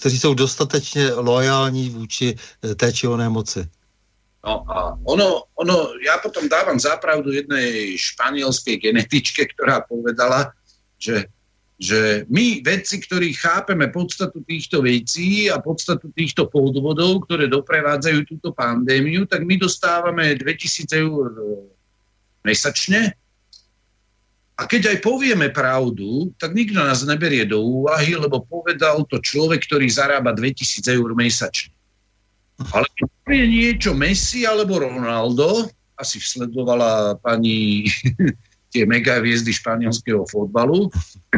[0.00, 2.36] kteří jsou dostatečně loajální vůči
[2.76, 3.68] té či oné moci.
[4.46, 10.50] No a ono, ono, ja potom dávam zapravdu jednej španielskej genetičke, ktorá povedala,
[10.98, 11.30] že
[11.82, 18.54] že my vedci, ktorí chápeme podstatu týchto vecí a podstatu týchto podvodov, ktoré doprevádzajú túto
[18.54, 21.42] pandémiu, tak my dostávame 2000 eur e,
[22.46, 23.18] mesačne.
[24.54, 29.66] A keď aj povieme pravdu, tak nikto nás neberie do úvahy, lebo povedal to človek,
[29.66, 31.74] ktorý zarába 2000 eur mesačne.
[32.70, 35.66] Ale keď povie niečo Messi alebo Ronaldo,
[35.98, 37.90] asi sledovala pani
[38.72, 40.88] tie mega hviezdy španielského fotbalu,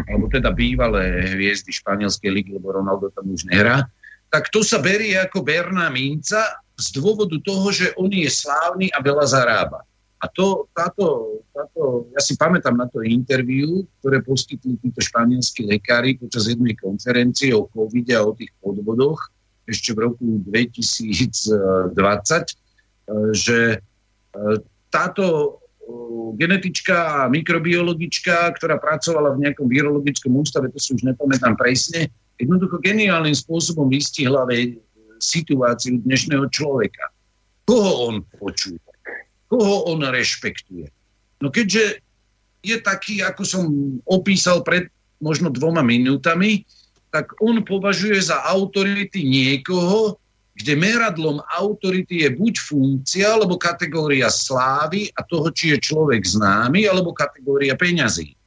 [0.06, 3.90] alebo teda bývalé hviezdy španielskej ligy, lebo Ronaldo tam už nehrá,
[4.30, 8.98] tak to sa berie ako berná minca z dôvodu toho, že on je slávny a
[9.02, 9.82] veľa zarába.
[10.22, 16.16] A to, táto, táto, ja si pamätám na to interviu, ktoré poskytli títo španielskí lekári
[16.16, 19.20] počas jednej konferencie o covid a o tých podvodoch
[19.68, 21.52] ešte v roku 2020,
[23.36, 23.78] že e,
[24.92, 25.24] táto
[26.34, 32.82] genetička a mikrobiologička, ktorá pracovala v nejakom virologickom ústave, to si už nepamätám presne, jednoducho
[32.82, 34.42] geniálnym spôsobom vystihla
[35.22, 37.14] situáciu dnešného človeka.
[37.64, 38.92] Koho on počúva?
[39.48, 40.90] Koho on rešpektuje?
[41.40, 42.02] No keďže
[42.64, 43.62] je taký, ako som
[44.08, 44.88] opísal pred
[45.20, 46.64] možno dvoma minútami,
[47.14, 50.18] tak on považuje za autority niekoho,
[50.54, 56.86] kde meradlom autority je buď funkcia, alebo kategória slávy a toho, či je človek známy,
[56.86, 58.38] alebo kategória peňazí.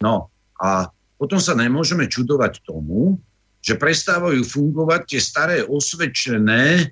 [0.00, 0.88] No a
[1.20, 3.20] potom sa nemôžeme čudovať tomu,
[3.60, 6.86] že prestávajú fungovať tie staré osvedčené e,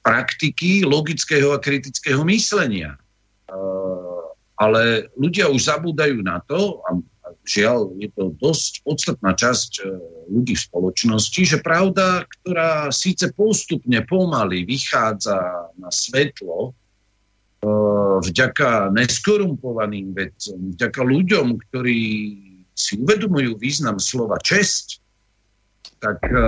[0.00, 2.96] praktiky logického a kritického myslenia.
[2.96, 3.00] E,
[4.56, 6.96] ale ľudia už zabúdajú na to, a
[7.46, 9.82] žiaľ, je to dosť podstatná časť e,
[10.28, 17.70] ľudí v spoločnosti, že pravda, ktorá síce postupne pomaly vychádza na svetlo, e,
[18.26, 22.02] vďaka neskorumpovaným vedcom, vďaka ľuďom, ktorí
[22.76, 25.00] si uvedomujú význam slova česť,
[26.02, 26.42] tak e,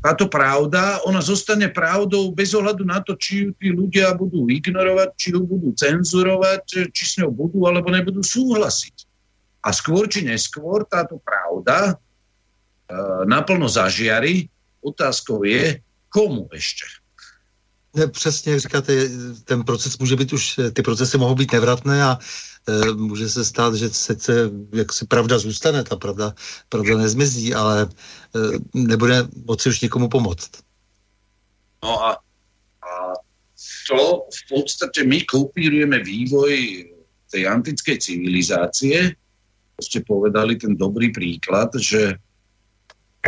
[0.00, 5.08] táto pravda, ona zostane pravdou bez ohľadu na to, či ju tí ľudia budú ignorovať,
[5.16, 9.09] či ju budú cenzurovať, či s ňou budú alebo nebudú súhlasiť.
[9.60, 11.94] A skôr či neskôr táto pravda e,
[13.28, 14.48] naplno zažiari.
[14.80, 15.76] Otázkou je,
[16.08, 16.88] komu ešte.
[17.94, 18.92] Ne, přesně, jak říkáte,
[19.44, 22.18] ten proces může být už, ty procesy mohou být nevratné a
[22.68, 26.34] e, může se stát, že sice jak si pravda zůstane, ta pravda,
[26.68, 27.88] pravda nezmizí, ale e,
[28.74, 30.50] nebude moci už nikomu pomoct.
[31.82, 32.12] No a,
[32.82, 33.14] a
[33.88, 36.84] to v podstate my kopírujeme vývoj
[37.30, 39.14] tej antickej civilizácie,
[39.82, 42.16] ste povedali ten dobrý príklad, že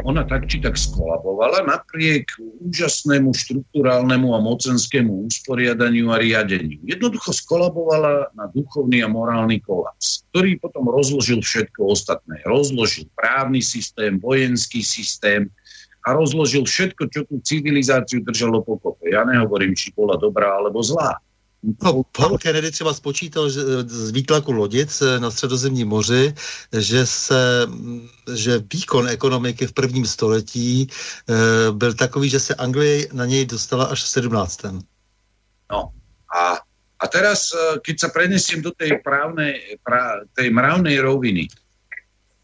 [0.01, 2.33] ona tak či tak skolabovala napriek
[2.65, 6.81] úžasnému štruktúrálnemu a mocenskému usporiadaniu a riadeniu.
[6.89, 12.41] Jednoducho skolabovala na duchovný a morálny kolaps, ktorý potom rozložil všetko ostatné.
[12.49, 15.53] Rozložil právny systém, vojenský systém
[16.09, 19.13] a rozložil všetko, čo tú civilizáciu držalo pokope.
[19.13, 21.21] Ja nehovorím, či bola dobrá alebo zlá.
[21.83, 26.35] No, Paul Kennedy třeba spočítal že z výtlaku lodic na středozemním moři,
[26.79, 27.67] že, se,
[28.35, 33.85] že výkon ekonomiky v prvním století e, byl takový, že se Anglie na něj dostala
[33.85, 34.61] až v 17.
[35.71, 35.93] No
[36.33, 36.59] a,
[36.99, 41.53] a teraz, eh, keď sa prenesiem do tej, právnej, pra, tej mravnej roviny,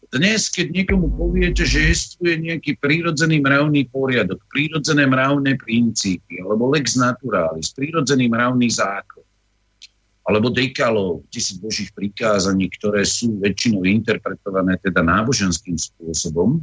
[0.09, 6.97] dnes, keď niekomu poviete, že existuje nejaký prírodzený mravný poriadok, prírodzené mravné princípy, alebo lex
[6.97, 9.21] naturalis, prírodzený mravný zákon,
[10.25, 16.61] alebo dekalov, tisíc božích prikázaní, ktoré sú väčšinou interpretované teda náboženským spôsobom,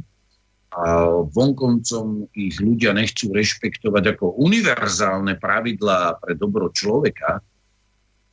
[0.77, 7.39] a vonkoncom ich ľudia nechcú rešpektovať ako univerzálne pravidlá pre dobro človeka,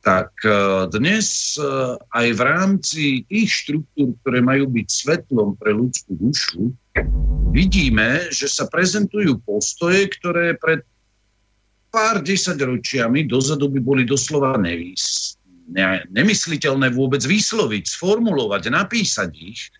[0.05, 1.65] tak e, dnes e,
[1.97, 6.69] aj v rámci tých štruktúr, ktoré majú byť svetlom pre ľudskú dušu,
[7.49, 10.85] vidíme, že sa prezentujú postoje, ktoré pred
[11.89, 15.33] pár desaťročiami dozadu by boli doslova nevys,
[15.73, 19.73] ne, nemysliteľné vôbec vysloviť, sformulovať, napísať ich.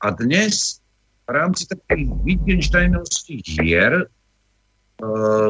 [0.00, 0.80] A dnes
[1.28, 4.08] v rámci takých Wittgensteinovských hier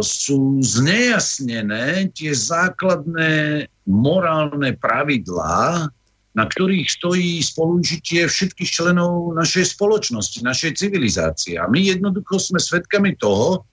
[0.05, 5.89] sú znejasnené tie základné morálne pravidlá,
[6.37, 11.57] na ktorých stojí spolužitie všetkých členov našej spoločnosti, našej civilizácie.
[11.57, 13.65] A my jednoducho sme svedkami toho,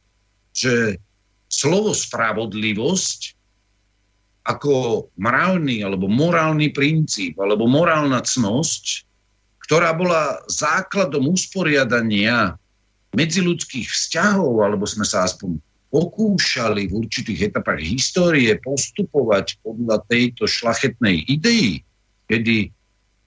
[0.55, 0.97] že
[1.51, 3.35] slovo spravodlivosť
[4.47, 9.03] ako mravný alebo morálny princíp alebo morálna cnosť,
[9.65, 12.55] ktorá bola základom usporiadania
[13.15, 15.57] medziludských vzťahov, alebo sme sa aspoň
[15.89, 21.79] pokúšali v určitých etapách histórie postupovať podľa tejto šlachetnej idei,
[22.27, 22.67] kedy,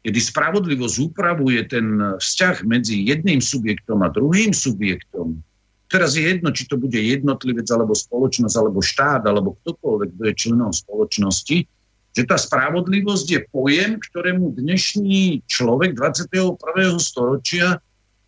[0.05, 5.41] kedy spravodlivosť upravuje ten vzťah medzi jedným subjektom a druhým subjektom.
[5.89, 10.35] Teraz je jedno, či to bude jednotlivec, alebo spoločnosť, alebo štát, alebo ktokoľvek, kto je
[10.37, 11.65] členom spoločnosti,
[12.13, 16.61] že tá spravodlivosť je pojem, ktorému dnešný človek 21.
[17.01, 17.81] storočia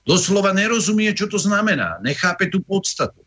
[0.07, 2.01] doslova nerozumie, čo to znamená.
[2.01, 3.21] Nechápe tú podstatu.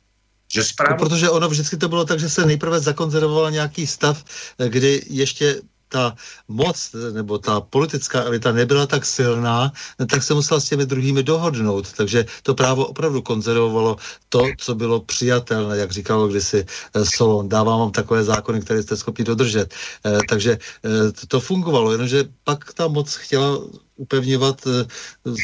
[0.54, 1.02] Že správod...
[1.02, 4.24] no, protože ono vždycky to bylo tak, že se nejprve zakonzervoval nějaký stav,
[4.58, 5.62] kdy ještě
[5.94, 6.18] ta
[6.50, 9.72] moc nebo ta politická elita nebyla tak silná,
[10.10, 11.94] tak se musela s těmi druhými dohodnout.
[11.94, 17.50] Takže to právo opravdu konzervovalo to, co bylo přijatelné, jak říkalo kdysi eh, Solon.
[17.50, 19.70] Dávám vám takové zákony, které jste schopni dodržet.
[19.70, 20.90] Eh, takže eh,
[21.28, 23.62] to fungovalo, jenomže pak ta moc chtěla
[23.96, 24.62] upevňovat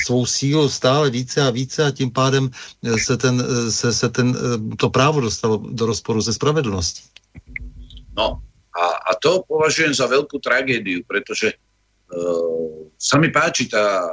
[0.06, 2.50] svou sílu stále více a více a tím pádem
[2.98, 4.36] se, ten, se, se ten,
[4.78, 7.04] to právo dostalo do rozporu se spravedlností.
[8.18, 8.42] No,
[8.76, 14.12] a, a to považujem za veľkú tragédiu, pretože uh, sa mi páči tá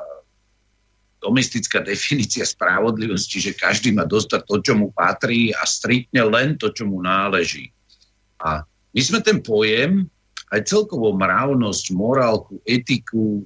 [1.18, 6.70] domestická definícia spravodlivosti, že každý má dostať to, čo mu patrí a striktne len to,
[6.70, 7.72] čo mu náleží.
[8.44, 8.62] A
[8.94, 10.06] my sme ten pojem,
[10.54, 13.42] aj celkovo mravnosť, morálku, etiku,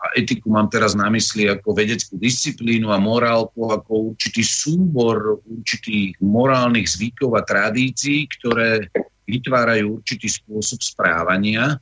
[0.00, 6.16] a etiku mám teraz na mysli ako vedeckú disciplínu a morálku ako určitý súbor určitých
[6.24, 8.88] morálnych zvykov a tradícií, ktoré
[9.28, 11.76] vytvárajú určitý spôsob správania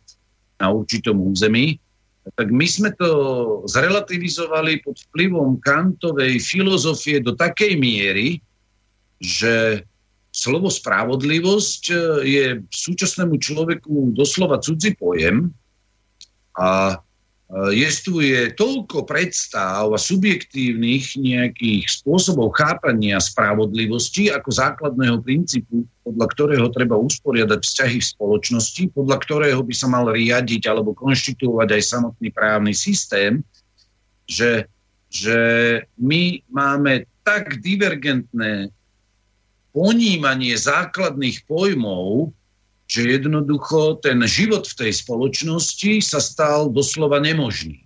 [0.59, 1.79] na určitom území,
[2.35, 3.11] tak my sme to
[3.71, 8.43] zrelativizovali pod vplyvom kantovej filozofie do takej miery,
[9.23, 9.87] že
[10.35, 11.97] slovo spravodlivosť e,
[12.27, 15.49] je súčasnému človeku doslova cudzí pojem
[16.53, 17.08] a Eh,
[17.49, 27.01] jestvuje toľko predstav a subjektívnych nejakých spôsobov chápania spravodlivosti ako základného princípu, podľa ktorého treba
[27.01, 32.77] usporiadať vzťahy v spoločnosti, podľa ktorého by sa mal riadiť alebo konštituovať aj samotný právny
[32.77, 33.41] systém,
[34.29, 34.69] že,
[35.09, 35.41] že
[35.97, 38.69] my máme tak divergentné
[39.73, 42.29] ponímanie základných pojmov,
[42.89, 47.85] že jednoducho ten život v tej spoločnosti sa stal doslova nemožný.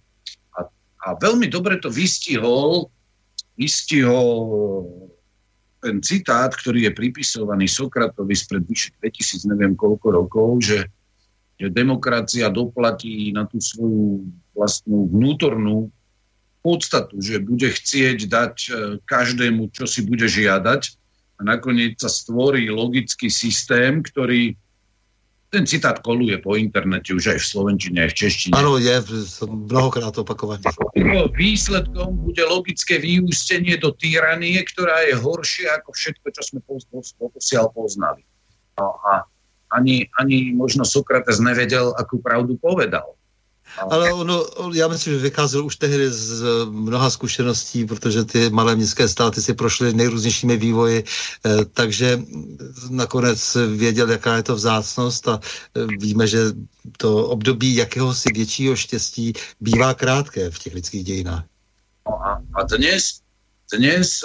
[0.54, 0.70] A,
[1.02, 2.86] a veľmi dobre to vystihol,
[3.58, 4.86] vystihol
[5.82, 10.86] ten citát, ktorý je pripisovaný Sokratovi spred vyše 2000 neviem koľko rokov, že,
[11.58, 15.90] že demokracia doplatí na tú svoju vlastnú vnútornú
[16.62, 18.70] podstatu, že bude chcieť dať e,
[19.02, 20.94] každému, čo si bude žiadať
[21.42, 24.54] a nakoniec sa stvorí logický systém, ktorý
[25.52, 28.52] ten citát koluje po internete už aj v Slovenčine, aj v Češtine.
[28.56, 28.96] Áno, je
[29.44, 30.64] mnohokrát opakovaný.
[31.36, 38.24] Výsledkom bude logické vyústenie do tyranie, ktorá je horšia ako všetko, čo sme posiaľ poznali.
[38.80, 39.28] No a
[39.76, 43.12] ani, ani možno Sokrates nevedel, akú pravdu povedal.
[43.90, 44.44] Ale ono,
[44.74, 49.54] já myslím, že vycházel už tehdy z mnoha zkušeností, protože ty malé městské státy si
[49.54, 51.04] prošly nejrůznějšími vývoji,
[51.46, 52.20] eh, takže
[52.90, 55.40] nakonec věděl, jaká je to vzácnost a
[55.76, 56.38] eh, víme, že
[56.98, 61.44] to období jakéhosi většího štěstí bývá krátké v těch lidských dějinách.
[62.54, 63.20] A, dnes,
[63.78, 64.24] dnes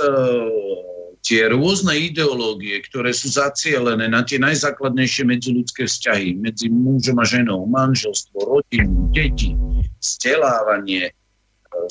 [1.28, 7.68] tie rôzne ideológie, ktoré sú zacielené na tie najzákladnejšie medziludské vzťahy, medzi mužom a ženou,
[7.68, 9.52] manželstvo, rodinu, deti,
[10.00, 11.14] vzdelávanie, e,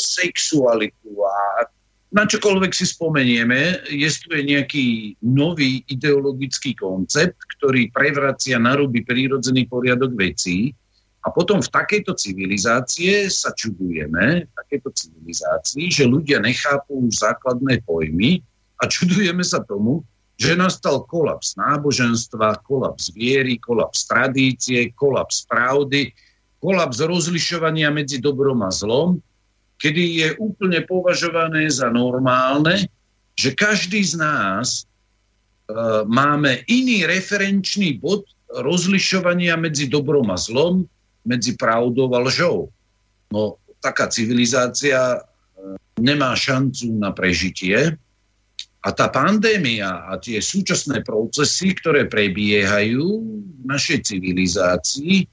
[0.00, 1.68] sexualitu a
[2.16, 4.08] na čokoľvek si spomenieme, je
[4.40, 10.72] nejaký nový ideologický koncept, ktorý prevracia na ruby prírodzený poriadok vecí
[11.26, 18.40] a potom v takejto civilizácie sa čudujeme, v takejto civilizácii, že ľudia nechápu základné pojmy,
[18.76, 20.04] a čudujeme sa tomu,
[20.36, 26.12] že nastal kolaps náboženstva, kolaps viery, kolaps tradície, kolaps pravdy,
[26.60, 29.16] kolaps rozlišovania medzi dobrom a zlom,
[29.80, 32.88] kedy je úplne považované za normálne,
[33.36, 34.82] že každý z nás e,
[36.08, 40.84] máme iný referenčný bod rozlišovania medzi dobrom a zlom,
[41.24, 42.72] medzi pravdou a lžou.
[43.32, 45.20] No, taká civilizácia e,
[46.00, 48.00] nemá šancu na prežitie,
[48.86, 53.06] a tá pandémia a tie súčasné procesy, ktoré prebiehajú
[53.42, 55.26] v našej civilizácii, e,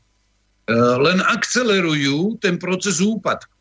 [0.97, 3.53] len akcelerujú ten proces úpadku.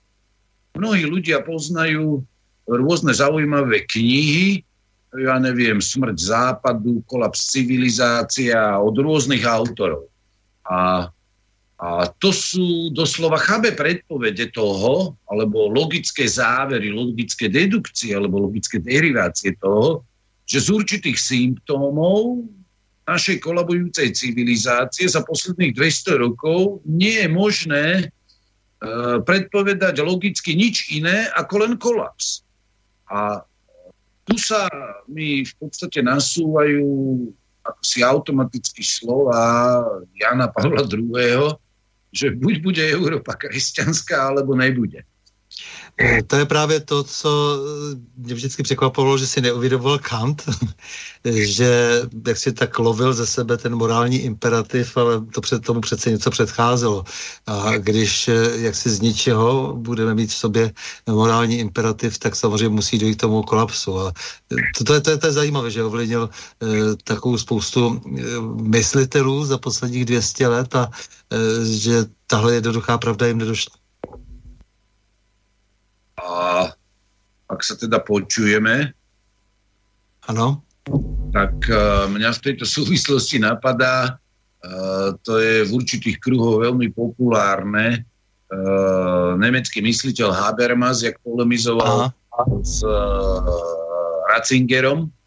[0.81, 2.25] Mnohí ľudia poznajú
[2.65, 4.65] rôzne zaujímavé knihy
[5.13, 10.09] ja neviem, smrť západu, kolaps civilizácia od rôznych autorov.
[10.65, 11.09] A,
[11.83, 19.59] a to sú doslova chabé predpovede toho, alebo logické závery, logické dedukcie, alebo logické derivácie
[19.59, 20.07] toho,
[20.47, 22.47] že z určitých symptómov
[23.03, 28.05] našej kolabujúcej civilizácie za posledných 200 rokov nie je možné e,
[29.27, 32.47] predpovedať logicky nič iné ako len kolaps.
[33.11, 33.43] A
[34.23, 34.71] tu sa
[35.11, 36.87] mi v podstate nasúvajú
[37.83, 39.83] si automaticky slova
[40.15, 41.59] Jana Pavla II.,
[42.13, 45.09] že buď bude Európa kresťanská, alebo nebude.
[46.03, 47.59] Eh, to je právě to, co
[47.93, 50.43] eh, mě vždycky překvapovalo, že si neuvědomoval Kant,
[51.25, 56.11] že jak si tak lovil ze sebe ten morální imperativ, ale to před tomu přece
[56.11, 57.05] něco předcházelo.
[57.47, 60.73] A když eh, jak si z ničeho budeme mít v sobě
[61.11, 64.01] morální imperativ, tak samozřejmě musí dojít k tomu kolapsu.
[64.01, 64.13] A
[64.79, 66.31] to, to, je, to, je, to je zajímavé, že ovlivnil
[66.63, 66.67] eh,
[67.05, 68.23] takovou spoustu eh,
[68.63, 70.91] myslitelů za posledních 200 let a
[71.33, 73.82] eh, že tahle jednoduchá pravda jim nedošla.
[76.23, 76.71] A
[77.51, 78.95] ak sa teda počujeme,
[80.31, 80.63] ano.
[81.35, 84.17] tak uh, mňa v tejto súvislosti napadá,
[84.65, 88.07] uh, to je v určitých kruhoch veľmi populárne,
[88.55, 92.45] uh, nemecký mysliteľ Habermas, jak polemizoval Aha.
[92.63, 93.43] s uh,
[94.33, 95.22] Ratzingerom, E,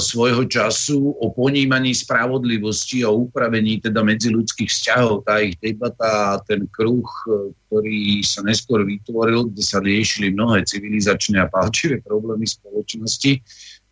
[0.00, 5.22] svojho času o ponímaní spravodlivosti a upravení teda medziludských vzťahov.
[5.22, 11.38] Tá ich debata ten kruh, e, ktorý sa neskôr vytvoril, kde sa riešili mnohé civilizačné
[11.38, 13.38] a palčivé problémy spoločnosti,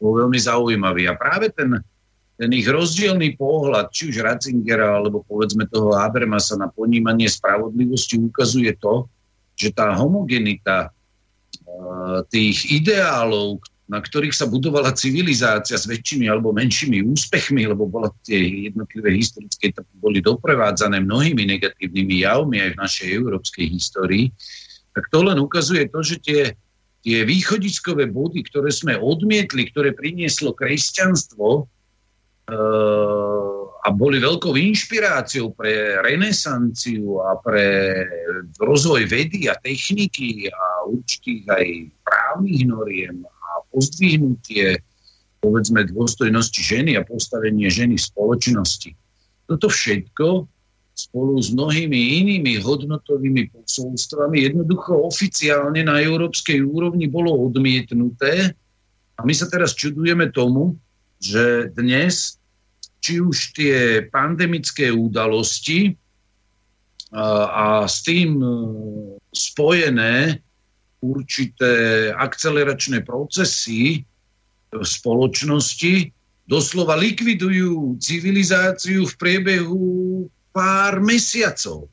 [0.03, 1.07] bol veľmi zaujímavý.
[1.07, 1.79] A práve ten,
[2.35, 8.75] ten ich rozdielný pohľad, či už Ratzingera, alebo povedzme toho Habermasa na ponímanie spravodlivosti ukazuje
[8.81, 9.07] to,
[9.55, 10.91] že tá homogenita e,
[12.33, 18.71] tých ideálov, na ktorých sa budovala civilizácia s väčšími alebo menšími úspechmi, lebo bola tie
[18.71, 24.31] jednotlivé historické etapy boli doprevádzané mnohými negatívnymi javmi aj v našej európskej histórii,
[24.95, 26.43] tak to len ukazuje to, že tie,
[27.03, 31.67] tie východiskové body, ktoré sme odmietli, ktoré prinieslo kresťanstvo,
[32.47, 32.59] e,
[33.81, 37.97] a boli veľkou inšpiráciou pre renesanciu a pre
[38.61, 41.67] rozvoj vedy a techniky a určitých aj
[42.05, 43.25] právnych noriem
[43.71, 44.83] pozdvihnutie
[45.41, 48.91] povedzme dôstojnosti ženy a postavenie ženy v spoločnosti.
[49.49, 50.47] Toto všetko
[50.95, 58.53] spolu s mnohými inými hodnotovými posolstvami jednoducho oficiálne na európskej úrovni bolo odmietnuté
[59.17, 60.77] a my sa teraz čudujeme tomu,
[61.21, 62.37] že dnes
[63.01, 65.97] či už tie pandemické udalosti
[67.17, 68.49] a, a s tým e,
[69.33, 70.45] spojené
[71.01, 74.05] určité akceleračné procesy
[74.70, 76.12] v spoločnosti
[76.47, 79.86] doslova likvidujú civilizáciu v priebehu
[80.51, 81.89] pár mesiacov,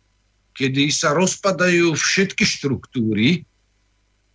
[0.58, 3.46] kedy sa rozpadajú všetky štruktúry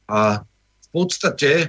[0.06, 1.66] a v podstate e,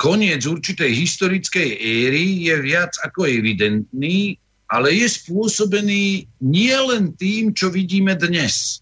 [0.00, 8.16] koniec určitej historickej éry je viac ako evidentný, ale je spôsobený nielen tým, čo vidíme
[8.16, 8.80] dnes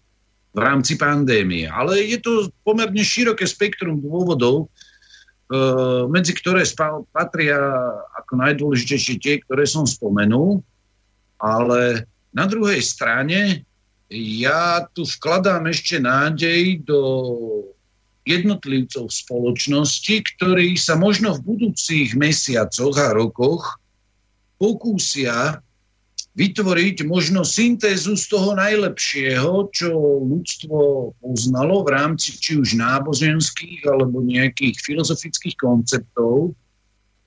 [0.51, 1.67] v rámci pandémie.
[1.67, 2.31] Ale je to
[2.63, 5.57] pomerne široké spektrum dôvodov, e,
[6.07, 6.63] medzi ktoré
[7.11, 7.59] patria
[8.17, 10.63] ako najdôležitejšie tie, ktoré som spomenul,
[11.37, 13.67] ale na druhej strane
[14.13, 17.01] ja tu vkladám ešte nádej do
[18.27, 23.79] jednotlivcov spoločnosti, ktorí sa možno v budúcich mesiacoch a rokoch
[24.59, 25.63] pokúsia
[26.37, 29.89] vytvoriť možno syntézu z toho najlepšieho, čo
[30.21, 36.53] ľudstvo poznalo v rámci či už náboženských alebo nejakých filozofických konceptov,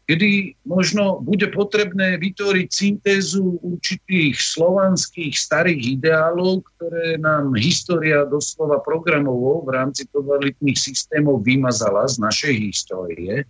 [0.06, 9.66] kedy možno bude potrebné vytvoriť syntézu určitých slovanských starých ideálov, ktoré nám história doslova programovo
[9.66, 13.42] v rámci totalitných systémov vymazala z našej histórie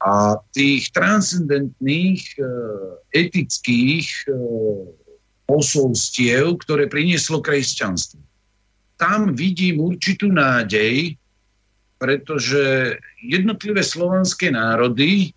[0.00, 2.42] a tých transcendentných e,
[3.12, 4.32] etických e,
[5.44, 8.16] posolstiev, ktoré prinieslo kresťanstvo.
[8.96, 11.20] Tam vidím určitú nádej,
[12.00, 15.36] pretože jednotlivé slovanské národy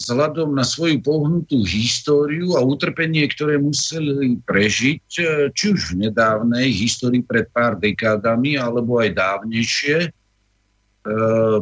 [0.00, 5.24] vzhľadom na svoju pohnutú históriu a utrpenie, ktoré museli prežiť, e,
[5.54, 10.10] či už v nedávnej histórii pred pár dekádami, alebo aj dávnejšie,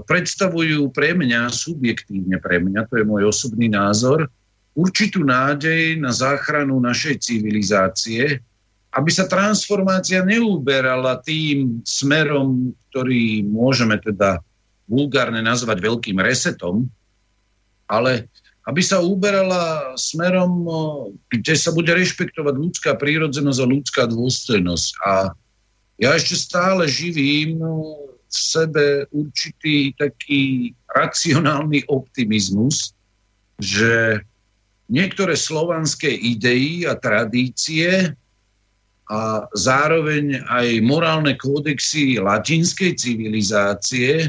[0.04, 4.26] predstavujú pre mňa, subjektívne pre mňa, to je môj osobný názor,
[4.74, 8.42] určitú nádej na záchranu našej civilizácie,
[8.94, 14.42] aby sa transformácia neuberala tým smerom, ktorý môžeme teda
[14.88, 16.88] vulgárne nazvať veľkým resetom,
[17.84, 18.26] ale
[18.68, 20.64] aby sa uberala smerom,
[21.32, 24.90] kde sa bude rešpektovať ľudská prírodzenosť a ľudská dôstojnosť.
[25.04, 25.32] A
[26.00, 32.92] ja ešte stále živím v sebe určitý taký racionálny optimizmus,
[33.58, 34.22] že
[34.88, 38.12] niektoré slovanské idei a tradície
[39.08, 44.28] a zároveň aj morálne kódexy latinskej civilizácie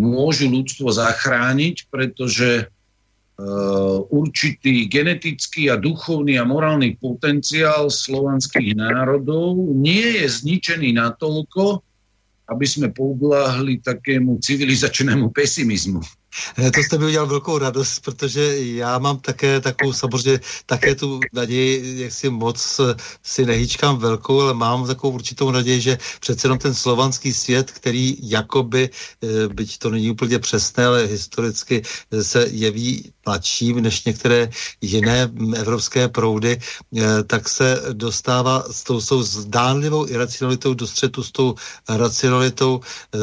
[0.00, 10.24] môžu ľudstvo zachrániť, pretože uh, určitý genetický a duchovný a morálny potenciál slovanských národov nie
[10.24, 11.84] je zničený natoľko,
[12.48, 16.00] aby sme podláhli takému civilizačnému pesimizmu.
[16.58, 21.20] Eh, to jste mi udělal velkou radost, protože já mám také takovou, samozřejmě také tu
[21.32, 26.46] naději, jak si moc eh, si nehýčkám velkou, ale mám takovou určitou naději, že přece
[26.46, 28.90] jenom ten slovanský svět, který jakoby,
[29.22, 31.82] eh, byť to není úplně přesné, ale historicky
[32.22, 34.50] se jeví mladším než některé
[34.80, 36.58] jiné evropské proudy,
[37.26, 41.54] tak se dostává s tou, s tou zdánlivou iracionalitou do střetu s tou
[41.88, 42.80] racionalitou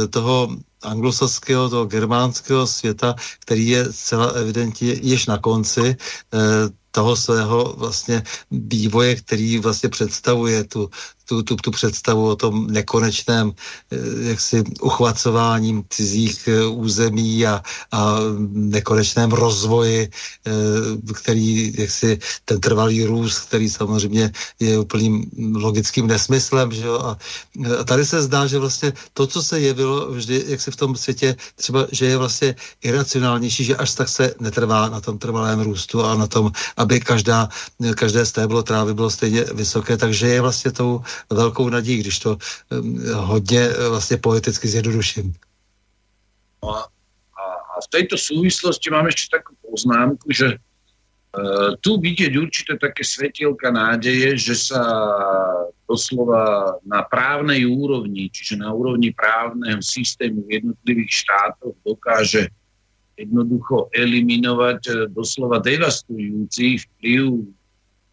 [0.09, 0.49] toho
[0.85, 5.95] anglosaského, toho germánského světa, který je zcela evidentně již na konci.
[6.33, 6.37] Eh,
[6.95, 10.89] toho svého vlastně vývoje, který vlastně představuje tu,
[11.25, 13.51] tu, tu, tu představu o tom nekonečném
[13.91, 13.97] eh,
[14.29, 17.61] jaksi uchvacováním cizích eh, území a,
[17.91, 18.15] a
[18.51, 20.51] nekonečném rozvoji, eh,
[21.13, 25.25] který jaksi ten trvalý růst, který samozřejmě je úplným
[25.55, 26.71] logickým nesmyslem.
[26.71, 26.99] Že jo?
[26.99, 27.17] A,
[27.83, 31.35] tady se zdá, že vlastně to, co se jevilo vždy, jak se v tom světě
[31.55, 36.15] třeba, že je vlastně iracionálnější, že až tak se netrvá na tom trvalém růstu a
[36.15, 37.49] na tom, aby každá,
[37.95, 42.37] každé stéblo trávy bylo stejně vysoké, takže je vlastně tou velkou nadějí, když to
[43.13, 45.33] hodně eh, vlastně poeticky zjednoduším.
[46.63, 46.81] No a,
[47.77, 53.69] a v tejto súvislosti mám ešte takú poznámku, že uh, tu vidieť určité také svetielka
[53.69, 54.81] nádeje, že sa
[55.85, 62.49] doslova na právnej úrovni, čiže na úrovni právneho systému jednotlivých štátoch dokáže
[63.15, 67.47] jednoducho eliminovať e, doslova devastujúci vplyv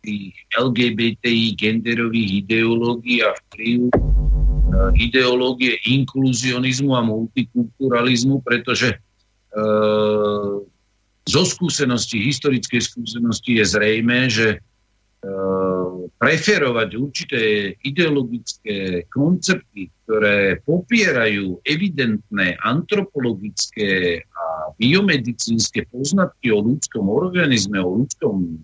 [0.03, 3.93] tých LGBTI genderových ideológií a vplyv e,
[4.99, 8.99] ideológie inkluzionizmu a multikulturalizmu, pretože e,
[11.23, 14.59] zo skúsenosti, historickej skúsenosti je zrejme, že e,
[16.19, 17.43] preferovať určité
[17.87, 28.59] ideologické koncepty, ktoré popierajú evidentné antropologické a biomedicínske poznatky o ľudskom organizme, o ľudskom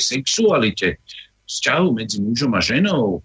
[0.00, 1.00] sexualite,
[1.46, 3.22] vzťahu medzi mužom a ženou,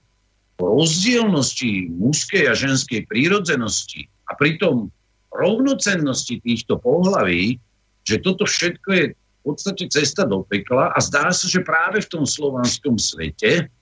[0.62, 4.94] rozdielnosti mužskej a ženskej prírodzenosti a pritom
[5.34, 7.58] rovnocennosti týchto pohlaví,
[8.06, 12.12] že toto všetko je v podstate cesta do pekla a zdá sa, že práve v
[12.14, 13.74] tom slovanskom svete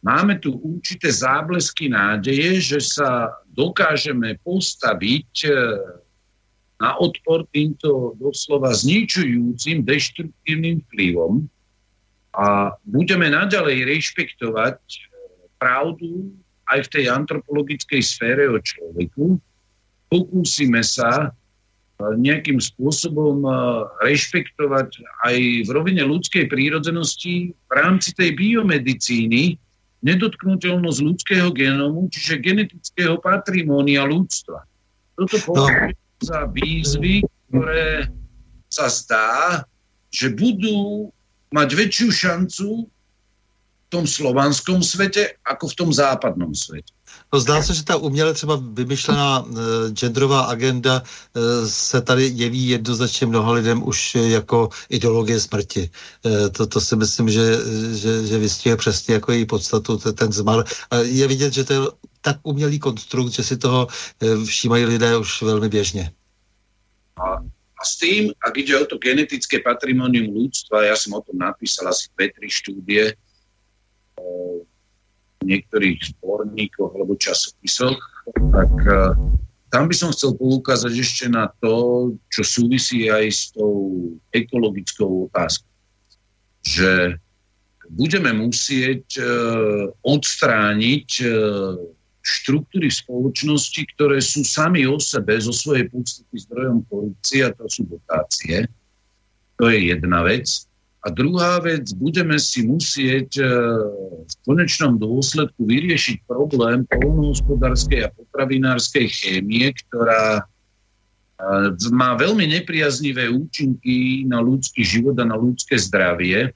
[0.00, 5.50] máme tu určité záblesky nádeje, že sa dokážeme postaviť e,
[6.78, 11.50] na odpor týmto doslova zničujúcim, deštruktívnym vplyvom,
[12.38, 14.98] a budeme naďalej rešpektovať e,
[15.58, 16.30] pravdu
[16.70, 19.42] aj v tej antropologickej sfére o človeku.
[20.06, 21.28] Pokúsime sa e,
[22.14, 23.50] nejakým spôsobom e,
[24.06, 25.36] rešpektovať aj
[25.66, 29.58] v rovine ľudskej prírodzenosti v rámci tej biomedicíny
[30.06, 34.62] nedotknutelnosť ľudského genómu, čiže genetického patrimónia ľudstva.
[35.18, 35.42] Toto no.
[35.42, 38.06] považujem za výzvy, ktoré
[38.70, 39.66] sa zdá,
[40.14, 41.10] že budú
[41.54, 46.92] mať väčšiu šancu v tom slovanskom svete ako v tom západnom svete.
[47.32, 52.68] No zdá se, že ta uměle třeba vymyšlená e, genderová agenda e, se tady jeví
[52.68, 55.90] jednoznačně mnoha lidem už jako ideologie smrti.
[56.26, 57.56] E, to, to si myslím, že,
[57.92, 60.64] že, že vystihuje přesně jako její podstatu, ten zmar.
[60.90, 61.80] A je vidět, že to je
[62.20, 63.88] tak umělý konstrukt, že si toho
[64.20, 66.12] e, všímají lidé už velmi běžně.
[67.16, 71.38] A a s tým, ak ide o to genetické patrimonium ľudstva, ja som o tom
[71.38, 73.14] napísal asi dve, tri štúdie
[75.38, 77.94] v niektorých zborníkoch alebo časopisoch,
[78.50, 79.14] tak e,
[79.70, 83.94] tam by som chcel poukázať ešte na to, čo súvisí aj s tou
[84.34, 85.70] ekologickou otázkou.
[86.66, 87.22] Že
[87.94, 89.24] budeme musieť e,
[90.02, 91.08] odstrániť
[92.28, 97.64] e, štruktúry spoločnosti, ktoré sú sami o sebe zo svojej podstaty zdrojom korupcie a to
[97.72, 98.68] sú dotácie.
[99.56, 100.68] To je jedna vec.
[101.06, 103.44] A druhá vec, budeme si musieť e,
[104.28, 110.44] v konečnom dôsledku vyriešiť problém polnohospodárskej a potravinárskej chémie, ktorá
[111.94, 116.50] má veľmi nepriaznivé účinky na ľudský život a na ľudské zdravie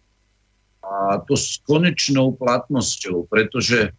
[0.83, 3.95] a to s konečnou platnosťou, pretože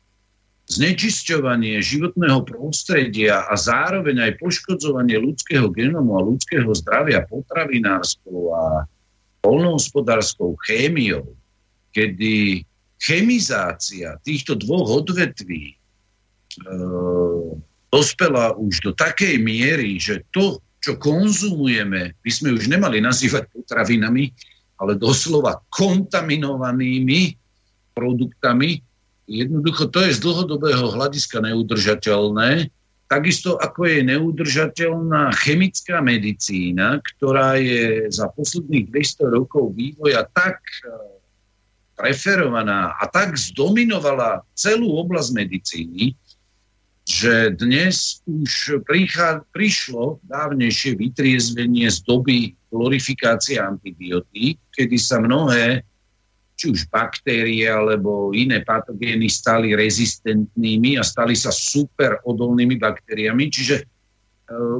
[0.64, 8.88] znečisťovanie životného prostredia a zároveň aj poškodzovanie ľudského genomu a ľudského zdravia potravinárskou a
[9.44, 11.36] polnohospodárskou chémiou,
[11.92, 12.64] kedy
[12.96, 15.76] chemizácia týchto dvoch odvetví e,
[17.92, 24.32] dospela už do takej miery, že to, čo konzumujeme, by sme už nemali nazývať potravinami,
[24.80, 27.36] ale doslova kontaminovanými
[27.94, 28.82] produktami.
[29.24, 32.68] Jednoducho to je z dlhodobého hľadiska neudržateľné,
[33.08, 41.14] takisto ako je neudržateľná chemická medicína, ktorá je za posledných 200 rokov vývoja tak e,
[41.96, 46.04] preferovaná a tak zdominovala celú oblasť medicíny,
[47.04, 55.84] že dnes už prichá, prišlo dávnejšie vytriezvenie z doby glorifikácie antibiotík, kedy sa mnohé,
[56.54, 63.50] či už baktérie alebo iné patogény stali rezistentnými a stali sa super odolnými baktériami.
[63.50, 63.86] Čiže e,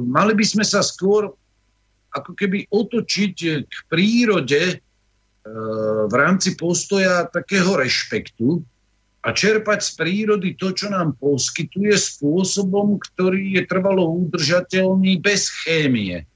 [0.02, 1.30] mali by sme sa skôr
[2.14, 3.36] ako keby otočiť
[3.66, 4.76] k prírode e,
[6.06, 8.62] v rámci postoja takého rešpektu,
[9.24, 16.28] a čerpať z prírody to, čo nám poskytuje spôsobom, ktorý je trvalo udržateľný bez chémie.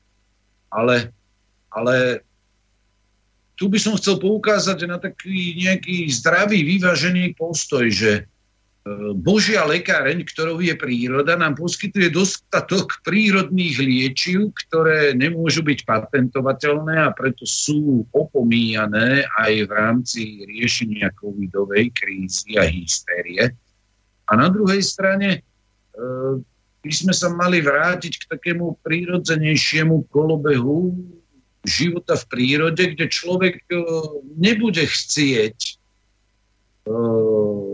[0.72, 1.12] Ale,
[1.68, 2.24] ale
[3.58, 8.30] tu by som chcel poukázať na taký nejaký zdravý, vyvážený postoj, že
[9.18, 17.12] Božia lekáreň, ktorou je príroda, nám poskytuje dostatok prírodných liečiv, ktoré nemôžu byť patentovateľné a
[17.12, 23.52] preto sú opomíjané aj v rámci riešenia covidovej krízy a hystérie.
[24.28, 25.40] A na druhej strane e,
[26.80, 30.96] by sme sa mali vrátiť k takému prírodzenejšiemu kolobehu
[31.68, 33.84] života v prírode, kde človek e,
[34.40, 35.78] nebude chcieť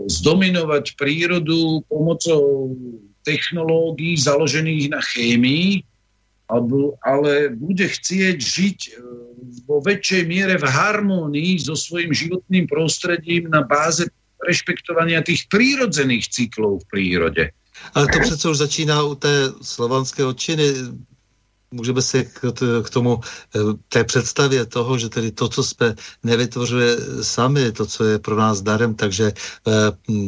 [0.05, 2.75] zdominovať prírodu pomocou
[3.25, 5.81] technológií založených na chémii,
[7.01, 8.91] ale bude chcieť žiť e,
[9.65, 14.05] vo väčšej miere v harmónii so svojím životným prostredím na báze
[14.45, 17.43] rešpektovania tých prírodzených cyklov v prírode.
[17.97, 20.63] Ale to přece už začíná u té slovanské odčiny
[21.75, 22.53] můžeme se k,
[22.83, 23.19] k tomu,
[23.55, 28.35] eh, té představě toho, že tedy to, co jsme nevytvořili sami, to, co je pro
[28.35, 29.71] nás darem, takže eh,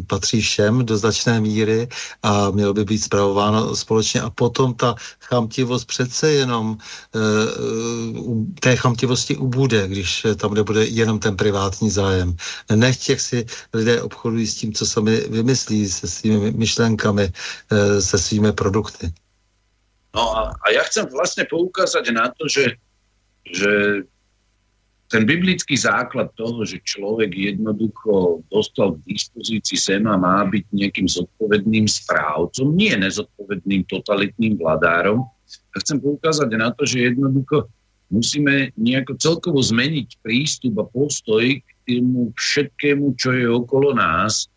[0.07, 1.88] patří všem do značné míry
[2.24, 4.22] a mělo by být zpravováno společně.
[4.22, 6.78] A potom ta chamtivost přece jenom
[7.15, 7.19] eh,
[8.60, 12.36] té chamtivosti ubude, když tam nebude jenom ten privátní zájem.
[12.76, 17.32] Nechť, jak si lidé obchodují s tím, co sami vymyslí, se svými myšlenkami,
[17.99, 19.14] se svými produkty.
[20.15, 22.79] No a, a ja chcem vlastne poukázať na to, že,
[23.43, 24.03] že
[25.07, 31.88] ten biblický základ toho, že človek jednoducho dostal k dispozícii sema, má byť nejakým zodpovedným
[31.88, 35.23] správcom, nie nezodpovedným totalitným vladárom.
[35.71, 37.71] Ja chcem poukázať na to, že jednoducho
[38.11, 44.51] musíme nejako celkovo zmeniť prístup a postoj k tomu všetkému, čo je okolo nás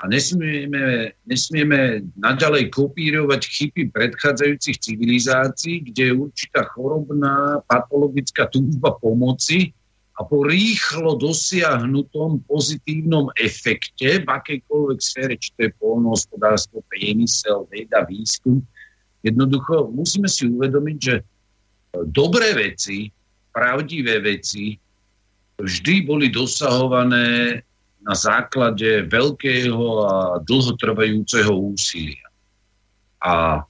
[0.00, 9.76] a nesmieme, nesmieme naďalej kopírovať chyby predchádzajúcich civilizácií, kde je určitá chorobná patologická túžba pomoci
[10.16, 18.00] a po rýchlo dosiahnutom pozitívnom efekte v akejkoľvek sfére, či to je polnohospodárstvo, priemysel, veda,
[18.08, 18.64] výskum,
[19.20, 21.14] jednoducho musíme si uvedomiť, že
[22.08, 23.12] dobré veci,
[23.52, 24.80] pravdivé veci
[25.60, 27.60] vždy boli dosahované
[28.00, 30.14] na základe veľkého a
[30.44, 32.26] dlhotrvajúceho úsilia.
[33.20, 33.64] A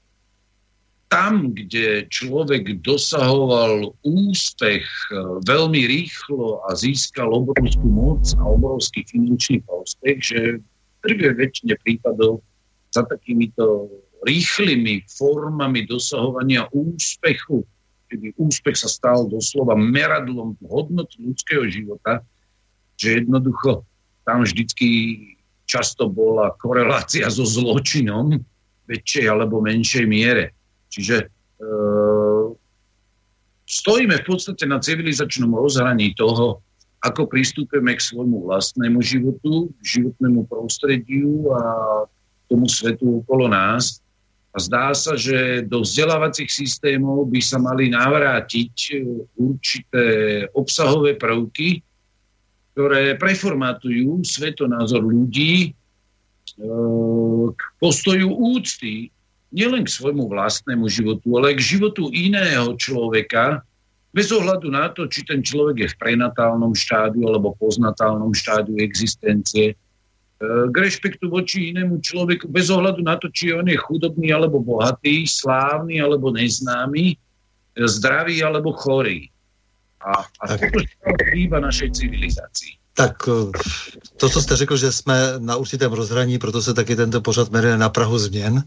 [1.10, 9.66] tam, kde človek dosahoval úspech e, veľmi rýchlo a získal obrovskú moc a obrovský finančný
[9.66, 12.46] úspech, že v prvej väčšine prípadov
[12.94, 13.90] za takýmito
[14.22, 17.66] rýchlymi formami dosahovania úspechu,
[18.06, 22.22] kedy úspech sa stal doslova meradlom hodnoty ľudského života,
[22.94, 23.82] že jednoducho
[24.30, 25.18] tam vždycky
[25.66, 28.38] často bola korelácia so zločinom
[28.86, 30.54] väčšej alebo menšej miere.
[30.86, 31.26] Čiže e,
[33.66, 36.62] stojíme v podstate na civilizačnom rozhraní toho,
[37.02, 41.62] ako pristúpime k svojmu vlastnému životu, životnému prostrediu a
[42.46, 43.98] tomu svetu okolo nás.
[44.50, 48.74] A zdá sa, že do vzdelávacích systémov by sa mali navrátiť
[49.38, 50.06] určité
[50.50, 51.86] obsahové prvky,
[52.74, 55.70] ktoré preformátujú svetonázor ľudí e,
[57.50, 59.10] k postoju úcty
[59.50, 63.66] nielen k svojmu vlastnému životu, ale k životu iného človeka,
[64.14, 69.74] bez ohľadu na to, či ten človek je v prenatálnom štádiu alebo poznatálnom štádiu existencie,
[69.74, 69.76] e,
[70.70, 75.26] k rešpektu voči inému človeku, bez ohľadu na to, či on je chudobný alebo bohatý,
[75.26, 77.16] slávny alebo neznámy, e,
[77.86, 79.30] zdravý alebo chorý.
[80.00, 80.12] A,
[80.48, 80.56] a
[81.32, 82.80] chýba našej civilizácii.
[82.94, 83.58] Tak eh,
[84.16, 87.76] to, co jste řekl, že jsme na určitém rozhraní, proto se taky tento pořad jmenuje
[87.76, 88.64] Na Prahu změn.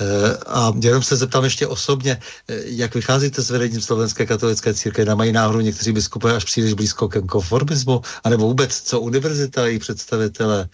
[0.00, 5.04] Eh, a jenom se zeptám ještě osobně, eh, jak vycházíte s vedením Slovenské katolické církve?
[5.04, 8.00] Nemají náhodou někteří biskupy až příliš blízko ke konformismu?
[8.24, 10.68] A nebo vůbec, co univerzita a její představitele?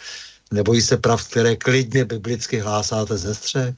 [0.53, 3.75] Nebojí se prav, které klidně biblicky hlásáte ze střech?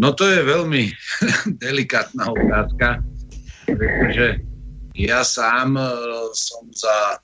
[0.00, 0.96] No to je veľmi
[1.60, 3.04] delikátna otázka,
[3.76, 4.40] pretože
[4.94, 5.80] ja sám e,
[6.34, 7.18] som za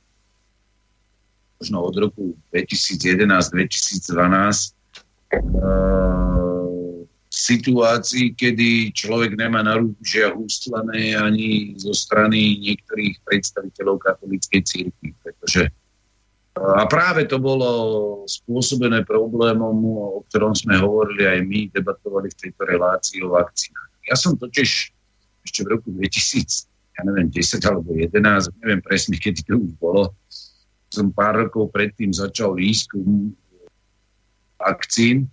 [1.60, 4.76] možno od roku 2011-2012
[7.26, 15.14] v situácii, kedy človek nemá na rúžia ústlané ani zo strany niektorých predstaviteľov katolíckej církvy,
[15.20, 15.68] pretože
[16.56, 22.64] a práve to bolo spôsobené problémom, o ktorom sme hovorili aj my, debatovali v tejto
[22.64, 23.92] relácii o vakcínach.
[24.08, 24.95] Ja som totiž
[25.46, 26.66] ešte v roku 2000
[26.96, 30.16] ja neviem, 10 alebo 11, neviem presne, kedy to už bolo.
[30.88, 33.36] Som pár rokov predtým začal výskum
[34.56, 35.28] vakcín,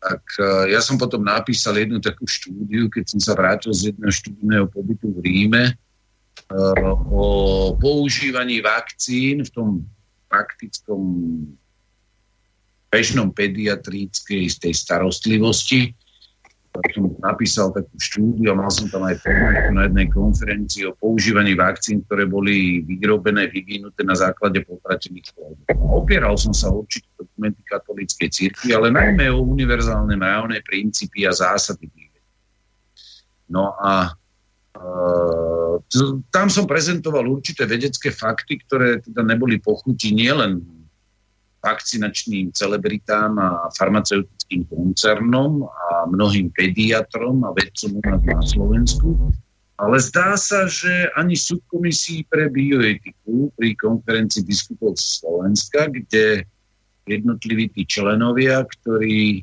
[0.00, 4.10] tak uh, ja som potom napísal jednu takú štúdiu, keď som sa vrátil z jedného
[4.10, 7.24] štúdneho pobytu v Ríme uh, o
[7.76, 9.68] používaní vakcín v tom
[10.26, 11.04] praktickom
[12.88, 15.92] bežnom pediatrickej tej starostlivosti
[16.72, 19.20] som napísal takú štúdiu mal som tam aj
[19.76, 25.68] na jednej konferencii o používaní vakcín, ktoré boli vyrobené, vyvinuté na základe potratených plodov.
[25.92, 31.32] Opieral som sa o určité dokumenty katolíckej cirkvi, ale najmä o univerzálne mravné princípy a
[31.36, 31.92] zásady
[33.52, 34.16] No a
[34.80, 35.76] uh,
[36.32, 40.64] tam som prezentoval určité vedecké fakty, ktoré teda neboli pochutí nielen
[41.62, 49.32] vakcinačným celebritám a farmaceutickým koncernom a mnohým pediatrom a vedcom na Slovensku.
[49.78, 56.46] Ale zdá sa, že ani subkomisii pre bioetiku pri konferencii biskupov Slovenska, kde
[57.06, 59.42] jednotliví tí členovia, ktorí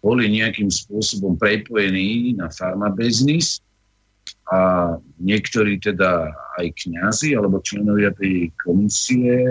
[0.00, 3.60] boli nejakým spôsobom prepojení na farmabiznis
[4.46, 6.30] a niektorí teda
[6.62, 9.42] aj kňazi alebo členovia tej komisie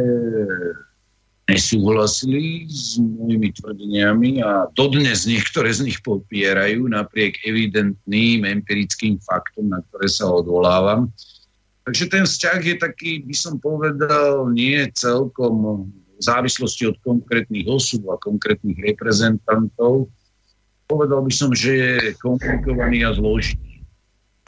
[1.46, 9.86] nesúhlasili s mojimi tvrdeniami a dodnes niektoré z nich popierajú napriek evidentným empirickým faktom, na
[9.90, 11.14] ktoré sa odvolávam.
[11.86, 15.86] Takže ten vzťah je taký, by som povedal, nie celkom
[16.18, 20.10] v závislosti od konkrétnych osôb a konkrétnych reprezentantov.
[20.90, 23.86] Povedal by som, že je komplikovaný a zložitý.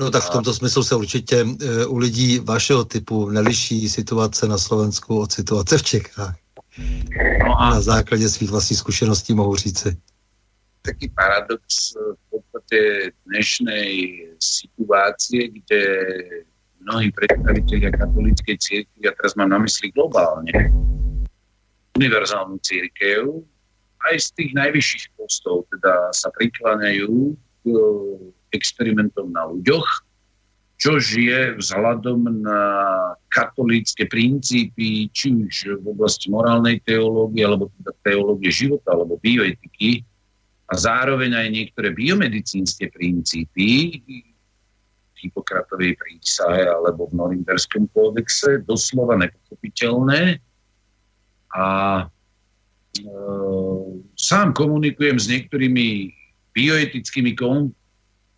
[0.01, 4.57] No tak v tomto smyslu se určitě e, u lidí vašeho typu neliší situace na
[4.57, 6.35] Slovensku od situace v Čechách.
[7.47, 9.97] No a na základě svých vlastních zkušeností mohu říci.
[10.81, 12.77] Taký paradox v podstate
[13.25, 15.81] dnešnej situácie, kde
[16.79, 20.71] mnohí predstaviteľia katolíckej církvy, a teraz mám na mysli globálne,
[21.99, 23.43] univerzálnu církev,
[24.07, 27.65] aj z tých najvyšších postov teda sa prikláňajú k
[28.55, 30.06] experimentom na ľuďoch,
[30.77, 32.61] čo je vzhľadom na
[33.33, 40.05] katolícke princípy, či už v oblasti morálnej teológie, alebo teda teológie života, alebo bioetiky,
[40.67, 43.99] a zároveň aj niektoré biomedicínske princípy,
[45.17, 50.37] Hippokratovej prísahe alebo v Norimberskom kódexe, doslova nepochopiteľné.
[51.57, 51.65] A
[52.05, 53.03] e,
[54.13, 56.13] sám komunikujem s niektorými
[56.53, 57.73] bioetickými kom,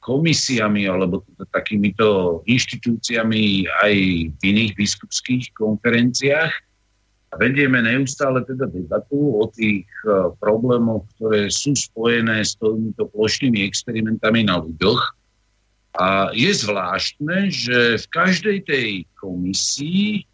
[0.09, 3.93] komisiami alebo teda takýmito inštitúciami aj
[4.33, 6.49] v iných biskupských konferenciách.
[7.37, 14.49] Vedieme neustále teda debatu o tých uh, problémoch, ktoré sú spojené s týmito plošnými experimentami
[14.49, 15.13] na ľuďoch.
[16.01, 18.89] A je zvláštne, že v každej tej
[19.21, 20.25] komisii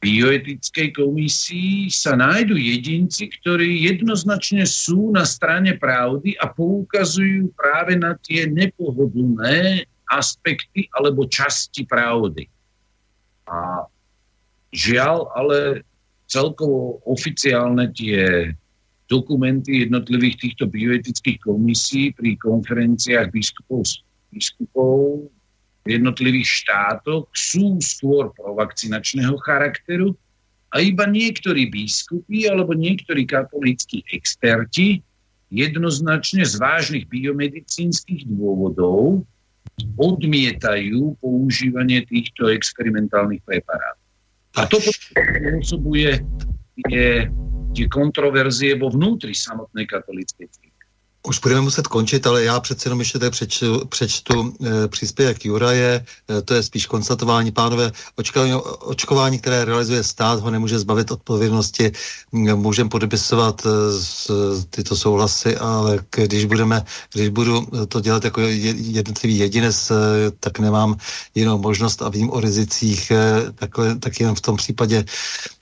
[0.00, 8.16] bioetickej komisii sa nájdu jedinci, ktorí jednoznačne sú na strane pravdy a poukazujú práve na
[8.24, 12.48] tie nepohodlné aspekty alebo časti pravdy.
[13.44, 13.84] A
[14.72, 15.84] žiaľ, ale
[16.24, 18.50] celkovo oficiálne tie
[19.10, 23.84] dokumenty jednotlivých týchto bioetických komisí pri konferenciách biskupov,
[24.30, 25.28] biskupov
[25.88, 30.12] jednotlivých štátoch sú skôr provakcinačného charakteru
[30.70, 35.02] a iba niektorí biskupy alebo niektorí katolíckí experti
[35.50, 39.26] jednoznačne z vážnych biomedicínskych dôvodov
[39.98, 44.06] odmietajú používanie týchto experimentálnych preparátov.
[44.58, 46.22] A to spôsobuje
[46.86, 47.26] tie,
[47.74, 50.69] tie kontroverzie vo vnútri samotnej katolíckej církve.
[51.22, 56.04] Už budeme muset končit, ale já přece jenom ještě tady přečtu, přečtu e, příspěvek Juraje,
[56.30, 61.92] e, to je spíš konstatování, pánové, očkování, očkování, které realizuje stát, ho nemůže zbavit odpovědnosti,
[62.32, 63.70] můžeme podepisovat e,
[64.70, 69.94] tyto souhlasy, ale když budeme, když budu to dělat jako jednotlivý jedinec, e,
[70.40, 70.96] tak nemám
[71.34, 75.04] jinou možnost a vím o rizicích, e, takhle, tak jen v tom případě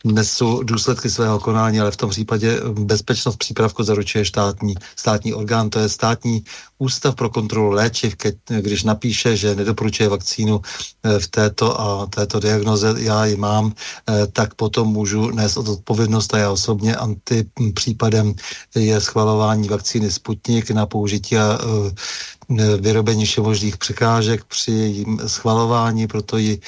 [0.05, 5.79] nesu důsledky svého konání, ale v tom případě bezpečnost přípravku zaručuje státní, státní orgán, to
[5.79, 6.45] je státní
[6.79, 12.41] ústav pro kontrolu léčiv, keď, když napíše, že nedoporučuje vakcínu eh, v této a této
[12.41, 17.45] diagnoze, já ji mám, eh, tak potom můžu nést odpovědnost a já osobně anti
[17.75, 18.35] případem
[18.75, 26.37] je schvalování vakcíny Sputnik na použití a eh, vyrobení všemožných překážek při jejím schvalování, proto
[26.37, 26.61] ji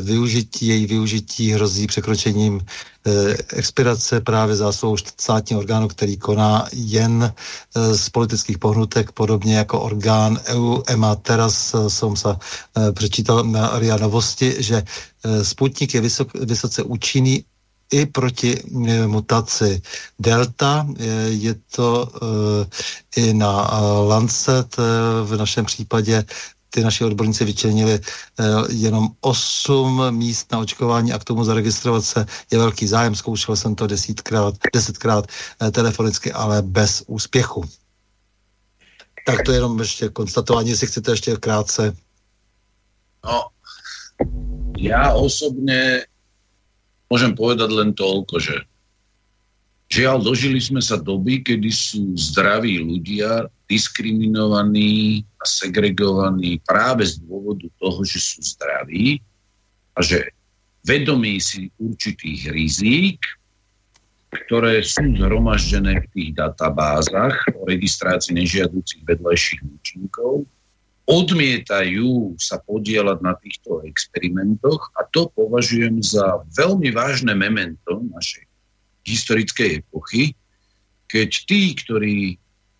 [0.00, 2.60] využití, její využití hrozí překročením
[3.52, 7.32] expirace právě zásluhou státního orgánu, který koná jen
[7.92, 11.14] z politických pohnutek pod podobně jako orgán EU, EMA.
[11.16, 12.36] Teraz eh, jsem se
[12.92, 14.82] přečítal na RIA Novosti, že
[15.42, 17.44] Sputnik je vysok, vysoce účinný
[17.92, 18.60] i proti
[19.06, 19.82] mutaci
[20.18, 20.86] Delta.
[21.26, 22.08] Je to
[23.16, 23.70] i na
[24.08, 24.76] Lancet
[25.24, 26.24] v našem případě
[26.72, 28.00] ty naši odborníci vyčlenili
[28.68, 33.14] jenom 8 míst na očkování a k tomu zaregistrovat se je velký zájem.
[33.14, 35.28] Zkoušel jsem to desítkrát, desetkrát
[35.72, 37.64] telefonicky, ale bez úspěchu.
[39.26, 41.92] Tak to je jenom ještě konstatování, jestli chcete ještě krátce.
[43.22, 43.54] No,
[44.74, 46.10] ja osobne
[47.06, 48.66] môžem povedať len toľko, že
[49.92, 57.68] žiaľ, dožili sme sa doby, kedy sú zdraví ľudia diskriminovaní a segregovaní práve z dôvodu
[57.76, 59.20] toho, že sú zdraví
[59.92, 60.32] a že
[60.88, 63.20] vedomí si určitých rizík
[64.32, 70.48] ktoré sú zhromaždené v tých databázach o registrácii nežiaducich vedľajších účinkov,
[71.04, 78.48] odmietajú sa podielať na týchto experimentoch a to považujem za veľmi vážne memento našej
[79.02, 80.34] historickej epochy,
[81.10, 82.16] keď tí, ktorí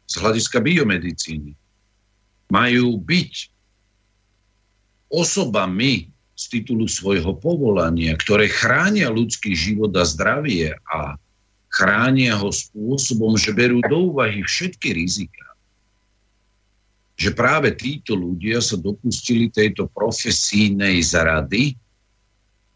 [0.09, 1.53] z hľadiska biomedicíny
[2.53, 3.33] majú byť
[5.13, 11.21] osobami z titulu svojho povolania, ktoré chránia ľudský život a zdravie a
[11.73, 15.57] chránia ho spôsobom, že berú do úvahy všetky rizika.
[17.17, 21.77] Že práve títo ľudia sa dopustili tejto profesínej zarady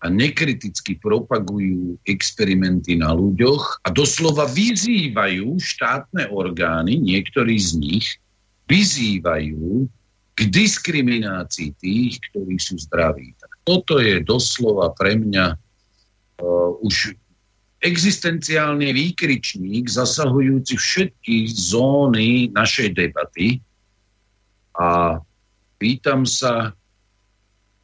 [0.07, 8.07] a nekriticky propagujú experimenty na ľuďoch a doslova vyzývajú štátne orgány, niektorí z nich,
[8.70, 9.91] vyzývajú
[10.37, 13.35] k diskriminácii tých, ktorí sú zdraví.
[13.43, 17.19] Tak toto je doslova pre mňa uh, už
[17.83, 23.59] existenciálny výkričník zasahujúci všetky zóny našej debaty
[24.77, 25.19] a
[25.83, 26.73] pýtam sa,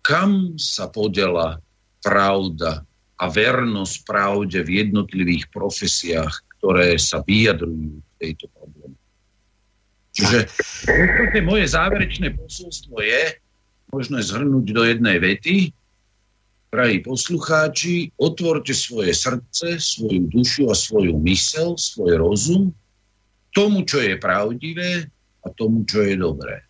[0.04, 1.58] kam sa podela
[2.02, 2.82] pravda
[3.16, 8.98] a vernosť pravde v jednotlivých profesiách, ktoré sa vyjadrujú v tejto probléme.
[10.12, 10.38] Čiže
[11.48, 13.38] moje záverečné posolstvo je,
[13.94, 15.72] možné zhrnúť do jednej vety,
[16.72, 22.72] Drahí poslucháči, otvorte svoje srdce, svoju dušu a svoju mysel, svoj rozum
[23.52, 25.04] tomu, čo je pravdivé
[25.44, 26.64] a tomu, čo je dobré.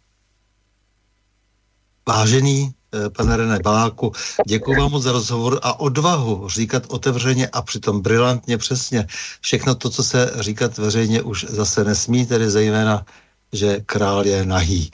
[2.02, 2.74] Vážený eh,
[3.16, 4.12] pane René Baláku,
[4.46, 9.06] děkuji vám za rozhovor a odvahu říkat otevřeně a přitom brilantně přesně
[9.40, 13.04] všechno to, co se říkat veřejně už zase nesmí, tedy zejména
[13.52, 14.90] že král je nahý.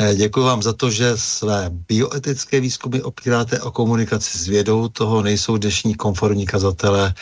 [0.00, 5.22] Eh, Děkuji vám za to, že své bioetické výzkumy opíráte o komunikaci s vědou, toho
[5.22, 7.14] nejsou dnešní konformní kazatelé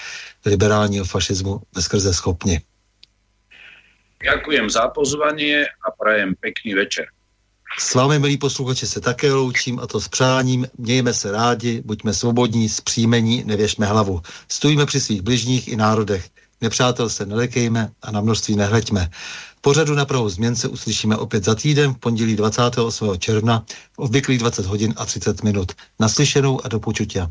[0.47, 2.61] liberálního fašismu bezkrze schopni.
[4.23, 7.11] Ďakujem za pozvanie a prajem pekný večer.
[7.78, 10.66] S vámi, milí posluchači, se také loučím a to s přáním.
[10.78, 14.23] Mějme se rádi, buďme svobodní, zpříjmení, nevěšme hlavu.
[14.49, 16.28] Stojíme při svých bližních i národech.
[16.61, 19.11] Nepřátel se nelekejme a na množství nehleďme.
[19.61, 23.19] Pořadu na Prahu změn se uslyšíme opět za týden v pondělí 28.
[23.19, 25.73] června v obvyklých 20 hodin a 30 minut.
[26.01, 27.31] Naslyšenou a do počutia.